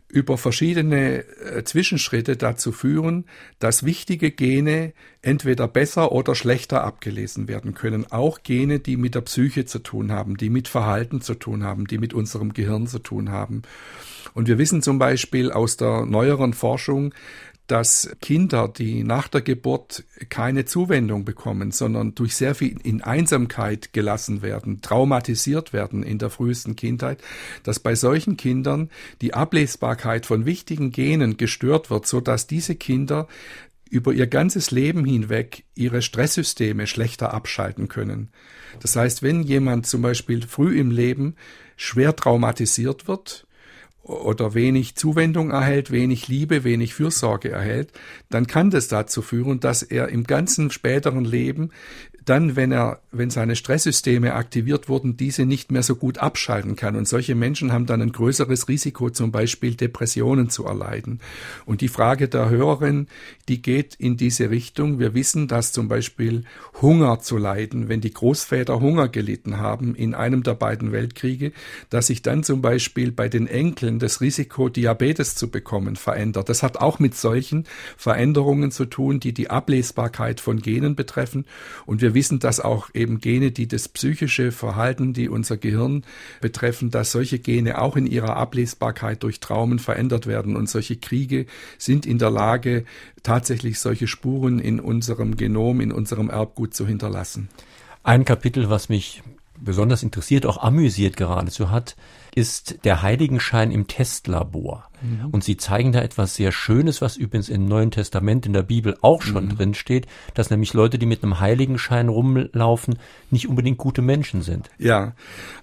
über 0.08 0.38
verschiedene 0.38 1.24
äh, 1.24 1.64
Zwischenschritte 1.64 2.36
dazu 2.36 2.72
führen, 2.72 3.24
dass 3.58 3.84
wichtige 3.84 4.30
Gene 4.30 4.92
entweder 5.20 5.66
besser 5.66 6.12
oder 6.12 6.34
schlechter 6.34 6.84
abgelesen 6.84 7.48
werden 7.48 7.74
können. 7.74 8.10
Auch 8.12 8.42
Gene, 8.42 8.78
die 8.78 8.96
mit 8.96 9.14
der 9.14 9.22
Psyche 9.22 9.64
zu 9.64 9.80
tun 9.80 10.12
haben, 10.12 10.36
die 10.36 10.50
mit 10.50 10.68
Verhalten 10.68 11.20
zu 11.20 11.34
tun 11.34 11.64
haben, 11.64 11.86
die 11.86 11.98
mit 11.98 12.14
unserem 12.14 12.52
Gehirn 12.52 12.86
zu 12.86 13.00
tun 13.00 13.30
haben. 13.30 13.62
Und 14.34 14.48
wir 14.48 14.58
wissen 14.58 14.82
zum 14.82 14.98
Beispiel 14.98 15.50
aus 15.50 15.76
der 15.76 16.04
neueren 16.04 16.52
Forschung, 16.52 17.14
dass 17.66 18.16
Kinder, 18.20 18.68
die 18.68 19.02
nach 19.02 19.28
der 19.28 19.40
Geburt 19.40 20.04
keine 20.28 20.64
Zuwendung 20.64 21.24
bekommen, 21.24 21.72
sondern 21.72 22.14
durch 22.14 22.36
sehr 22.36 22.54
viel 22.54 22.78
in 22.82 23.02
Einsamkeit 23.02 23.92
gelassen 23.92 24.42
werden, 24.42 24.80
traumatisiert 24.82 25.72
werden 25.72 26.02
in 26.02 26.18
der 26.18 26.30
frühesten 26.30 26.76
Kindheit, 26.76 27.20
dass 27.64 27.80
bei 27.80 27.94
solchen 27.94 28.36
Kindern 28.36 28.90
die 29.20 29.34
Ablesbarkeit 29.34 30.26
von 30.26 30.46
wichtigen 30.46 30.92
Genen 30.92 31.36
gestört 31.36 31.90
wird, 31.90 32.06
so 32.06 32.20
dass 32.20 32.46
diese 32.46 32.76
Kinder 32.76 33.26
über 33.88 34.12
ihr 34.12 34.26
ganzes 34.26 34.70
Leben 34.70 35.04
hinweg 35.04 35.64
ihre 35.74 36.02
Stresssysteme 36.02 36.86
schlechter 36.86 37.32
abschalten 37.32 37.88
können. 37.88 38.30
Das 38.80 38.96
heißt, 38.96 39.22
wenn 39.22 39.42
jemand 39.42 39.86
zum 39.86 40.02
Beispiel 40.02 40.42
früh 40.46 40.78
im 40.78 40.90
Leben 40.90 41.36
schwer 41.76 42.16
traumatisiert 42.16 43.06
wird, 43.06 43.45
oder 44.06 44.54
wenig 44.54 44.94
Zuwendung 44.94 45.50
erhält, 45.50 45.90
wenig 45.90 46.28
Liebe, 46.28 46.62
wenig 46.62 46.94
Fürsorge 46.94 47.50
erhält, 47.50 47.92
dann 48.30 48.46
kann 48.46 48.70
das 48.70 48.88
dazu 48.88 49.20
führen, 49.20 49.60
dass 49.60 49.82
er 49.82 50.08
im 50.08 50.24
ganzen 50.24 50.70
späteren 50.70 51.24
Leben 51.24 51.70
dann, 52.26 52.56
wenn 52.56 52.72
er, 52.72 53.00
wenn 53.12 53.30
seine 53.30 53.54
Stresssysteme 53.54 54.34
aktiviert 54.34 54.88
wurden, 54.88 55.16
diese 55.16 55.46
nicht 55.46 55.70
mehr 55.70 55.84
so 55.84 55.94
gut 55.94 56.18
abschalten 56.18 56.74
kann. 56.74 56.96
Und 56.96 57.06
solche 57.06 57.36
Menschen 57.36 57.72
haben 57.72 57.86
dann 57.86 58.02
ein 58.02 58.10
größeres 58.10 58.68
Risiko, 58.68 59.10
zum 59.10 59.30
Beispiel 59.30 59.76
Depressionen 59.76 60.50
zu 60.50 60.64
erleiden. 60.64 61.20
Und 61.66 61.80
die 61.80 61.88
Frage 61.88 62.28
der 62.28 62.50
Hörerin, 62.50 63.06
die 63.48 63.62
geht 63.62 63.94
in 63.94 64.16
diese 64.16 64.50
Richtung. 64.50 64.98
Wir 64.98 65.14
wissen, 65.14 65.46
dass 65.46 65.70
zum 65.70 65.86
Beispiel 65.86 66.42
Hunger 66.82 67.20
zu 67.20 67.38
leiden, 67.38 67.88
wenn 67.88 68.00
die 68.00 68.12
Großväter 68.12 68.80
Hunger 68.80 69.08
gelitten 69.08 69.58
haben 69.58 69.94
in 69.94 70.12
einem 70.14 70.42
der 70.42 70.54
beiden 70.54 70.90
Weltkriege, 70.90 71.52
dass 71.90 72.08
sich 72.08 72.22
dann 72.22 72.42
zum 72.42 72.60
Beispiel 72.60 73.12
bei 73.12 73.28
den 73.28 73.46
Enkeln 73.46 74.00
das 74.00 74.20
Risiko, 74.20 74.68
Diabetes 74.68 75.36
zu 75.36 75.48
bekommen, 75.48 75.94
verändert. 75.94 76.48
Das 76.48 76.64
hat 76.64 76.78
auch 76.78 76.98
mit 76.98 77.14
solchen 77.14 77.64
Veränderungen 77.96 78.72
zu 78.72 78.84
tun, 78.84 79.20
die 79.20 79.32
die 79.32 79.48
Ablesbarkeit 79.48 80.40
von 80.40 80.60
Genen 80.60 80.96
betreffen. 80.96 81.44
Und 81.86 82.02
wir 82.02 82.15
wissen, 82.16 82.40
dass 82.40 82.58
auch 82.58 82.88
eben 82.94 83.20
Gene, 83.20 83.52
die 83.52 83.68
das 83.68 83.88
psychische 83.88 84.50
Verhalten, 84.50 85.12
die 85.12 85.28
unser 85.28 85.56
Gehirn 85.56 86.02
betreffen, 86.40 86.90
dass 86.90 87.12
solche 87.12 87.38
Gene 87.38 87.80
auch 87.80 87.94
in 87.94 88.06
ihrer 88.06 88.34
Ablesbarkeit 88.36 89.22
durch 89.22 89.38
Traumen 89.38 89.78
verändert 89.78 90.26
werden. 90.26 90.56
Und 90.56 90.68
solche 90.68 90.96
Kriege 90.96 91.46
sind 91.78 92.06
in 92.06 92.18
der 92.18 92.30
Lage, 92.30 92.84
tatsächlich 93.22 93.78
solche 93.78 94.08
Spuren 94.08 94.58
in 94.58 94.80
unserem 94.80 95.36
Genom, 95.36 95.80
in 95.80 95.92
unserem 95.92 96.30
Erbgut 96.30 96.74
zu 96.74 96.86
hinterlassen. 96.86 97.48
Ein 98.02 98.24
Kapitel, 98.24 98.70
was 98.70 98.88
mich 98.88 99.22
besonders 99.60 100.02
interessiert, 100.02 100.46
auch 100.46 100.58
amüsiert 100.58 101.16
geradezu 101.16 101.70
hat, 101.70 101.96
ist 102.36 102.84
der 102.84 103.00
Heiligenschein 103.00 103.70
im 103.70 103.86
Testlabor. 103.86 104.90
Mhm. 105.00 105.30
Und 105.30 105.42
sie 105.42 105.56
zeigen 105.56 105.92
da 105.92 106.02
etwas 106.02 106.34
sehr 106.34 106.52
Schönes, 106.52 107.00
was 107.00 107.16
übrigens 107.16 107.48
im 107.48 107.64
Neuen 107.64 107.90
Testament 107.90 108.44
in 108.44 108.52
der 108.52 108.62
Bibel 108.62 108.94
auch 109.00 109.22
schon 109.22 109.46
mhm. 109.46 109.56
drin 109.56 109.74
steht, 109.74 110.06
dass 110.34 110.50
nämlich 110.50 110.74
Leute, 110.74 110.98
die 110.98 111.06
mit 111.06 111.22
einem 111.22 111.40
Heiligenschein 111.40 112.08
rumlaufen, 112.08 112.98
nicht 113.30 113.48
unbedingt 113.48 113.78
gute 113.78 114.02
Menschen 114.02 114.42
sind. 114.42 114.68
Ja, 114.76 115.14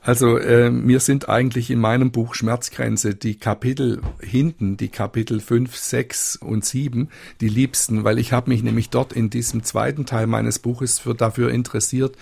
also 0.02 0.38
äh, 0.38 0.72
mir 0.72 1.00
sind 1.00 1.30
eigentlich 1.30 1.70
in 1.70 1.80
meinem 1.80 2.10
Buch 2.10 2.34
Schmerzgrenze 2.34 3.14
die 3.14 3.36
Kapitel 3.36 4.02
hinten, 4.20 4.76
die 4.76 4.90
Kapitel 4.90 5.42
5, 5.42 5.76
6 5.76 6.38
und 6.38 6.66
7, 6.66 7.10
die 7.40 7.50
liebsten, 7.50 8.04
weil 8.04 8.18
ich 8.18 8.34
habe 8.34 8.50
mich 8.50 8.64
nämlich 8.64 8.90
dort 8.90 9.14
in 9.14 9.30
diesem 9.30 9.64
zweiten 9.64 10.08
Teil 10.08 10.26
meines 10.26 10.58
Buches 10.58 10.98
für, 10.98 11.14
dafür 11.14 11.52
interessiert, 11.52 12.18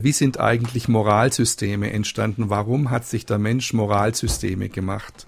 wie 0.00 0.12
sind 0.12 0.40
eigentlich 0.40 0.88
Moralsysteme 0.88 1.92
entstanden, 1.92 2.50
warum 2.50 2.90
hat 2.90 3.06
sich 3.06 3.26
der 3.26 3.38
Mensch 3.38 3.72
Moralsysteme 3.72 4.68
gemacht. 4.68 5.26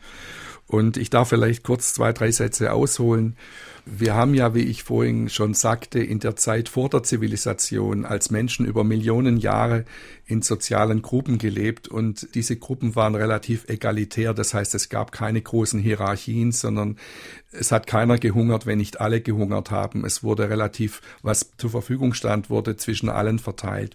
Und 0.66 0.96
ich 0.96 1.10
darf 1.10 1.28
vielleicht 1.28 1.64
kurz 1.64 1.92
zwei, 1.92 2.12
drei 2.12 2.30
Sätze 2.30 2.72
ausholen. 2.72 3.36
Wir 3.84 4.14
haben 4.14 4.32
ja, 4.32 4.54
wie 4.54 4.62
ich 4.62 4.84
vorhin 4.84 5.28
schon 5.28 5.54
sagte, 5.54 5.98
in 5.98 6.20
der 6.20 6.36
Zeit 6.36 6.68
vor 6.68 6.88
der 6.88 7.02
Zivilisation 7.02 8.06
als 8.06 8.30
Menschen 8.30 8.64
über 8.64 8.84
Millionen 8.84 9.36
Jahre 9.36 9.84
in 10.24 10.40
sozialen 10.40 11.02
Gruppen 11.02 11.36
gelebt 11.36 11.88
und 11.88 12.28
diese 12.34 12.56
Gruppen 12.56 12.94
waren 12.94 13.16
relativ 13.16 13.68
egalitär. 13.68 14.34
Das 14.34 14.54
heißt, 14.54 14.74
es 14.76 14.88
gab 14.88 15.12
keine 15.12 15.42
großen 15.42 15.80
Hierarchien, 15.80 16.52
sondern 16.52 16.96
es 17.52 17.70
hat 17.70 17.86
keiner 17.86 18.18
gehungert, 18.18 18.66
wenn 18.66 18.78
nicht 18.78 19.00
alle 19.00 19.20
gehungert 19.20 19.70
haben. 19.70 20.04
Es 20.04 20.22
wurde 20.22 20.48
relativ, 20.48 21.02
was 21.22 21.52
zur 21.58 21.70
Verfügung 21.70 22.14
stand, 22.14 22.50
wurde 22.50 22.76
zwischen 22.76 23.08
allen 23.08 23.38
verteilt. 23.38 23.94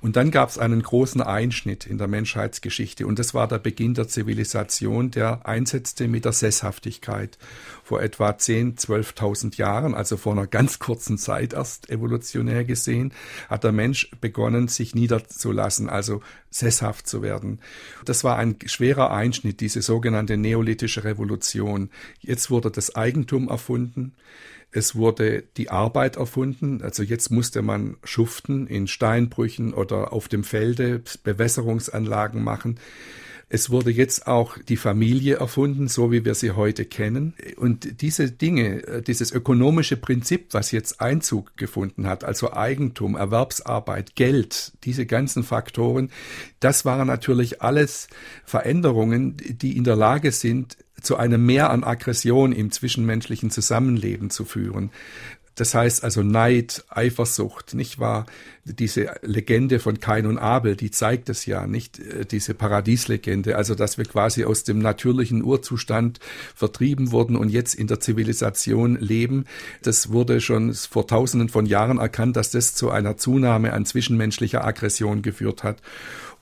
Und 0.00 0.16
dann 0.16 0.30
gab 0.30 0.48
es 0.48 0.58
einen 0.58 0.82
großen 0.82 1.20
Einschnitt 1.20 1.86
in 1.86 1.98
der 1.98 2.08
Menschheitsgeschichte 2.08 3.06
und 3.06 3.18
das 3.18 3.32
war 3.32 3.48
der 3.48 3.58
Beginn 3.58 3.94
der 3.94 4.08
Zivilisation, 4.08 5.10
der 5.10 5.46
einsetzte 5.46 6.08
mit 6.08 6.24
der 6.24 6.32
Sesshaftigkeit 6.32 7.38
vor 7.86 8.02
etwa 8.02 8.36
10, 8.36 8.76
12.000 8.76 9.56
Jahren, 9.56 9.94
also 9.94 10.16
vor 10.16 10.32
einer 10.32 10.48
ganz 10.48 10.80
kurzen 10.80 11.18
Zeit 11.18 11.52
erst 11.52 11.88
evolutionär 11.88 12.64
gesehen, 12.64 13.12
hat 13.48 13.62
der 13.62 13.70
Mensch 13.70 14.10
begonnen, 14.20 14.66
sich 14.66 14.94
niederzulassen, 14.94 15.88
also 15.88 16.20
sesshaft 16.50 17.06
zu 17.06 17.22
werden. 17.22 17.60
Das 18.04 18.24
war 18.24 18.36
ein 18.38 18.56
schwerer 18.66 19.12
Einschnitt, 19.12 19.60
diese 19.60 19.82
sogenannte 19.82 20.36
neolithische 20.36 21.04
Revolution. 21.04 21.90
Jetzt 22.20 22.50
wurde 22.50 22.70
das 22.70 22.95
Eigentum 22.96 23.48
erfunden. 23.48 24.14
Es 24.72 24.94
wurde 24.94 25.44
die 25.56 25.70
Arbeit 25.70 26.16
erfunden. 26.16 26.82
Also 26.82 27.02
jetzt 27.02 27.30
musste 27.30 27.62
man 27.62 27.96
schuften 28.04 28.66
in 28.66 28.86
Steinbrüchen 28.88 29.72
oder 29.72 30.12
auf 30.12 30.28
dem 30.28 30.44
Felde 30.44 31.02
Bewässerungsanlagen 31.22 32.42
machen. 32.42 32.78
Es 33.48 33.70
wurde 33.70 33.92
jetzt 33.92 34.26
auch 34.26 34.58
die 34.58 34.76
Familie 34.76 35.36
erfunden, 35.36 35.86
so 35.86 36.10
wie 36.10 36.24
wir 36.24 36.34
sie 36.34 36.50
heute 36.50 36.84
kennen. 36.84 37.34
Und 37.56 38.02
diese 38.02 38.32
Dinge, 38.32 38.82
äh, 38.86 39.02
dieses 39.02 39.30
ökonomische 39.30 39.96
Prinzip, 39.96 40.48
was 40.52 40.72
jetzt 40.72 41.00
Einzug 41.00 41.56
gefunden 41.56 42.08
hat, 42.08 42.24
also 42.24 42.52
Eigentum, 42.52 43.14
Erwerbsarbeit, 43.14 44.16
Geld, 44.16 44.72
diese 44.82 45.06
ganzen 45.06 45.44
Faktoren, 45.44 46.10
das 46.58 46.84
waren 46.84 47.06
natürlich 47.06 47.62
alles 47.62 48.08
Veränderungen, 48.44 49.36
die 49.36 49.76
in 49.76 49.84
der 49.84 49.96
Lage 49.96 50.32
sind, 50.32 50.76
zu 51.00 51.16
einem 51.16 51.44
Mehr 51.44 51.70
an 51.70 51.84
Aggression 51.84 52.52
im 52.52 52.70
zwischenmenschlichen 52.70 53.50
Zusammenleben 53.50 54.30
zu 54.30 54.44
führen. 54.44 54.90
Das 55.56 55.74
heißt 55.74 56.04
also 56.04 56.22
Neid, 56.22 56.84
Eifersucht, 56.90 57.72
nicht 57.72 57.98
wahr? 57.98 58.26
Diese 58.64 59.16
Legende 59.22 59.78
von 59.78 60.00
Kain 60.00 60.26
und 60.26 60.36
Abel, 60.36 60.76
die 60.76 60.90
zeigt 60.90 61.30
es 61.30 61.46
ja, 61.46 61.66
nicht 61.66 61.98
äh, 61.98 62.26
diese 62.26 62.52
Paradieslegende, 62.52 63.56
also 63.56 63.74
dass 63.74 63.96
wir 63.96 64.04
quasi 64.04 64.44
aus 64.44 64.64
dem 64.64 64.80
natürlichen 64.80 65.42
Urzustand 65.42 66.20
vertrieben 66.54 67.10
wurden 67.10 67.36
und 67.36 67.48
jetzt 67.48 67.74
in 67.74 67.86
der 67.86 68.00
Zivilisation 68.00 68.96
leben. 68.96 69.46
Das 69.80 70.12
wurde 70.12 70.42
schon 70.42 70.74
vor 70.74 71.06
tausenden 71.06 71.48
von 71.48 71.64
Jahren 71.64 71.98
erkannt, 71.98 72.36
dass 72.36 72.50
das 72.50 72.74
zu 72.74 72.90
einer 72.90 73.16
Zunahme 73.16 73.72
an 73.72 73.86
zwischenmenschlicher 73.86 74.62
Aggression 74.62 75.22
geführt 75.22 75.62
hat. 75.62 75.78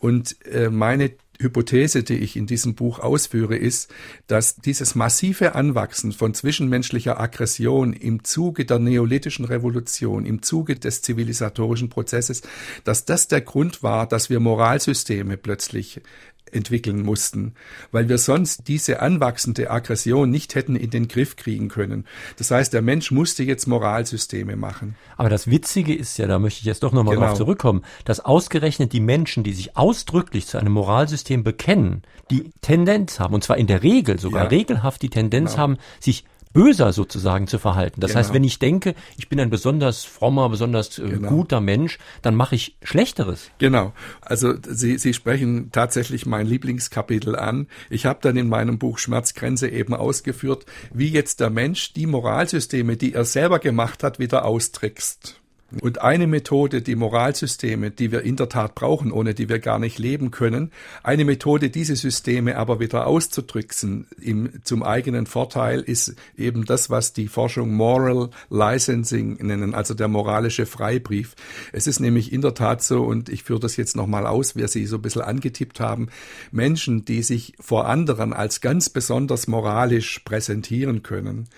Und 0.04 0.36
äh, 0.44 0.68
meine 0.68 1.12
Hypothese, 1.40 2.02
die 2.02 2.18
ich 2.18 2.36
in 2.36 2.46
diesem 2.46 2.74
Buch 2.74 2.98
ausführe, 2.98 3.56
ist, 3.56 3.90
dass 4.26 4.56
dieses 4.56 4.94
massive 4.94 5.54
Anwachsen 5.54 6.12
von 6.12 6.34
zwischenmenschlicher 6.34 7.18
Aggression 7.18 7.94
im 7.94 8.22
Zuge 8.22 8.66
der 8.66 8.80
neolithischen 8.80 9.46
Revolution, 9.46 10.26
im 10.26 10.42
Zuge 10.42 10.74
des 10.76 11.00
zivilisatorischen 11.00 11.88
Prozesses, 11.88 12.42
dass 12.84 13.06
das 13.06 13.28
der 13.28 13.40
Grund 13.40 13.82
war, 13.82 14.06
dass 14.06 14.28
wir 14.28 14.40
Moralsysteme 14.40 15.38
plötzlich 15.38 16.02
entwickeln 16.52 17.02
mussten, 17.02 17.54
weil 17.92 18.08
wir 18.08 18.18
sonst 18.18 18.68
diese 18.68 19.00
anwachsende 19.00 19.70
Aggression 19.70 20.30
nicht 20.30 20.54
hätten 20.54 20.76
in 20.76 20.90
den 20.90 21.08
Griff 21.08 21.36
kriegen 21.36 21.68
können. 21.68 22.04
Das 22.36 22.50
heißt, 22.50 22.72
der 22.72 22.82
Mensch 22.82 23.10
musste 23.10 23.42
jetzt 23.42 23.66
Moralsysteme 23.66 24.56
machen. 24.56 24.96
Aber 25.16 25.28
das 25.28 25.48
Witzige 25.48 25.94
ist 25.94 26.18
ja, 26.18 26.26
da 26.26 26.38
möchte 26.38 26.60
ich 26.60 26.66
jetzt 26.66 26.82
doch 26.82 26.92
nochmal 26.92 27.14
genau. 27.14 27.28
drauf 27.28 27.38
zurückkommen, 27.38 27.82
dass 28.04 28.20
ausgerechnet 28.20 28.92
die 28.92 29.00
Menschen, 29.00 29.44
die 29.44 29.52
sich 29.52 29.76
ausdrücklich 29.76 30.46
zu 30.46 30.58
einem 30.58 30.72
Moralsystem 30.72 31.44
bekennen, 31.44 32.02
die 32.30 32.52
Tendenz 32.60 33.20
haben, 33.20 33.34
und 33.34 33.44
zwar 33.44 33.56
in 33.56 33.66
der 33.66 33.82
Regel 33.82 34.18
sogar 34.18 34.44
ja. 34.44 34.48
regelhaft 34.48 35.02
die 35.02 35.10
Tendenz 35.10 35.52
genau. 35.52 35.62
haben, 35.62 35.78
sich 36.00 36.24
böser 36.54 36.94
sozusagen 36.94 37.46
zu 37.46 37.58
verhalten. 37.58 38.00
Das 38.00 38.12
genau. 38.12 38.20
heißt, 38.20 38.32
wenn 38.32 38.44
ich 38.44 38.58
denke, 38.58 38.94
ich 39.18 39.28
bin 39.28 39.38
ein 39.38 39.50
besonders 39.50 40.04
frommer, 40.04 40.48
besonders 40.48 40.98
äh, 40.98 41.08
genau. 41.08 41.28
guter 41.28 41.60
Mensch, 41.60 41.98
dann 42.22 42.34
mache 42.34 42.54
ich 42.54 42.76
Schlechteres. 42.82 43.50
Genau. 43.58 43.92
Also 44.22 44.54
Sie, 44.66 44.96
Sie 44.96 45.12
sprechen 45.12 45.70
tatsächlich 45.72 46.24
mein 46.24 46.46
Lieblingskapitel 46.46 47.36
an. 47.36 47.66
Ich 47.90 48.06
habe 48.06 48.20
dann 48.22 48.38
in 48.38 48.48
meinem 48.48 48.78
Buch 48.78 48.98
Schmerzgrenze 48.98 49.68
eben 49.68 49.92
ausgeführt, 49.92 50.64
wie 50.94 51.08
jetzt 51.08 51.40
der 51.40 51.50
Mensch 51.50 51.92
die 51.92 52.06
Moralsysteme, 52.06 52.96
die 52.96 53.12
er 53.12 53.24
selber 53.24 53.58
gemacht 53.58 54.02
hat, 54.02 54.18
wieder 54.18 54.44
austrickst. 54.44 55.40
Und 55.80 56.00
eine 56.00 56.26
Methode, 56.26 56.82
die 56.82 56.96
Moralsysteme, 56.96 57.90
die 57.90 58.12
wir 58.12 58.22
in 58.22 58.36
der 58.36 58.48
Tat 58.48 58.74
brauchen, 58.74 59.12
ohne 59.12 59.34
die 59.34 59.48
wir 59.48 59.58
gar 59.58 59.78
nicht 59.78 59.98
leben 59.98 60.30
können, 60.30 60.70
eine 61.02 61.24
Methode, 61.24 61.70
diese 61.70 61.96
Systeme 61.96 62.56
aber 62.56 62.80
wieder 62.80 63.06
auszudrücken 63.06 64.06
im, 64.20 64.64
zum 64.64 64.82
eigenen 64.82 65.26
Vorteil, 65.26 65.80
ist 65.80 66.14
eben 66.36 66.64
das, 66.64 66.90
was 66.90 67.12
die 67.12 67.28
Forschung 67.28 67.74
Moral 67.74 68.30
Licensing 68.50 69.38
nennen, 69.44 69.74
also 69.74 69.94
der 69.94 70.08
moralische 70.08 70.66
Freibrief. 70.66 71.34
Es 71.72 71.86
ist 71.86 72.00
nämlich 72.00 72.32
in 72.32 72.40
der 72.40 72.54
Tat 72.54 72.82
so, 72.82 73.02
und 73.04 73.28
ich 73.28 73.42
führe 73.42 73.60
das 73.60 73.76
jetzt 73.76 73.96
nochmal 73.96 74.26
aus, 74.26 74.56
wer 74.56 74.68
Sie 74.68 74.86
so 74.86 74.96
ein 74.96 75.02
bisschen 75.02 75.22
angetippt 75.22 75.80
haben, 75.80 76.08
Menschen, 76.52 77.04
die 77.04 77.22
sich 77.22 77.54
vor 77.60 77.86
anderen 77.86 78.32
als 78.32 78.60
ganz 78.60 78.88
besonders 78.88 79.46
moralisch 79.46 80.20
präsentieren 80.20 81.02
können, 81.02 81.48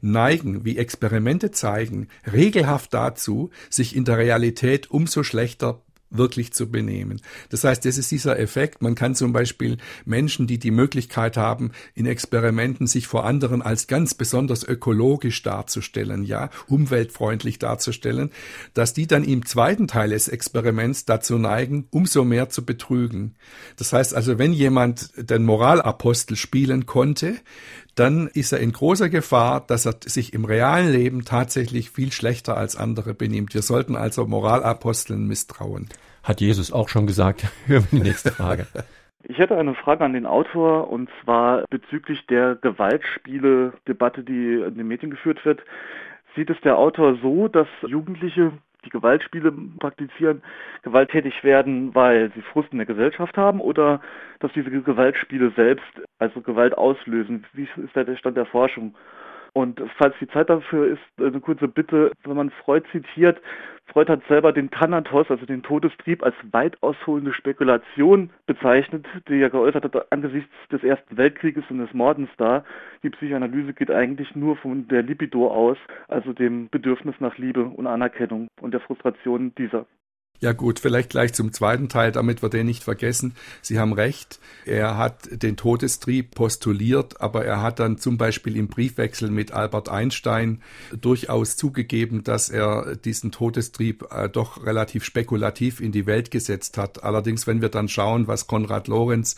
neigen, 0.00 0.64
wie 0.64 0.78
Experimente 0.78 1.50
zeigen, 1.50 2.08
regelhaft 2.30 2.94
dazu, 2.94 3.50
sich 3.70 3.96
in 3.96 4.04
der 4.04 4.18
Realität 4.18 4.90
umso 4.90 5.22
schlechter 5.22 5.80
wirklich 6.10 6.52
zu 6.52 6.70
benehmen. 6.70 7.20
Das 7.50 7.64
heißt, 7.64 7.84
das 7.84 7.98
ist 7.98 8.10
dieser 8.10 8.38
Effekt. 8.38 8.82
Man 8.82 8.94
kann 8.94 9.14
zum 9.14 9.32
Beispiel 9.32 9.78
Menschen, 10.04 10.46
die 10.46 10.58
die 10.58 10.70
Möglichkeit 10.70 11.36
haben, 11.36 11.72
in 11.94 12.06
Experimenten 12.06 12.86
sich 12.86 13.06
vor 13.06 13.24
anderen 13.24 13.62
als 13.62 13.86
ganz 13.86 14.14
besonders 14.14 14.62
ökologisch 14.62 15.42
darzustellen, 15.42 16.24
ja, 16.24 16.50
umweltfreundlich 16.68 17.58
darzustellen, 17.58 18.30
dass 18.74 18.94
die 18.94 19.06
dann 19.06 19.24
im 19.24 19.44
zweiten 19.46 19.88
Teil 19.88 20.10
des 20.10 20.28
Experiments 20.28 21.04
dazu 21.04 21.38
neigen, 21.38 21.86
umso 21.90 22.24
mehr 22.24 22.48
zu 22.48 22.64
betrügen. 22.64 23.34
Das 23.76 23.92
heißt 23.92 24.14
also, 24.14 24.38
wenn 24.38 24.52
jemand 24.52 25.10
den 25.16 25.44
Moralapostel 25.44 26.36
spielen 26.36 26.86
konnte, 26.86 27.36
dann 27.96 28.28
ist 28.28 28.52
er 28.52 28.60
in 28.60 28.72
großer 28.72 29.08
Gefahr, 29.08 29.64
dass 29.66 29.86
er 29.86 29.94
sich 30.04 30.34
im 30.34 30.44
realen 30.44 30.92
Leben 30.92 31.24
tatsächlich 31.24 31.90
viel 31.90 32.12
schlechter 32.12 32.56
als 32.56 32.76
andere 32.76 33.14
benimmt. 33.14 33.54
Wir 33.54 33.62
sollten 33.62 33.96
also 33.96 34.26
Moralaposteln 34.26 35.26
misstrauen. 35.26 35.88
Hat 36.22 36.40
Jesus 36.40 36.72
auch 36.72 36.88
schon 36.88 37.06
gesagt. 37.06 37.44
Hören 37.66 37.86
wir 37.90 38.00
die 38.00 38.08
nächste 38.08 38.30
Frage. 38.32 38.66
Ich 39.24 39.38
hätte 39.38 39.56
eine 39.56 39.74
Frage 39.74 40.04
an 40.04 40.12
den 40.12 40.26
Autor 40.26 40.88
und 40.88 41.08
zwar 41.24 41.64
bezüglich 41.70 42.24
der 42.26 42.54
Gewaltspiele-Debatte, 42.56 44.22
die 44.22 44.62
in 44.66 44.76
den 44.76 44.86
Medien 44.86 45.10
geführt 45.10 45.44
wird. 45.44 45.62
Sieht 46.36 46.50
es 46.50 46.60
der 46.60 46.78
Autor 46.78 47.16
so, 47.22 47.48
dass 47.48 47.66
Jugendliche 47.86 48.52
die 48.86 48.90
Gewaltspiele 48.90 49.52
praktizieren, 49.78 50.42
gewalttätig 50.82 51.44
werden, 51.44 51.94
weil 51.94 52.32
sie 52.34 52.42
Frust 52.42 52.72
in 52.72 52.78
der 52.78 52.86
Gesellschaft 52.86 53.36
haben 53.36 53.60
oder 53.60 54.00
dass 54.40 54.52
diese 54.52 54.70
Gewaltspiele 54.70 55.52
selbst 55.56 55.84
also 56.18 56.40
Gewalt 56.40 56.76
auslösen? 56.76 57.44
Wie 57.52 57.64
ist 57.64 57.94
da 57.94 58.04
der 58.04 58.16
Stand 58.16 58.36
der 58.36 58.46
Forschung? 58.46 58.94
Und 59.56 59.80
falls 59.96 60.14
die 60.20 60.28
Zeit 60.28 60.50
dafür 60.50 60.86
ist, 60.86 61.00
eine 61.18 61.40
kurze 61.40 61.66
Bitte, 61.66 62.12
wenn 62.24 62.36
man 62.36 62.50
Freud 62.50 62.84
zitiert, 62.92 63.40
Freud 63.86 64.12
hat 64.12 64.20
selber 64.28 64.52
den 64.52 64.70
Thanatos, 64.70 65.30
also 65.30 65.46
den 65.46 65.62
Todestrieb, 65.62 66.22
als 66.22 66.34
weit 66.52 66.76
ausholende 66.82 67.32
Spekulation 67.32 68.28
bezeichnet, 68.44 69.06
die 69.30 69.40
er 69.40 69.48
geäußert 69.48 69.84
hat 69.84 70.12
angesichts 70.12 70.52
des 70.70 70.84
Ersten 70.84 71.16
Weltkrieges 71.16 71.64
und 71.70 71.78
des 71.78 71.94
Mordens 71.94 72.28
da. 72.36 72.66
Die 73.02 73.08
Psychoanalyse 73.08 73.72
geht 73.72 73.90
eigentlich 73.90 74.36
nur 74.36 74.58
von 74.58 74.88
der 74.88 75.02
Libido 75.02 75.48
aus, 75.48 75.78
also 76.08 76.34
dem 76.34 76.68
Bedürfnis 76.68 77.14
nach 77.20 77.38
Liebe 77.38 77.64
und 77.64 77.86
Anerkennung 77.86 78.48
und 78.60 78.74
der 78.74 78.80
Frustration 78.80 79.54
dieser. 79.54 79.86
Ja 80.40 80.52
gut, 80.52 80.80
vielleicht 80.80 81.10
gleich 81.10 81.32
zum 81.32 81.52
zweiten 81.52 81.88
Teil, 81.88 82.12
damit 82.12 82.42
wir 82.42 82.48
den 82.50 82.66
nicht 82.66 82.84
vergessen. 82.84 83.34
Sie 83.62 83.78
haben 83.78 83.92
recht, 83.92 84.38
er 84.66 84.96
hat 84.98 85.28
den 85.30 85.56
Todestrieb 85.56 86.34
postuliert, 86.34 87.20
aber 87.20 87.44
er 87.44 87.62
hat 87.62 87.78
dann 87.78 87.98
zum 87.98 88.18
Beispiel 88.18 88.56
im 88.56 88.68
Briefwechsel 88.68 89.30
mit 89.30 89.52
Albert 89.52 89.88
Einstein 89.88 90.60
durchaus 91.00 91.56
zugegeben, 91.56 92.22
dass 92.22 92.50
er 92.50 92.96
diesen 92.96 93.32
Todestrieb 93.32 94.06
äh, 94.10 94.28
doch 94.28 94.64
relativ 94.66 95.04
spekulativ 95.04 95.80
in 95.80 95.92
die 95.92 96.06
Welt 96.06 96.30
gesetzt 96.30 96.76
hat. 96.76 97.02
Allerdings, 97.02 97.46
wenn 97.46 97.62
wir 97.62 97.70
dann 97.70 97.88
schauen, 97.88 98.26
was 98.26 98.46
Konrad 98.46 98.88
Lorenz 98.88 99.36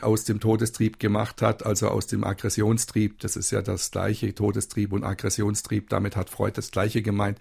aus 0.00 0.24
dem 0.24 0.40
Todestrieb 0.40 0.98
gemacht 0.98 1.42
hat, 1.42 1.64
also 1.64 1.88
aus 1.88 2.06
dem 2.06 2.24
Aggressionstrieb, 2.24 3.20
das 3.20 3.36
ist 3.36 3.50
ja 3.50 3.62
das 3.62 3.90
gleiche, 3.90 4.34
Todestrieb 4.34 4.92
und 4.92 5.04
Aggressionstrieb, 5.04 5.88
damit 5.90 6.16
hat 6.16 6.30
Freud 6.30 6.52
das 6.56 6.70
gleiche 6.70 7.02
gemeint. 7.02 7.38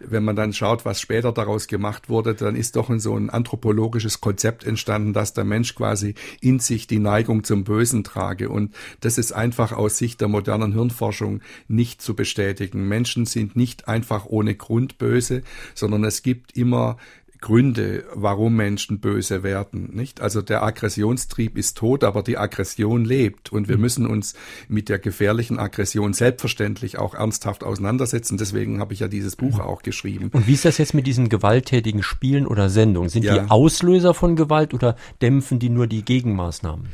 Wenn 0.00 0.24
man 0.24 0.36
dann 0.36 0.52
schaut, 0.52 0.84
was 0.84 1.00
später 1.00 1.32
daraus 1.32 1.66
gemacht 1.66 2.08
wurde, 2.08 2.34
dann 2.46 2.56
ist 2.56 2.76
doch 2.76 2.90
so 2.98 3.16
ein 3.16 3.28
anthropologisches 3.28 4.20
Konzept 4.20 4.64
entstanden, 4.64 5.12
dass 5.12 5.34
der 5.34 5.44
Mensch 5.44 5.74
quasi 5.74 6.14
in 6.40 6.60
sich 6.60 6.86
die 6.86 7.00
Neigung 7.00 7.42
zum 7.42 7.64
Bösen 7.64 8.04
trage. 8.04 8.48
Und 8.48 8.72
das 9.00 9.18
ist 9.18 9.32
einfach 9.32 9.72
aus 9.72 9.98
Sicht 9.98 10.20
der 10.20 10.28
modernen 10.28 10.72
Hirnforschung 10.72 11.40
nicht 11.66 12.00
zu 12.00 12.14
bestätigen. 12.14 12.86
Menschen 12.86 13.26
sind 13.26 13.56
nicht 13.56 13.88
einfach 13.88 14.26
ohne 14.26 14.54
Grund 14.54 14.96
böse, 14.96 15.42
sondern 15.74 16.04
es 16.04 16.22
gibt 16.22 16.56
immer 16.56 16.98
Gründe, 17.40 18.04
warum 18.14 18.56
Menschen 18.56 19.00
böse 19.00 19.42
werden, 19.42 19.90
nicht? 19.94 20.20
Also 20.20 20.42
der 20.42 20.62
Aggressionstrieb 20.62 21.56
ist 21.56 21.76
tot, 21.76 22.04
aber 22.04 22.22
die 22.22 22.38
Aggression 22.38 23.04
lebt 23.04 23.52
und 23.52 23.68
wir 23.68 23.76
mhm. 23.76 23.82
müssen 23.82 24.06
uns 24.06 24.34
mit 24.68 24.88
der 24.88 24.98
gefährlichen 24.98 25.58
Aggression 25.58 26.12
selbstverständlich 26.12 26.98
auch 26.98 27.14
ernsthaft 27.14 27.64
auseinandersetzen. 27.64 28.38
Deswegen 28.38 28.80
habe 28.80 28.94
ich 28.94 29.00
ja 29.00 29.08
dieses 29.08 29.36
Buch 29.36 29.56
mhm. 29.56 29.60
auch 29.60 29.82
geschrieben. 29.82 30.30
Und 30.32 30.46
wie 30.46 30.54
ist 30.54 30.64
das 30.64 30.78
jetzt 30.78 30.94
mit 30.94 31.06
diesen 31.06 31.28
gewalttätigen 31.28 32.02
Spielen 32.02 32.46
oder 32.46 32.68
Sendungen? 32.68 33.10
Sind 33.10 33.24
ja. 33.24 33.38
die 33.38 33.50
Auslöser 33.50 34.14
von 34.14 34.36
Gewalt 34.36 34.74
oder 34.74 34.96
dämpfen 35.20 35.58
die 35.58 35.68
nur 35.68 35.86
die 35.86 36.04
Gegenmaßnahmen? 36.04 36.88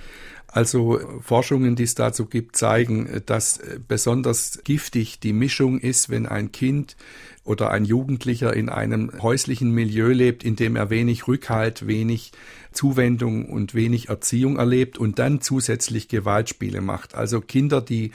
Also 0.53 1.01
Forschungen, 1.23 1.77
die 1.77 1.85
es 1.85 1.95
dazu 1.95 2.27
gibt, 2.27 2.57
zeigen, 2.57 3.23
dass 3.25 3.59
besonders 3.89 4.61
giftig 4.65 5.19
die 5.19 5.33
Mischung 5.33 5.81
ist, 5.81 6.11
wenn 6.11 6.27
ein 6.27 6.53
Kind 6.53 6.97
oder 7.45 7.71
ein 7.71 7.87
Jugendlicher 7.87 8.55
in 8.55 8.69
einem 8.69 9.11
häuslichen 9.23 9.71
Milieu 9.71 10.13
lebt, 10.13 10.45
in 10.45 10.55
dem 10.55 10.77
er 10.77 10.91
wenig 10.91 11.27
Rückhalt, 11.27 11.87
wenig 11.87 12.33
Zuwendung 12.71 13.47
und 13.47 13.75
wenig 13.75 14.11
Erziehung 14.11 14.59
erlebt 14.59 14.99
und 14.99 15.19
dann 15.19 15.41
zusätzlich 15.41 16.09
Gewaltspiele 16.09 16.83
macht. 16.83 17.15
Also 17.15 17.41
Kinder, 17.41 17.81
die 17.81 18.13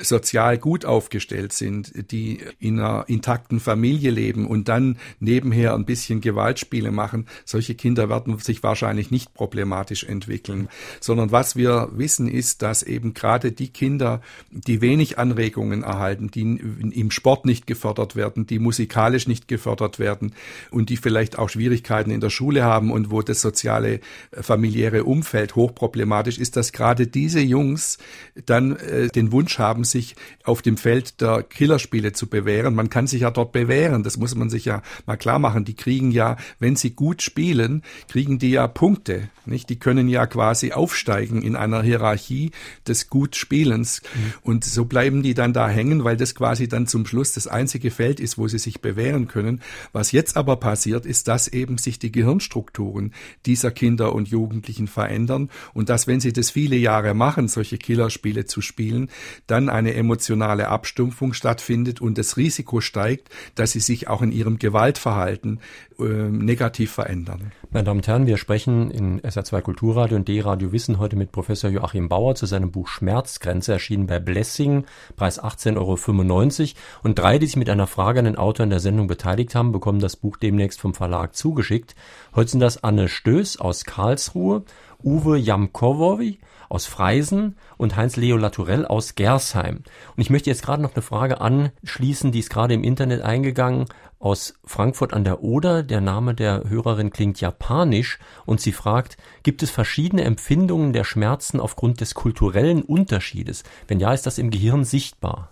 sozial 0.00 0.56
gut 0.58 0.84
aufgestellt 0.84 1.52
sind, 1.52 2.12
die 2.12 2.40
in 2.60 2.78
einer 2.78 3.04
intakten 3.08 3.58
Familie 3.58 4.10
leben 4.10 4.46
und 4.46 4.68
dann 4.68 4.98
nebenher 5.18 5.74
ein 5.74 5.84
bisschen 5.84 6.20
Gewaltspiele 6.20 6.92
machen, 6.92 7.26
solche 7.44 7.74
Kinder 7.74 8.08
werden 8.08 8.38
sich 8.38 8.62
wahrscheinlich 8.62 9.10
nicht 9.10 9.34
problematisch 9.34 10.04
entwickeln, 10.04 10.68
sondern 11.00 11.32
was 11.32 11.56
wir 11.56 11.90
wissen 11.92 12.28
ist, 12.28 12.62
dass 12.62 12.82
eben 12.82 13.14
gerade 13.14 13.50
die 13.50 13.68
Kinder, 13.68 14.20
die 14.50 14.80
wenig 14.80 15.18
Anregungen 15.18 15.82
erhalten, 15.82 16.30
die 16.30 16.42
im 16.42 17.10
Sport 17.10 17.44
nicht 17.44 17.66
gefördert 17.66 18.14
werden, 18.14 18.46
die 18.46 18.58
musikalisch 18.58 19.26
nicht 19.26 19.48
gefördert 19.48 19.98
werden 19.98 20.34
und 20.70 20.90
die 20.90 20.96
vielleicht 20.96 21.38
auch 21.38 21.48
Schwierigkeiten 21.48 22.10
in 22.10 22.20
der 22.20 22.30
Schule 22.30 22.62
haben 22.62 22.92
und 22.92 23.10
wo 23.10 23.22
das 23.22 23.40
soziale 23.40 24.00
äh, 24.30 24.42
familiäre 24.42 25.04
Umfeld 25.04 25.56
hochproblematisch 25.56 26.38
ist, 26.38 26.56
dass 26.56 26.72
gerade 26.72 27.06
diese 27.06 27.40
Jungs 27.40 27.98
dann 28.46 28.76
äh, 28.76 29.08
den 29.08 29.32
Wunsch 29.32 29.58
haben, 29.58 29.79
haben, 29.80 29.84
sich 29.84 30.16
auf 30.44 30.62
dem 30.62 30.76
Feld 30.76 31.20
der 31.20 31.42
Killerspiele 31.42 32.12
zu 32.12 32.26
bewähren. 32.26 32.74
Man 32.74 32.90
kann 32.90 33.06
sich 33.06 33.22
ja 33.22 33.30
dort 33.30 33.52
bewähren, 33.52 34.02
das 34.02 34.16
muss 34.16 34.34
man 34.34 34.50
sich 34.50 34.66
ja 34.66 34.82
mal 35.06 35.16
klar 35.16 35.38
machen. 35.38 35.64
Die 35.64 35.74
kriegen 35.74 36.10
ja, 36.10 36.36
wenn 36.58 36.76
sie 36.76 36.90
gut 36.90 37.22
spielen, 37.22 37.82
kriegen 38.08 38.38
die 38.38 38.50
ja 38.50 38.68
Punkte, 38.68 39.30
nicht? 39.50 39.68
Die 39.68 39.78
können 39.78 40.08
ja 40.08 40.26
quasi 40.26 40.72
aufsteigen 40.72 41.42
in 41.42 41.56
einer 41.56 41.82
Hierarchie 41.82 42.52
des 42.86 43.08
Gutspielens. 43.08 44.02
Mhm. 44.02 44.32
Und 44.42 44.64
so 44.64 44.84
bleiben 44.84 45.22
die 45.22 45.34
dann 45.34 45.52
da 45.52 45.68
hängen, 45.68 46.04
weil 46.04 46.16
das 46.16 46.34
quasi 46.34 46.68
dann 46.68 46.86
zum 46.86 47.06
Schluss 47.06 47.32
das 47.32 47.46
einzige 47.46 47.90
Feld 47.90 48.20
ist, 48.20 48.38
wo 48.38 48.48
sie 48.48 48.58
sich 48.58 48.80
bewähren 48.80 49.28
können. 49.28 49.60
Was 49.92 50.12
jetzt 50.12 50.36
aber 50.36 50.56
passiert, 50.56 51.06
ist, 51.06 51.28
dass 51.28 51.48
eben 51.48 51.78
sich 51.78 51.98
die 51.98 52.12
Gehirnstrukturen 52.12 53.12
dieser 53.46 53.70
Kinder 53.70 54.14
und 54.14 54.28
Jugendlichen 54.28 54.86
verändern 54.86 55.50
und 55.72 55.88
dass, 55.88 56.06
wenn 56.06 56.20
sie 56.20 56.32
das 56.32 56.50
viele 56.50 56.76
Jahre 56.76 57.14
machen, 57.14 57.48
solche 57.48 57.78
Killerspiele 57.78 58.44
zu 58.44 58.60
spielen, 58.60 59.10
dann 59.46 59.68
eine 59.70 59.94
emotionale 59.94 60.68
Abstumpfung 60.68 61.32
stattfindet 61.32 62.00
und 62.00 62.18
das 62.18 62.36
Risiko 62.36 62.80
steigt, 62.80 63.28
dass 63.54 63.72
sie 63.72 63.80
sich 63.80 64.08
auch 64.08 64.22
in 64.22 64.32
ihrem 64.32 64.58
Gewaltverhalten 64.58 65.60
äh, 65.98 66.02
negativ 66.02 66.92
verändern. 66.92 67.52
Meine 67.70 67.84
Damen 67.84 68.00
und 68.00 68.08
Herren, 68.08 68.26
wir 68.26 68.36
sprechen 68.36 68.90
in 68.90 69.20
SR2 69.20 69.60
Kulturradio 69.60 70.16
und 70.16 70.28
D-Radio 70.28 70.72
Wissen 70.72 70.98
heute 70.98 71.16
mit 71.16 71.32
Professor 71.32 71.70
Joachim 71.70 72.08
Bauer 72.08 72.34
zu 72.34 72.46
seinem 72.46 72.70
Buch 72.70 72.88
Schmerzgrenze, 72.88 73.72
erschienen 73.72 74.06
bei 74.06 74.18
Blessing, 74.18 74.84
Preis 75.16 75.40
18,95 75.40 75.76
Euro. 75.76 76.74
Und 77.02 77.18
drei, 77.18 77.38
die 77.38 77.46
sich 77.46 77.56
mit 77.56 77.70
einer 77.70 77.86
Frage 77.86 78.18
an 78.18 78.24
den 78.24 78.36
Autor 78.36 78.64
in 78.64 78.70
der 78.70 78.80
Sendung 78.80 79.06
beteiligt 79.06 79.54
haben, 79.54 79.72
bekommen 79.72 80.00
das 80.00 80.16
Buch 80.16 80.36
demnächst 80.36 80.80
vom 80.80 80.94
Verlag 80.94 81.34
zugeschickt. 81.36 81.94
Heute 82.34 82.50
sind 82.50 82.60
das 82.60 82.82
Anne 82.82 83.08
Stöß 83.08 83.58
aus 83.60 83.84
Karlsruhe, 83.84 84.64
Uwe 85.02 85.38
Jamkowowi 85.38 86.38
aus 86.70 86.86
Freisen 86.86 87.56
und 87.76 87.96
Heinz-Leo 87.96 88.38
Latourell 88.38 88.86
aus 88.86 89.16
Gersheim. 89.16 89.82
Und 90.16 90.22
ich 90.22 90.30
möchte 90.30 90.48
jetzt 90.48 90.62
gerade 90.62 90.80
noch 90.82 90.94
eine 90.94 91.02
Frage 91.02 91.40
anschließen, 91.40 92.32
die 92.32 92.38
ist 92.38 92.48
gerade 92.48 92.72
im 92.72 92.84
Internet 92.84 93.20
eingegangen, 93.20 93.86
aus 94.20 94.54
Frankfurt 94.64 95.12
an 95.12 95.24
der 95.24 95.42
Oder. 95.42 95.82
Der 95.82 96.00
Name 96.00 96.34
der 96.34 96.68
Hörerin 96.68 97.10
klingt 97.10 97.40
japanisch 97.40 98.18
und 98.46 98.60
sie 98.60 98.72
fragt, 98.72 99.16
gibt 99.42 99.62
es 99.62 99.70
verschiedene 99.70 100.24
Empfindungen 100.24 100.92
der 100.92 101.04
Schmerzen 101.04 101.58
aufgrund 101.58 102.00
des 102.00 102.14
kulturellen 102.14 102.82
Unterschiedes? 102.82 103.64
Wenn 103.88 103.98
ja, 103.98 104.12
ist 104.12 104.26
das 104.26 104.38
im 104.38 104.50
Gehirn 104.50 104.84
sichtbar? 104.84 105.50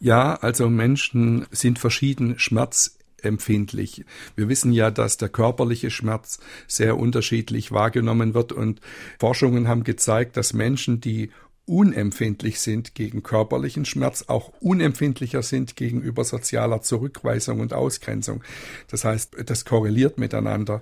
Ja, 0.00 0.34
also 0.34 0.70
Menschen 0.70 1.46
sind 1.50 1.80
verschieden 1.80 2.38
Schmerz 2.38 2.97
empfindlich. 3.22 4.04
Wir 4.36 4.48
wissen 4.48 4.72
ja, 4.72 4.90
dass 4.90 5.16
der 5.16 5.28
körperliche 5.28 5.90
Schmerz 5.90 6.38
sehr 6.66 6.96
unterschiedlich 6.96 7.72
wahrgenommen 7.72 8.34
wird 8.34 8.52
und 8.52 8.80
Forschungen 9.18 9.68
haben 9.68 9.84
gezeigt, 9.84 10.36
dass 10.36 10.52
Menschen, 10.52 11.00
die 11.00 11.30
unempfindlich 11.68 12.60
sind 12.60 12.94
gegen 12.94 13.22
körperlichen 13.22 13.84
Schmerz, 13.84 14.24
auch 14.28 14.52
unempfindlicher 14.60 15.42
sind 15.42 15.76
gegenüber 15.76 16.24
sozialer 16.24 16.80
Zurückweisung 16.80 17.60
und 17.60 17.74
Ausgrenzung. 17.74 18.42
Das 18.88 19.04
heißt, 19.04 19.36
das 19.44 19.66
korreliert 19.66 20.18
miteinander. 20.18 20.80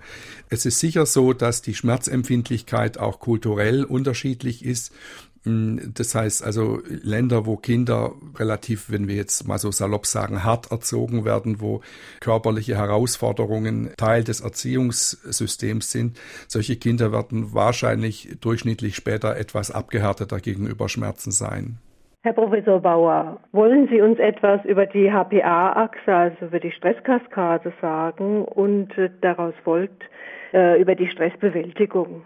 Es 0.49 0.65
ist 0.65 0.79
sicher 0.79 1.05
so, 1.05 1.33
dass 1.33 1.61
die 1.61 1.75
Schmerzempfindlichkeit 1.75 2.99
auch 2.99 3.19
kulturell 3.19 3.83
unterschiedlich 3.85 4.65
ist. 4.65 4.93
Mm, 5.47 5.79
das 5.95 6.15
heißt 6.15 6.45
also 6.45 6.81
Länder, 6.87 7.47
wo 7.47 7.57
Kinder 7.57 8.13
relativ, 8.37 8.91
wenn 8.91 9.09
wir 9.09 9.15
jetzt 9.15 9.47
mal 9.47 9.59
so 9.59 9.71
salopp 9.71 10.05
sagen, 10.05 10.45
hart 10.45 10.71
erzogen 10.71 11.25
werden, 11.25 11.61
wo 11.61 11.81
körperliche 12.21 12.77
Herausforderungen 12.77 13.91
Teil 13.97 14.25
des 14.25 14.41
Erziehungssystems 14.41 15.93
sind, 15.93 16.19
solche 16.49 16.77
Kinder 16.77 17.13
werden 17.13 17.55
wahrscheinlich 17.55 18.37
durchschnittlich 18.41 18.97
später 18.97 19.37
etwas 19.37 19.71
abgehärteter 19.71 20.41
gegenüber 20.41 20.89
Schmerzen 20.89 21.31
sein. 21.31 21.79
Herr 22.25 22.33
Professor 22.33 22.81
Bauer, 22.81 23.39
wollen 23.53 23.87
Sie 23.89 24.01
uns 24.01 24.19
etwas 24.19 24.65
über 24.65 24.85
die 24.85 25.13
HPA-Achse, 25.13 26.13
also 26.13 26.47
über 26.47 26.59
die 26.59 26.73
Stresskaskade 26.73 27.73
sagen 27.81 28.45
und 28.45 28.99
äh, 28.99 29.11
daraus 29.21 29.55
folgt 29.63 30.03
äh, 30.53 30.81
über 30.81 30.97
die 30.97 31.07
Stressbewältigung? 31.07 32.23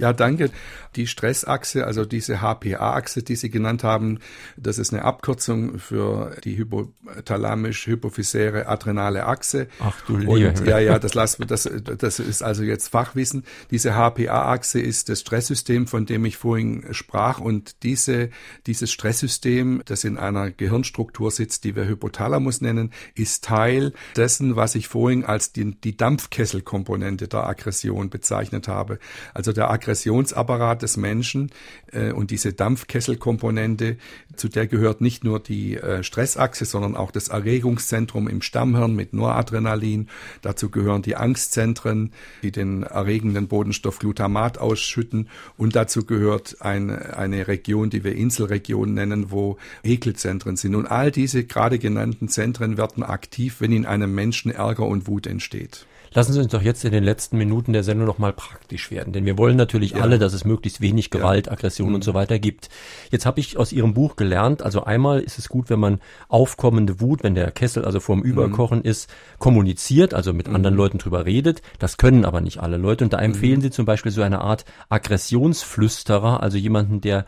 Ja, 0.00 0.14
danke. 0.14 0.50
Die 0.96 1.06
Stressachse, 1.06 1.86
also 1.86 2.06
diese 2.06 2.40
HPA-Achse, 2.40 3.22
die 3.22 3.36
Sie 3.36 3.50
genannt 3.50 3.84
haben, 3.84 4.20
das 4.56 4.78
ist 4.78 4.94
eine 4.94 5.04
Abkürzung 5.04 5.78
für 5.78 6.34
die 6.42 6.56
hypothalamisch-hypophysäre 6.56 8.66
adrenale 8.66 9.26
Achse. 9.26 9.66
Ach 9.78 10.00
du 10.06 10.16
Liebe. 10.16 10.54
ja, 10.64 10.78
ja, 10.78 10.98
das 10.98 11.12
lassen 11.12 11.40
wir, 11.40 11.46
das, 11.46 11.68
das 11.98 12.18
ist 12.18 12.42
also 12.42 12.62
jetzt 12.62 12.88
Fachwissen. 12.88 13.44
Diese 13.70 13.92
HPA-Achse 13.92 14.80
ist 14.80 15.10
das 15.10 15.20
Stresssystem, 15.20 15.86
von 15.86 16.06
dem 16.06 16.24
ich 16.24 16.38
vorhin 16.38 16.86
sprach 16.92 17.40
und 17.40 17.82
diese, 17.82 18.30
dieses 18.66 18.90
Stresssystem, 18.90 19.82
das 19.84 20.04
in 20.04 20.16
einer 20.16 20.50
Gehirnstruktur 20.50 21.30
sitzt, 21.30 21.64
die 21.64 21.76
wir 21.76 21.86
Hypothalamus 21.86 22.62
nennen, 22.62 22.90
ist 23.14 23.44
Teil 23.44 23.92
dessen, 24.16 24.56
was 24.56 24.74
ich 24.74 24.88
vorhin 24.88 25.26
als 25.26 25.52
die, 25.52 25.78
die 25.78 25.96
Dampfkesselkomponente 25.96 27.28
der 27.28 27.46
Aggression 27.46 28.08
bezeichnet 28.08 28.66
habe. 28.66 28.98
Also 29.34 29.52
der 29.52 29.70
Aggression 29.70 29.89
Aggressionsapparat 29.90 30.82
des 30.82 30.96
Menschen 30.96 31.50
äh, 31.90 32.12
und 32.12 32.30
diese 32.30 32.52
Dampfkesselkomponente, 32.52 33.96
zu 34.36 34.48
der 34.48 34.68
gehört 34.68 35.00
nicht 35.00 35.24
nur 35.24 35.40
die 35.40 35.76
äh, 35.76 36.04
Stressachse, 36.04 36.64
sondern 36.64 36.94
auch 36.94 37.10
das 37.10 37.28
Erregungszentrum 37.28 38.28
im 38.28 38.40
Stammhirn 38.40 38.94
mit 38.94 39.12
Noradrenalin. 39.12 40.08
Dazu 40.42 40.70
gehören 40.70 41.02
die 41.02 41.16
Angstzentren, 41.16 42.12
die 42.42 42.52
den 42.52 42.84
erregenden 42.84 43.48
Bodenstoff 43.48 43.98
Glutamat 43.98 44.58
ausschütten. 44.58 45.28
Und 45.56 45.74
dazu 45.74 46.04
gehört 46.04 46.58
ein, 46.60 46.90
eine 46.90 47.48
Region, 47.48 47.90
die 47.90 48.04
wir 48.04 48.14
Inselregion 48.14 48.94
nennen, 48.94 49.32
wo 49.32 49.58
Ekelzentren 49.82 50.56
sind. 50.56 50.76
Und 50.76 50.86
all 50.86 51.10
diese 51.10 51.44
gerade 51.44 51.80
genannten 51.80 52.28
Zentren 52.28 52.78
werden 52.78 53.02
aktiv, 53.02 53.56
wenn 53.58 53.72
in 53.72 53.86
einem 53.86 54.14
Menschen 54.14 54.52
Ärger 54.52 54.86
und 54.86 55.08
Wut 55.08 55.26
entsteht. 55.26 55.86
Lassen 56.12 56.32
Sie 56.32 56.40
uns 56.40 56.50
doch 56.50 56.62
jetzt 56.62 56.84
in 56.84 56.90
den 56.90 57.04
letzten 57.04 57.38
Minuten 57.38 57.72
der 57.72 57.84
Sendung 57.84 58.06
noch 58.06 58.18
mal 58.18 58.32
praktisch 58.32 58.90
werden, 58.90 59.12
denn 59.12 59.26
wir 59.26 59.38
wollen 59.38 59.56
natürlich 59.56 59.92
ja. 59.92 60.00
alle, 60.00 60.18
dass 60.18 60.32
es 60.32 60.44
möglichst 60.44 60.80
wenig 60.80 61.10
Gewalt, 61.10 61.46
ja. 61.46 61.52
Aggression 61.52 61.90
mhm. 61.90 61.96
und 61.96 62.04
so 62.04 62.14
weiter 62.14 62.40
gibt. 62.40 62.68
Jetzt 63.10 63.26
habe 63.26 63.38
ich 63.38 63.56
aus 63.56 63.72
Ihrem 63.72 63.94
Buch 63.94 64.16
gelernt, 64.16 64.62
also 64.62 64.82
einmal 64.82 65.20
ist 65.20 65.38
es 65.38 65.48
gut, 65.48 65.70
wenn 65.70 65.78
man 65.78 66.00
aufkommende 66.28 67.00
Wut, 67.00 67.22
wenn 67.22 67.36
der 67.36 67.52
Kessel 67.52 67.84
also 67.84 68.00
vorm 68.00 68.22
Überkochen 68.22 68.78
mhm. 68.78 68.84
ist, 68.84 69.08
kommuniziert, 69.38 70.12
also 70.12 70.32
mit 70.32 70.48
mhm. 70.48 70.56
anderen 70.56 70.74
Leuten 70.74 70.98
drüber 70.98 71.26
redet. 71.26 71.62
Das 71.78 71.96
können 71.96 72.24
aber 72.24 72.40
nicht 72.40 72.58
alle 72.58 72.76
Leute 72.76 73.04
und 73.04 73.12
da 73.12 73.18
empfehlen 73.20 73.58
mhm. 73.58 73.62
Sie 73.62 73.70
zum 73.70 73.84
Beispiel 73.84 74.10
so 74.10 74.22
eine 74.22 74.40
Art 74.40 74.64
Aggressionsflüsterer, 74.88 76.42
also 76.42 76.58
jemanden, 76.58 77.00
der 77.00 77.24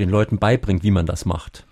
den 0.00 0.10
Leuten 0.10 0.38
beibringt, 0.38 0.82
wie 0.82 0.90
man 0.90 1.06
das 1.06 1.24
macht. 1.24 1.66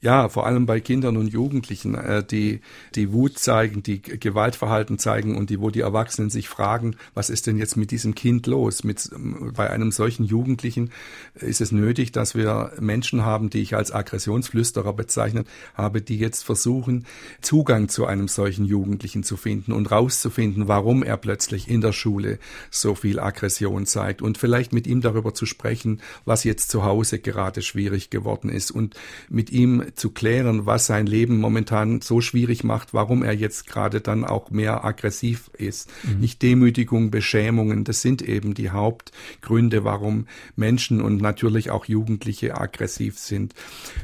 Ja, 0.00 0.28
vor 0.28 0.46
allem 0.46 0.64
bei 0.64 0.78
Kindern 0.78 1.16
und 1.16 1.26
Jugendlichen, 1.26 1.96
äh, 1.96 2.22
die 2.22 2.60
die 2.94 3.12
Wut 3.12 3.36
zeigen, 3.36 3.82
die 3.82 4.00
Gewaltverhalten 4.00 4.96
zeigen 5.00 5.36
und 5.36 5.50
die, 5.50 5.60
wo 5.60 5.70
die 5.70 5.80
Erwachsenen 5.80 6.30
sich 6.30 6.48
fragen, 6.48 6.94
was 7.14 7.30
ist 7.30 7.48
denn 7.48 7.58
jetzt 7.58 7.76
mit 7.76 7.90
diesem 7.90 8.14
Kind 8.14 8.46
los? 8.46 8.84
Mit, 8.84 9.10
ähm, 9.12 9.52
bei 9.56 9.70
einem 9.70 9.90
solchen 9.90 10.24
Jugendlichen 10.24 10.92
ist 11.34 11.60
es 11.60 11.72
nötig, 11.72 12.12
dass 12.12 12.36
wir 12.36 12.74
Menschen 12.78 13.24
haben, 13.24 13.50
die 13.50 13.60
ich 13.60 13.74
als 13.74 13.90
Aggressionsflüsterer 13.90 14.92
bezeichnet 14.92 15.48
habe, 15.74 16.00
die 16.00 16.18
jetzt 16.18 16.44
versuchen, 16.44 17.04
Zugang 17.40 17.88
zu 17.88 18.06
einem 18.06 18.28
solchen 18.28 18.66
Jugendlichen 18.66 19.24
zu 19.24 19.36
finden 19.36 19.72
und 19.72 19.90
rauszufinden, 19.90 20.68
warum 20.68 21.02
er 21.02 21.16
plötzlich 21.16 21.68
in 21.68 21.80
der 21.80 21.92
Schule 21.92 22.38
so 22.70 22.94
viel 22.94 23.18
Aggression 23.18 23.84
zeigt 23.84 24.22
und 24.22 24.38
vielleicht 24.38 24.72
mit 24.72 24.86
ihm 24.86 25.00
darüber 25.00 25.34
zu 25.34 25.44
sprechen, 25.44 26.00
was 26.24 26.44
jetzt 26.44 26.70
zu 26.70 26.84
Hause 26.84 27.18
gerade 27.18 27.62
schwierig 27.62 28.10
geworden 28.10 28.48
ist 28.48 28.70
und 28.70 28.94
mit 29.28 29.50
ihm 29.50 29.82
zu 29.94 30.10
klären, 30.10 30.66
was 30.66 30.86
sein 30.86 31.06
Leben 31.06 31.38
momentan 31.38 32.00
so 32.00 32.20
schwierig 32.20 32.64
macht, 32.64 32.94
warum 32.94 33.22
er 33.22 33.34
jetzt 33.34 33.66
gerade 33.66 34.00
dann 34.00 34.24
auch 34.24 34.50
mehr 34.50 34.84
aggressiv 34.84 35.50
ist. 35.56 35.90
Mhm. 36.02 36.20
Nicht 36.20 36.42
Demütigung, 36.42 37.10
Beschämungen, 37.10 37.84
das 37.84 38.02
sind 38.02 38.22
eben 38.22 38.54
die 38.54 38.70
Hauptgründe, 38.70 39.84
warum 39.84 40.26
Menschen 40.56 41.00
und 41.00 41.20
natürlich 41.20 41.70
auch 41.70 41.86
Jugendliche 41.86 42.58
aggressiv 42.58 43.18
sind. 43.18 43.54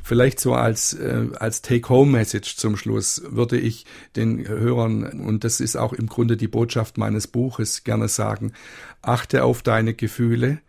Vielleicht 0.03 0.41
so 0.41 0.55
als, 0.55 0.95
äh, 0.95 1.27
als 1.39 1.63
Take-Home-Message 1.63 2.57
zum 2.57 2.77
Schluss 2.77 3.23
würde 3.29 3.59
ich 3.59 3.87
den 4.17 4.47
Hörern, 4.47 5.05
und 5.21 5.45
das 5.45 5.61
ist 5.61 5.77
auch 5.77 5.93
im 5.93 6.07
Grunde 6.07 6.37
die 6.37 6.49
Botschaft 6.49 6.99
meines 6.99 7.27
Buches, 7.27 7.85
gerne 7.85 8.09
sagen, 8.09 8.53
achte 9.03 9.45
auf 9.45 9.63
deine 9.63 9.95
Gefühle, 9.95 10.61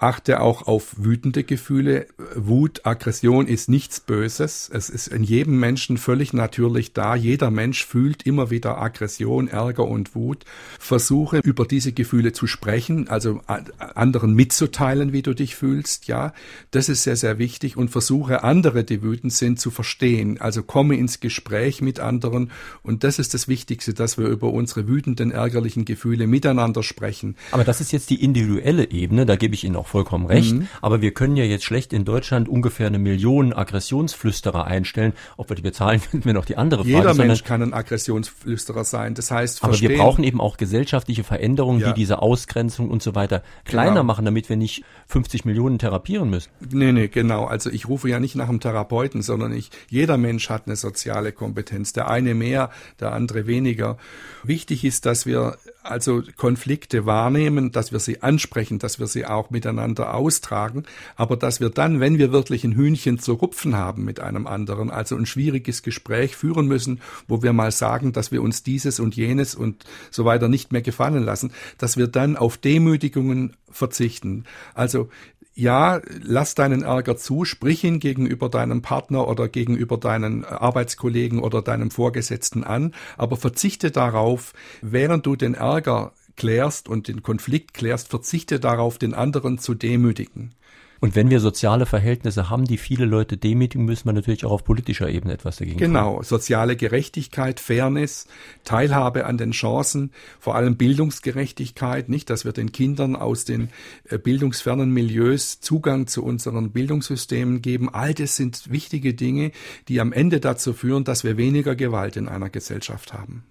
achte 0.00 0.40
auch 0.40 0.66
auf 0.66 0.94
wütende 0.96 1.44
Gefühle. 1.44 2.06
Wut, 2.34 2.86
Aggression 2.86 3.46
ist 3.46 3.68
nichts 3.68 4.00
Böses. 4.00 4.70
Es 4.72 4.88
ist 4.88 5.08
in 5.08 5.22
jedem 5.22 5.60
Menschen 5.60 5.98
völlig 5.98 6.32
natürlich 6.32 6.94
da. 6.94 7.14
Jeder 7.14 7.50
Mensch 7.50 7.84
fühlt 7.84 8.24
immer 8.24 8.50
wieder 8.50 8.80
Aggression, 8.80 9.48
Ärger 9.48 9.86
und 9.86 10.14
Wut. 10.14 10.44
Versuche 10.78 11.40
über 11.44 11.66
diese 11.66 11.92
Gefühle 11.92 12.32
zu 12.32 12.46
sprechen, 12.46 13.08
also 13.08 13.42
anderen 13.46 14.34
mitzuteilen, 14.34 15.12
wie 15.12 15.20
du 15.20 15.34
dich 15.34 15.54
fühlst. 15.54 16.06
Ja, 16.06 16.32
das 16.70 16.88
ist 16.88 17.02
sehr, 17.02 17.16
sehr 17.16 17.38
wichtig 17.38 17.76
und 17.76 17.90
versuche 17.90 18.42
andere, 18.42 18.84
die 18.84 19.02
wütend 19.02 19.34
sind, 19.34 19.60
zu 19.60 19.70
verstehen. 19.70 20.40
Also 20.40 20.62
komme 20.62 20.96
ins 20.96 21.20
Gespräch 21.20 21.82
mit 21.82 22.00
anderen 22.00 22.50
und 22.82 23.04
das 23.04 23.18
ist 23.18 23.34
das 23.34 23.48
Wichtigste, 23.48 23.92
dass 23.92 24.16
wir 24.16 24.28
über 24.28 24.50
unsere 24.50 24.88
wütenden, 24.88 25.30
ärgerlichen 25.30 25.84
Gefühle 25.84 26.26
miteinander 26.26 26.82
sprechen. 26.82 27.36
Aber 27.50 27.64
das 27.64 27.82
ist 27.82 27.92
jetzt 27.92 28.08
die 28.08 28.24
individuelle 28.24 28.90
Ebene. 28.90 29.26
Da 29.26 29.36
gebe 29.36 29.54
ich 29.54 29.64
Ihnen 29.64 29.76
auch 29.76 29.89
vollkommen 29.90 30.26
recht. 30.26 30.54
Mhm. 30.54 30.68
Aber 30.80 31.02
wir 31.02 31.12
können 31.12 31.36
ja 31.36 31.44
jetzt 31.44 31.64
schlecht 31.64 31.92
in 31.92 32.04
Deutschland 32.04 32.48
ungefähr 32.48 32.86
eine 32.86 32.98
Million 32.98 33.52
Aggressionsflüsterer 33.52 34.64
einstellen. 34.64 35.12
Ob 35.36 35.50
wir 35.50 35.56
die 35.56 35.62
bezahlen, 35.62 36.00
finden 36.10 36.24
wir 36.24 36.32
noch 36.32 36.44
die 36.44 36.56
andere 36.56 36.84
Frage. 36.84 36.96
Jeder 36.96 37.14
Mensch 37.14 37.44
kann 37.44 37.62
ein 37.62 37.74
Aggressionsflüsterer 37.74 38.84
sein. 38.84 39.14
Das 39.14 39.30
heißt, 39.30 39.62
aber 39.64 39.78
wir 39.78 39.96
brauchen 39.96 40.24
eben 40.24 40.40
auch 40.40 40.56
gesellschaftliche 40.56 41.24
Veränderungen, 41.24 41.80
ja. 41.80 41.88
die 41.88 42.00
diese 42.00 42.22
Ausgrenzung 42.22 42.88
und 42.88 43.02
so 43.02 43.14
weiter 43.14 43.42
kleiner 43.64 43.90
genau. 43.90 44.04
machen, 44.04 44.24
damit 44.24 44.48
wir 44.48 44.56
nicht 44.56 44.84
50 45.08 45.44
Millionen 45.44 45.78
therapieren 45.78 46.30
müssen. 46.30 46.50
Nee, 46.70 46.92
nee, 46.92 47.08
genau. 47.08 47.44
Also 47.44 47.70
ich 47.70 47.88
rufe 47.88 48.08
ja 48.08 48.20
nicht 48.20 48.36
nach 48.36 48.48
einem 48.48 48.60
Therapeuten, 48.60 49.22
sondern 49.22 49.52
ich, 49.52 49.70
jeder 49.88 50.16
Mensch 50.16 50.48
hat 50.48 50.66
eine 50.66 50.76
soziale 50.76 51.32
Kompetenz. 51.32 51.92
Der 51.92 52.08
eine 52.08 52.34
mehr, 52.34 52.70
der 53.00 53.12
andere 53.12 53.46
weniger. 53.46 53.98
Wichtig 54.44 54.84
ist, 54.84 55.06
dass 55.06 55.26
wir 55.26 55.56
also 55.82 56.22
Konflikte 56.36 57.06
wahrnehmen, 57.06 57.72
dass 57.72 57.92
wir 57.92 58.00
sie 58.00 58.22
ansprechen, 58.22 58.78
dass 58.78 58.98
wir 58.98 59.06
sie 59.06 59.26
auch 59.26 59.50
miteinander 59.50 60.14
austragen, 60.14 60.84
aber 61.16 61.36
dass 61.36 61.60
wir 61.60 61.70
dann, 61.70 62.00
wenn 62.00 62.18
wir 62.18 62.32
wirklich 62.32 62.64
ein 62.64 62.74
Hühnchen 62.74 63.18
zu 63.18 63.34
rupfen 63.34 63.76
haben 63.76 64.04
mit 64.04 64.20
einem 64.20 64.46
anderen, 64.46 64.90
also 64.90 65.16
ein 65.16 65.26
schwieriges 65.26 65.82
Gespräch 65.82 66.36
führen 66.36 66.66
müssen, 66.66 67.00
wo 67.28 67.42
wir 67.42 67.52
mal 67.52 67.72
sagen, 67.72 68.12
dass 68.12 68.30
wir 68.30 68.42
uns 68.42 68.62
dieses 68.62 69.00
und 69.00 69.16
jenes 69.16 69.54
und 69.54 69.84
so 70.10 70.24
weiter 70.24 70.48
nicht 70.48 70.72
mehr 70.72 70.82
gefallen 70.82 71.24
lassen, 71.24 71.52
dass 71.78 71.96
wir 71.96 72.06
dann 72.06 72.36
auf 72.36 72.56
Demütigungen 72.56 73.56
verzichten. 73.70 74.44
Also 74.74 75.08
ja, 75.54 76.00
lass 76.22 76.54
deinen 76.54 76.82
Ärger 76.82 77.16
zu, 77.16 77.44
sprich 77.44 77.84
ihn 77.84 77.98
gegenüber 77.98 78.48
deinem 78.48 78.82
Partner 78.82 79.28
oder 79.28 79.48
gegenüber 79.48 79.98
deinen 79.98 80.44
Arbeitskollegen 80.44 81.40
oder 81.40 81.62
deinem 81.62 81.90
Vorgesetzten 81.90 82.64
an, 82.64 82.94
aber 83.16 83.36
verzichte 83.36 83.90
darauf, 83.90 84.52
während 84.80 85.26
du 85.26 85.36
den 85.36 85.54
Ärger 85.54 86.12
klärst 86.36 86.88
und 86.88 87.08
den 87.08 87.22
Konflikt 87.22 87.74
klärst, 87.74 88.08
verzichte 88.08 88.60
darauf, 88.60 88.96
den 88.96 89.12
anderen 89.12 89.58
zu 89.58 89.74
demütigen. 89.74 90.54
Und 91.00 91.16
wenn 91.16 91.30
wir 91.30 91.40
soziale 91.40 91.86
Verhältnisse 91.86 92.50
haben, 92.50 92.66
die 92.66 92.76
viele 92.76 93.06
Leute 93.06 93.38
demütigen, 93.38 93.86
müssen 93.86 94.06
wir 94.06 94.12
natürlich 94.12 94.44
auch 94.44 94.50
auf 94.50 94.64
politischer 94.64 95.08
Ebene 95.08 95.32
etwas 95.32 95.56
dagegen 95.56 95.78
tun. 95.78 95.86
Genau, 95.86 96.22
soziale 96.22 96.76
Gerechtigkeit, 96.76 97.58
Fairness, 97.58 98.26
Teilhabe 98.64 99.24
an 99.24 99.38
den 99.38 99.52
Chancen, 99.52 100.12
vor 100.38 100.56
allem 100.56 100.76
Bildungsgerechtigkeit, 100.76 102.10
nicht, 102.10 102.28
dass 102.28 102.44
wir 102.44 102.52
den 102.52 102.72
Kindern 102.72 103.16
aus 103.16 103.46
den 103.46 103.70
äh, 104.10 104.18
bildungsfernen 104.18 104.90
Milieus 104.90 105.60
Zugang 105.60 106.06
zu 106.06 106.22
unseren 106.22 106.70
Bildungssystemen 106.70 107.62
geben. 107.62 107.88
All 107.88 108.12
das 108.12 108.36
sind 108.36 108.70
wichtige 108.70 109.14
Dinge, 109.14 109.52
die 109.88 110.00
am 110.00 110.12
Ende 110.12 110.38
dazu 110.38 110.74
führen, 110.74 111.04
dass 111.04 111.24
wir 111.24 111.38
weniger 111.38 111.76
Gewalt 111.76 112.16
in 112.16 112.28
einer 112.28 112.50
Gesellschaft 112.50 113.14
haben. 113.14 113.44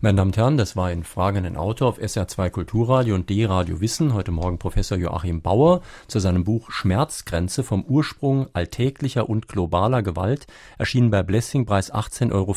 Meine 0.00 0.16
Damen 0.16 0.30
und 0.30 0.36
Herren, 0.36 0.56
das 0.56 0.76
war 0.76 0.90
in 0.90 1.04
Fragen 1.04 1.44
den 1.44 1.56
Autor 1.56 1.88
auf 1.88 1.98
SR2 1.98 2.50
Kulturradio 2.50 3.14
und 3.14 3.30
D-Radio 3.30 3.80
Wissen. 3.80 4.12
Heute 4.12 4.32
Morgen 4.32 4.58
Professor 4.58 4.98
Joachim 4.98 5.40
Bauer 5.40 5.82
zu 6.08 6.18
seinem 6.18 6.42
Buch 6.42 6.72
Schmerzgrenze 6.72 7.62
vom 7.62 7.84
Ursprung 7.84 8.48
alltäglicher 8.52 9.30
und 9.30 9.46
globaler 9.46 10.02
Gewalt, 10.02 10.46
erschienen 10.78 11.10
bei 11.10 11.22
Blessing, 11.22 11.64
Preis 11.64 11.92
18,95 11.94 12.32
Euro. 12.32 12.54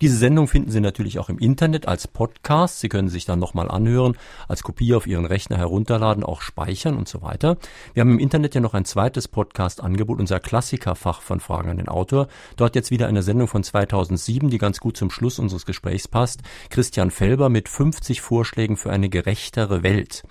Diese 0.00 0.16
Sendung 0.16 0.46
finden 0.46 0.70
Sie 0.70 0.80
natürlich 0.80 1.18
auch 1.18 1.28
im 1.28 1.38
Internet 1.38 1.88
als 1.88 2.06
Podcast. 2.06 2.78
Sie 2.78 2.88
können 2.88 3.08
sich 3.08 3.24
dann 3.24 3.40
nochmal 3.40 3.68
anhören, 3.68 4.16
als 4.46 4.62
Kopie 4.62 4.94
auf 4.94 5.08
Ihren 5.08 5.26
Rechner 5.26 5.58
herunterladen, 5.58 6.22
auch 6.22 6.42
speichern 6.42 6.96
und 6.96 7.08
so 7.08 7.22
weiter. 7.22 7.56
Wir 7.92 8.02
haben 8.02 8.12
im 8.12 8.18
Internet 8.20 8.54
ja 8.54 8.60
noch 8.60 8.74
ein 8.74 8.84
zweites 8.84 9.26
Podcast-Angebot, 9.26 10.20
unser 10.20 10.38
Klassikerfach 10.38 11.22
von 11.22 11.40
Fragen 11.40 11.70
an 11.70 11.76
den 11.78 11.88
Autor. 11.88 12.28
Dort 12.56 12.76
jetzt 12.76 12.92
wieder 12.92 13.08
eine 13.08 13.22
Sendung 13.22 13.48
von 13.48 13.64
2007, 13.64 14.48
die 14.48 14.58
ganz 14.58 14.78
gut 14.78 14.96
zum 14.96 15.10
Schluss 15.10 15.38
unseres 15.40 15.66
Gesprächs 15.66 16.06
passt 16.06 16.19
zusammengefasst 16.20 16.42
Christian 16.70 17.10
Felber 17.10 17.48
mit 17.48 17.68
50 17.68 18.20
Vorschlägen 18.20 18.76
für 18.76 18.90
eine 18.90 19.08
gerechtere 19.08 19.82
Welt. 19.82 20.22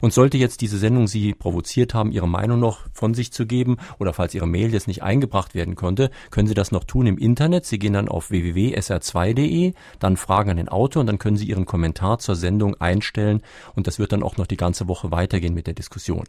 Und 0.00 0.12
sollte 0.12 0.38
jetzt 0.38 0.60
diese 0.60 0.78
Sendung 0.78 1.08
Sie 1.08 1.34
provoziert 1.34 1.94
haben, 1.94 2.12
Ihre 2.12 2.28
Meinung 2.28 2.60
noch 2.60 2.86
von 2.92 3.14
sich 3.14 3.32
zu 3.32 3.46
geben 3.46 3.78
oder 3.98 4.12
falls 4.12 4.34
Ihre 4.34 4.46
Mail 4.46 4.72
jetzt 4.72 4.86
nicht 4.86 5.02
eingebracht 5.02 5.54
werden 5.54 5.74
konnte, 5.74 6.10
können 6.30 6.48
Sie 6.48 6.54
das 6.54 6.70
noch 6.70 6.84
tun 6.84 7.06
im 7.06 7.18
Internet. 7.18 7.66
Sie 7.66 7.78
gehen 7.78 7.94
dann 7.94 8.08
auf 8.08 8.30
www.sr2.de, 8.30 9.72
dann 9.98 10.16
Fragen 10.16 10.50
an 10.50 10.56
den 10.56 10.68
Autor 10.68 11.00
und 11.00 11.06
dann 11.06 11.18
können 11.18 11.36
Sie 11.36 11.46
Ihren 11.46 11.66
Kommentar 11.66 12.18
zur 12.18 12.36
Sendung 12.36 12.80
einstellen 12.80 13.42
und 13.74 13.86
das 13.86 13.98
wird 13.98 14.12
dann 14.12 14.22
auch 14.22 14.36
noch 14.36 14.46
die 14.46 14.56
ganze 14.56 14.88
Woche 14.88 15.10
weitergehen 15.10 15.54
mit 15.54 15.66
der 15.66 15.74
Diskussion. 15.74 16.24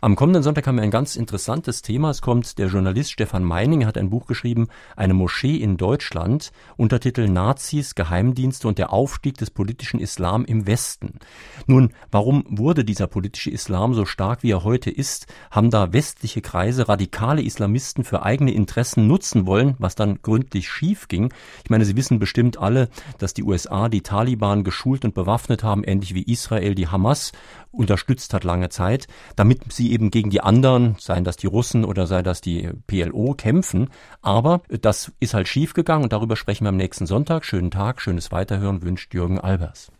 Am 0.00 0.16
kommenden 0.16 0.42
Sonntag 0.42 0.66
haben 0.66 0.76
wir 0.76 0.82
ein 0.82 0.90
ganz 0.90 1.16
interessantes 1.16 1.82
Thema. 1.82 2.10
Es 2.10 2.22
kommt 2.22 2.58
der 2.58 2.68
Journalist 2.68 3.12
Stefan 3.12 3.44
Meining, 3.44 3.86
hat 3.86 3.98
ein 3.98 4.10
Buch 4.10 4.26
geschrieben, 4.26 4.68
eine 4.96 5.14
Moschee 5.14 5.56
in 5.56 5.76
Deutschland, 5.76 6.52
Untertitel 6.76 7.28
Nazis, 7.28 7.94
Geheimdienste 7.94 8.68
und 8.68 8.78
der 8.78 8.92
Aufstieg 8.92 9.38
des 9.38 9.50
politischen 9.50 10.00
Islam 10.00 10.44
im 10.44 10.66
Westen. 10.66 11.18
Nun, 11.66 11.92
warum 12.10 12.44
wurde 12.48 12.84
dieser 12.84 13.06
politische 13.06 13.50
Islam 13.50 13.94
so 13.94 14.04
stark, 14.04 14.42
wie 14.42 14.52
er 14.52 14.64
heute 14.64 14.90
ist? 14.90 15.26
Haben 15.50 15.70
da 15.70 15.92
westliche 15.92 16.40
Kreise 16.40 16.88
radikale 16.88 17.42
Islamisten 17.42 18.04
für 18.04 18.22
eigene 18.22 18.52
Interessen 18.52 19.06
nutzen 19.06 19.46
wollen, 19.46 19.74
was 19.78 19.94
dann 19.94 20.20
gründlich 20.22 20.68
schief 20.68 21.08
ging? 21.08 21.32
Ich 21.64 21.70
meine, 21.70 21.84
Sie 21.84 21.96
wissen 21.96 22.18
bestimmt 22.18 22.58
alle, 22.58 22.88
dass 23.18 23.34
die 23.34 23.42
USA 23.42 23.88
die 23.88 24.02
Taliban 24.02 24.64
geschult 24.64 25.04
und 25.04 25.14
bewaffnet 25.14 25.62
haben, 25.62 25.84
ähnlich 25.84 26.14
wie 26.14 26.22
Israel 26.22 26.74
die 26.74 26.88
Hamas 26.88 27.32
unterstützt 27.70 28.34
hat 28.34 28.44
lange 28.44 28.68
Zeit, 28.68 29.06
damit 29.36 29.72
sie 29.72 29.92
eben 29.92 30.10
gegen 30.10 30.30
die 30.30 30.40
anderen, 30.40 30.96
seien 30.98 31.24
das 31.24 31.36
die 31.36 31.46
Russen 31.46 31.84
oder 31.84 32.06
sei 32.06 32.22
das 32.22 32.40
die 32.40 32.70
PLO, 32.86 33.34
kämpfen. 33.34 33.90
Aber 34.22 34.62
das 34.68 35.12
ist 35.20 35.34
halt 35.34 35.48
schiefgegangen 35.48 36.04
und 36.04 36.12
darüber 36.12 36.36
sprechen 36.36 36.64
wir 36.64 36.70
am 36.70 36.76
nächsten 36.76 37.06
Sonntag. 37.06 37.44
Schönen 37.44 37.70
Tag, 37.70 38.00
schönes 38.00 38.32
Weiterhören 38.32 38.82
wünscht 38.82 39.14
Jürgen 39.14 39.38
Albers. 39.38 39.92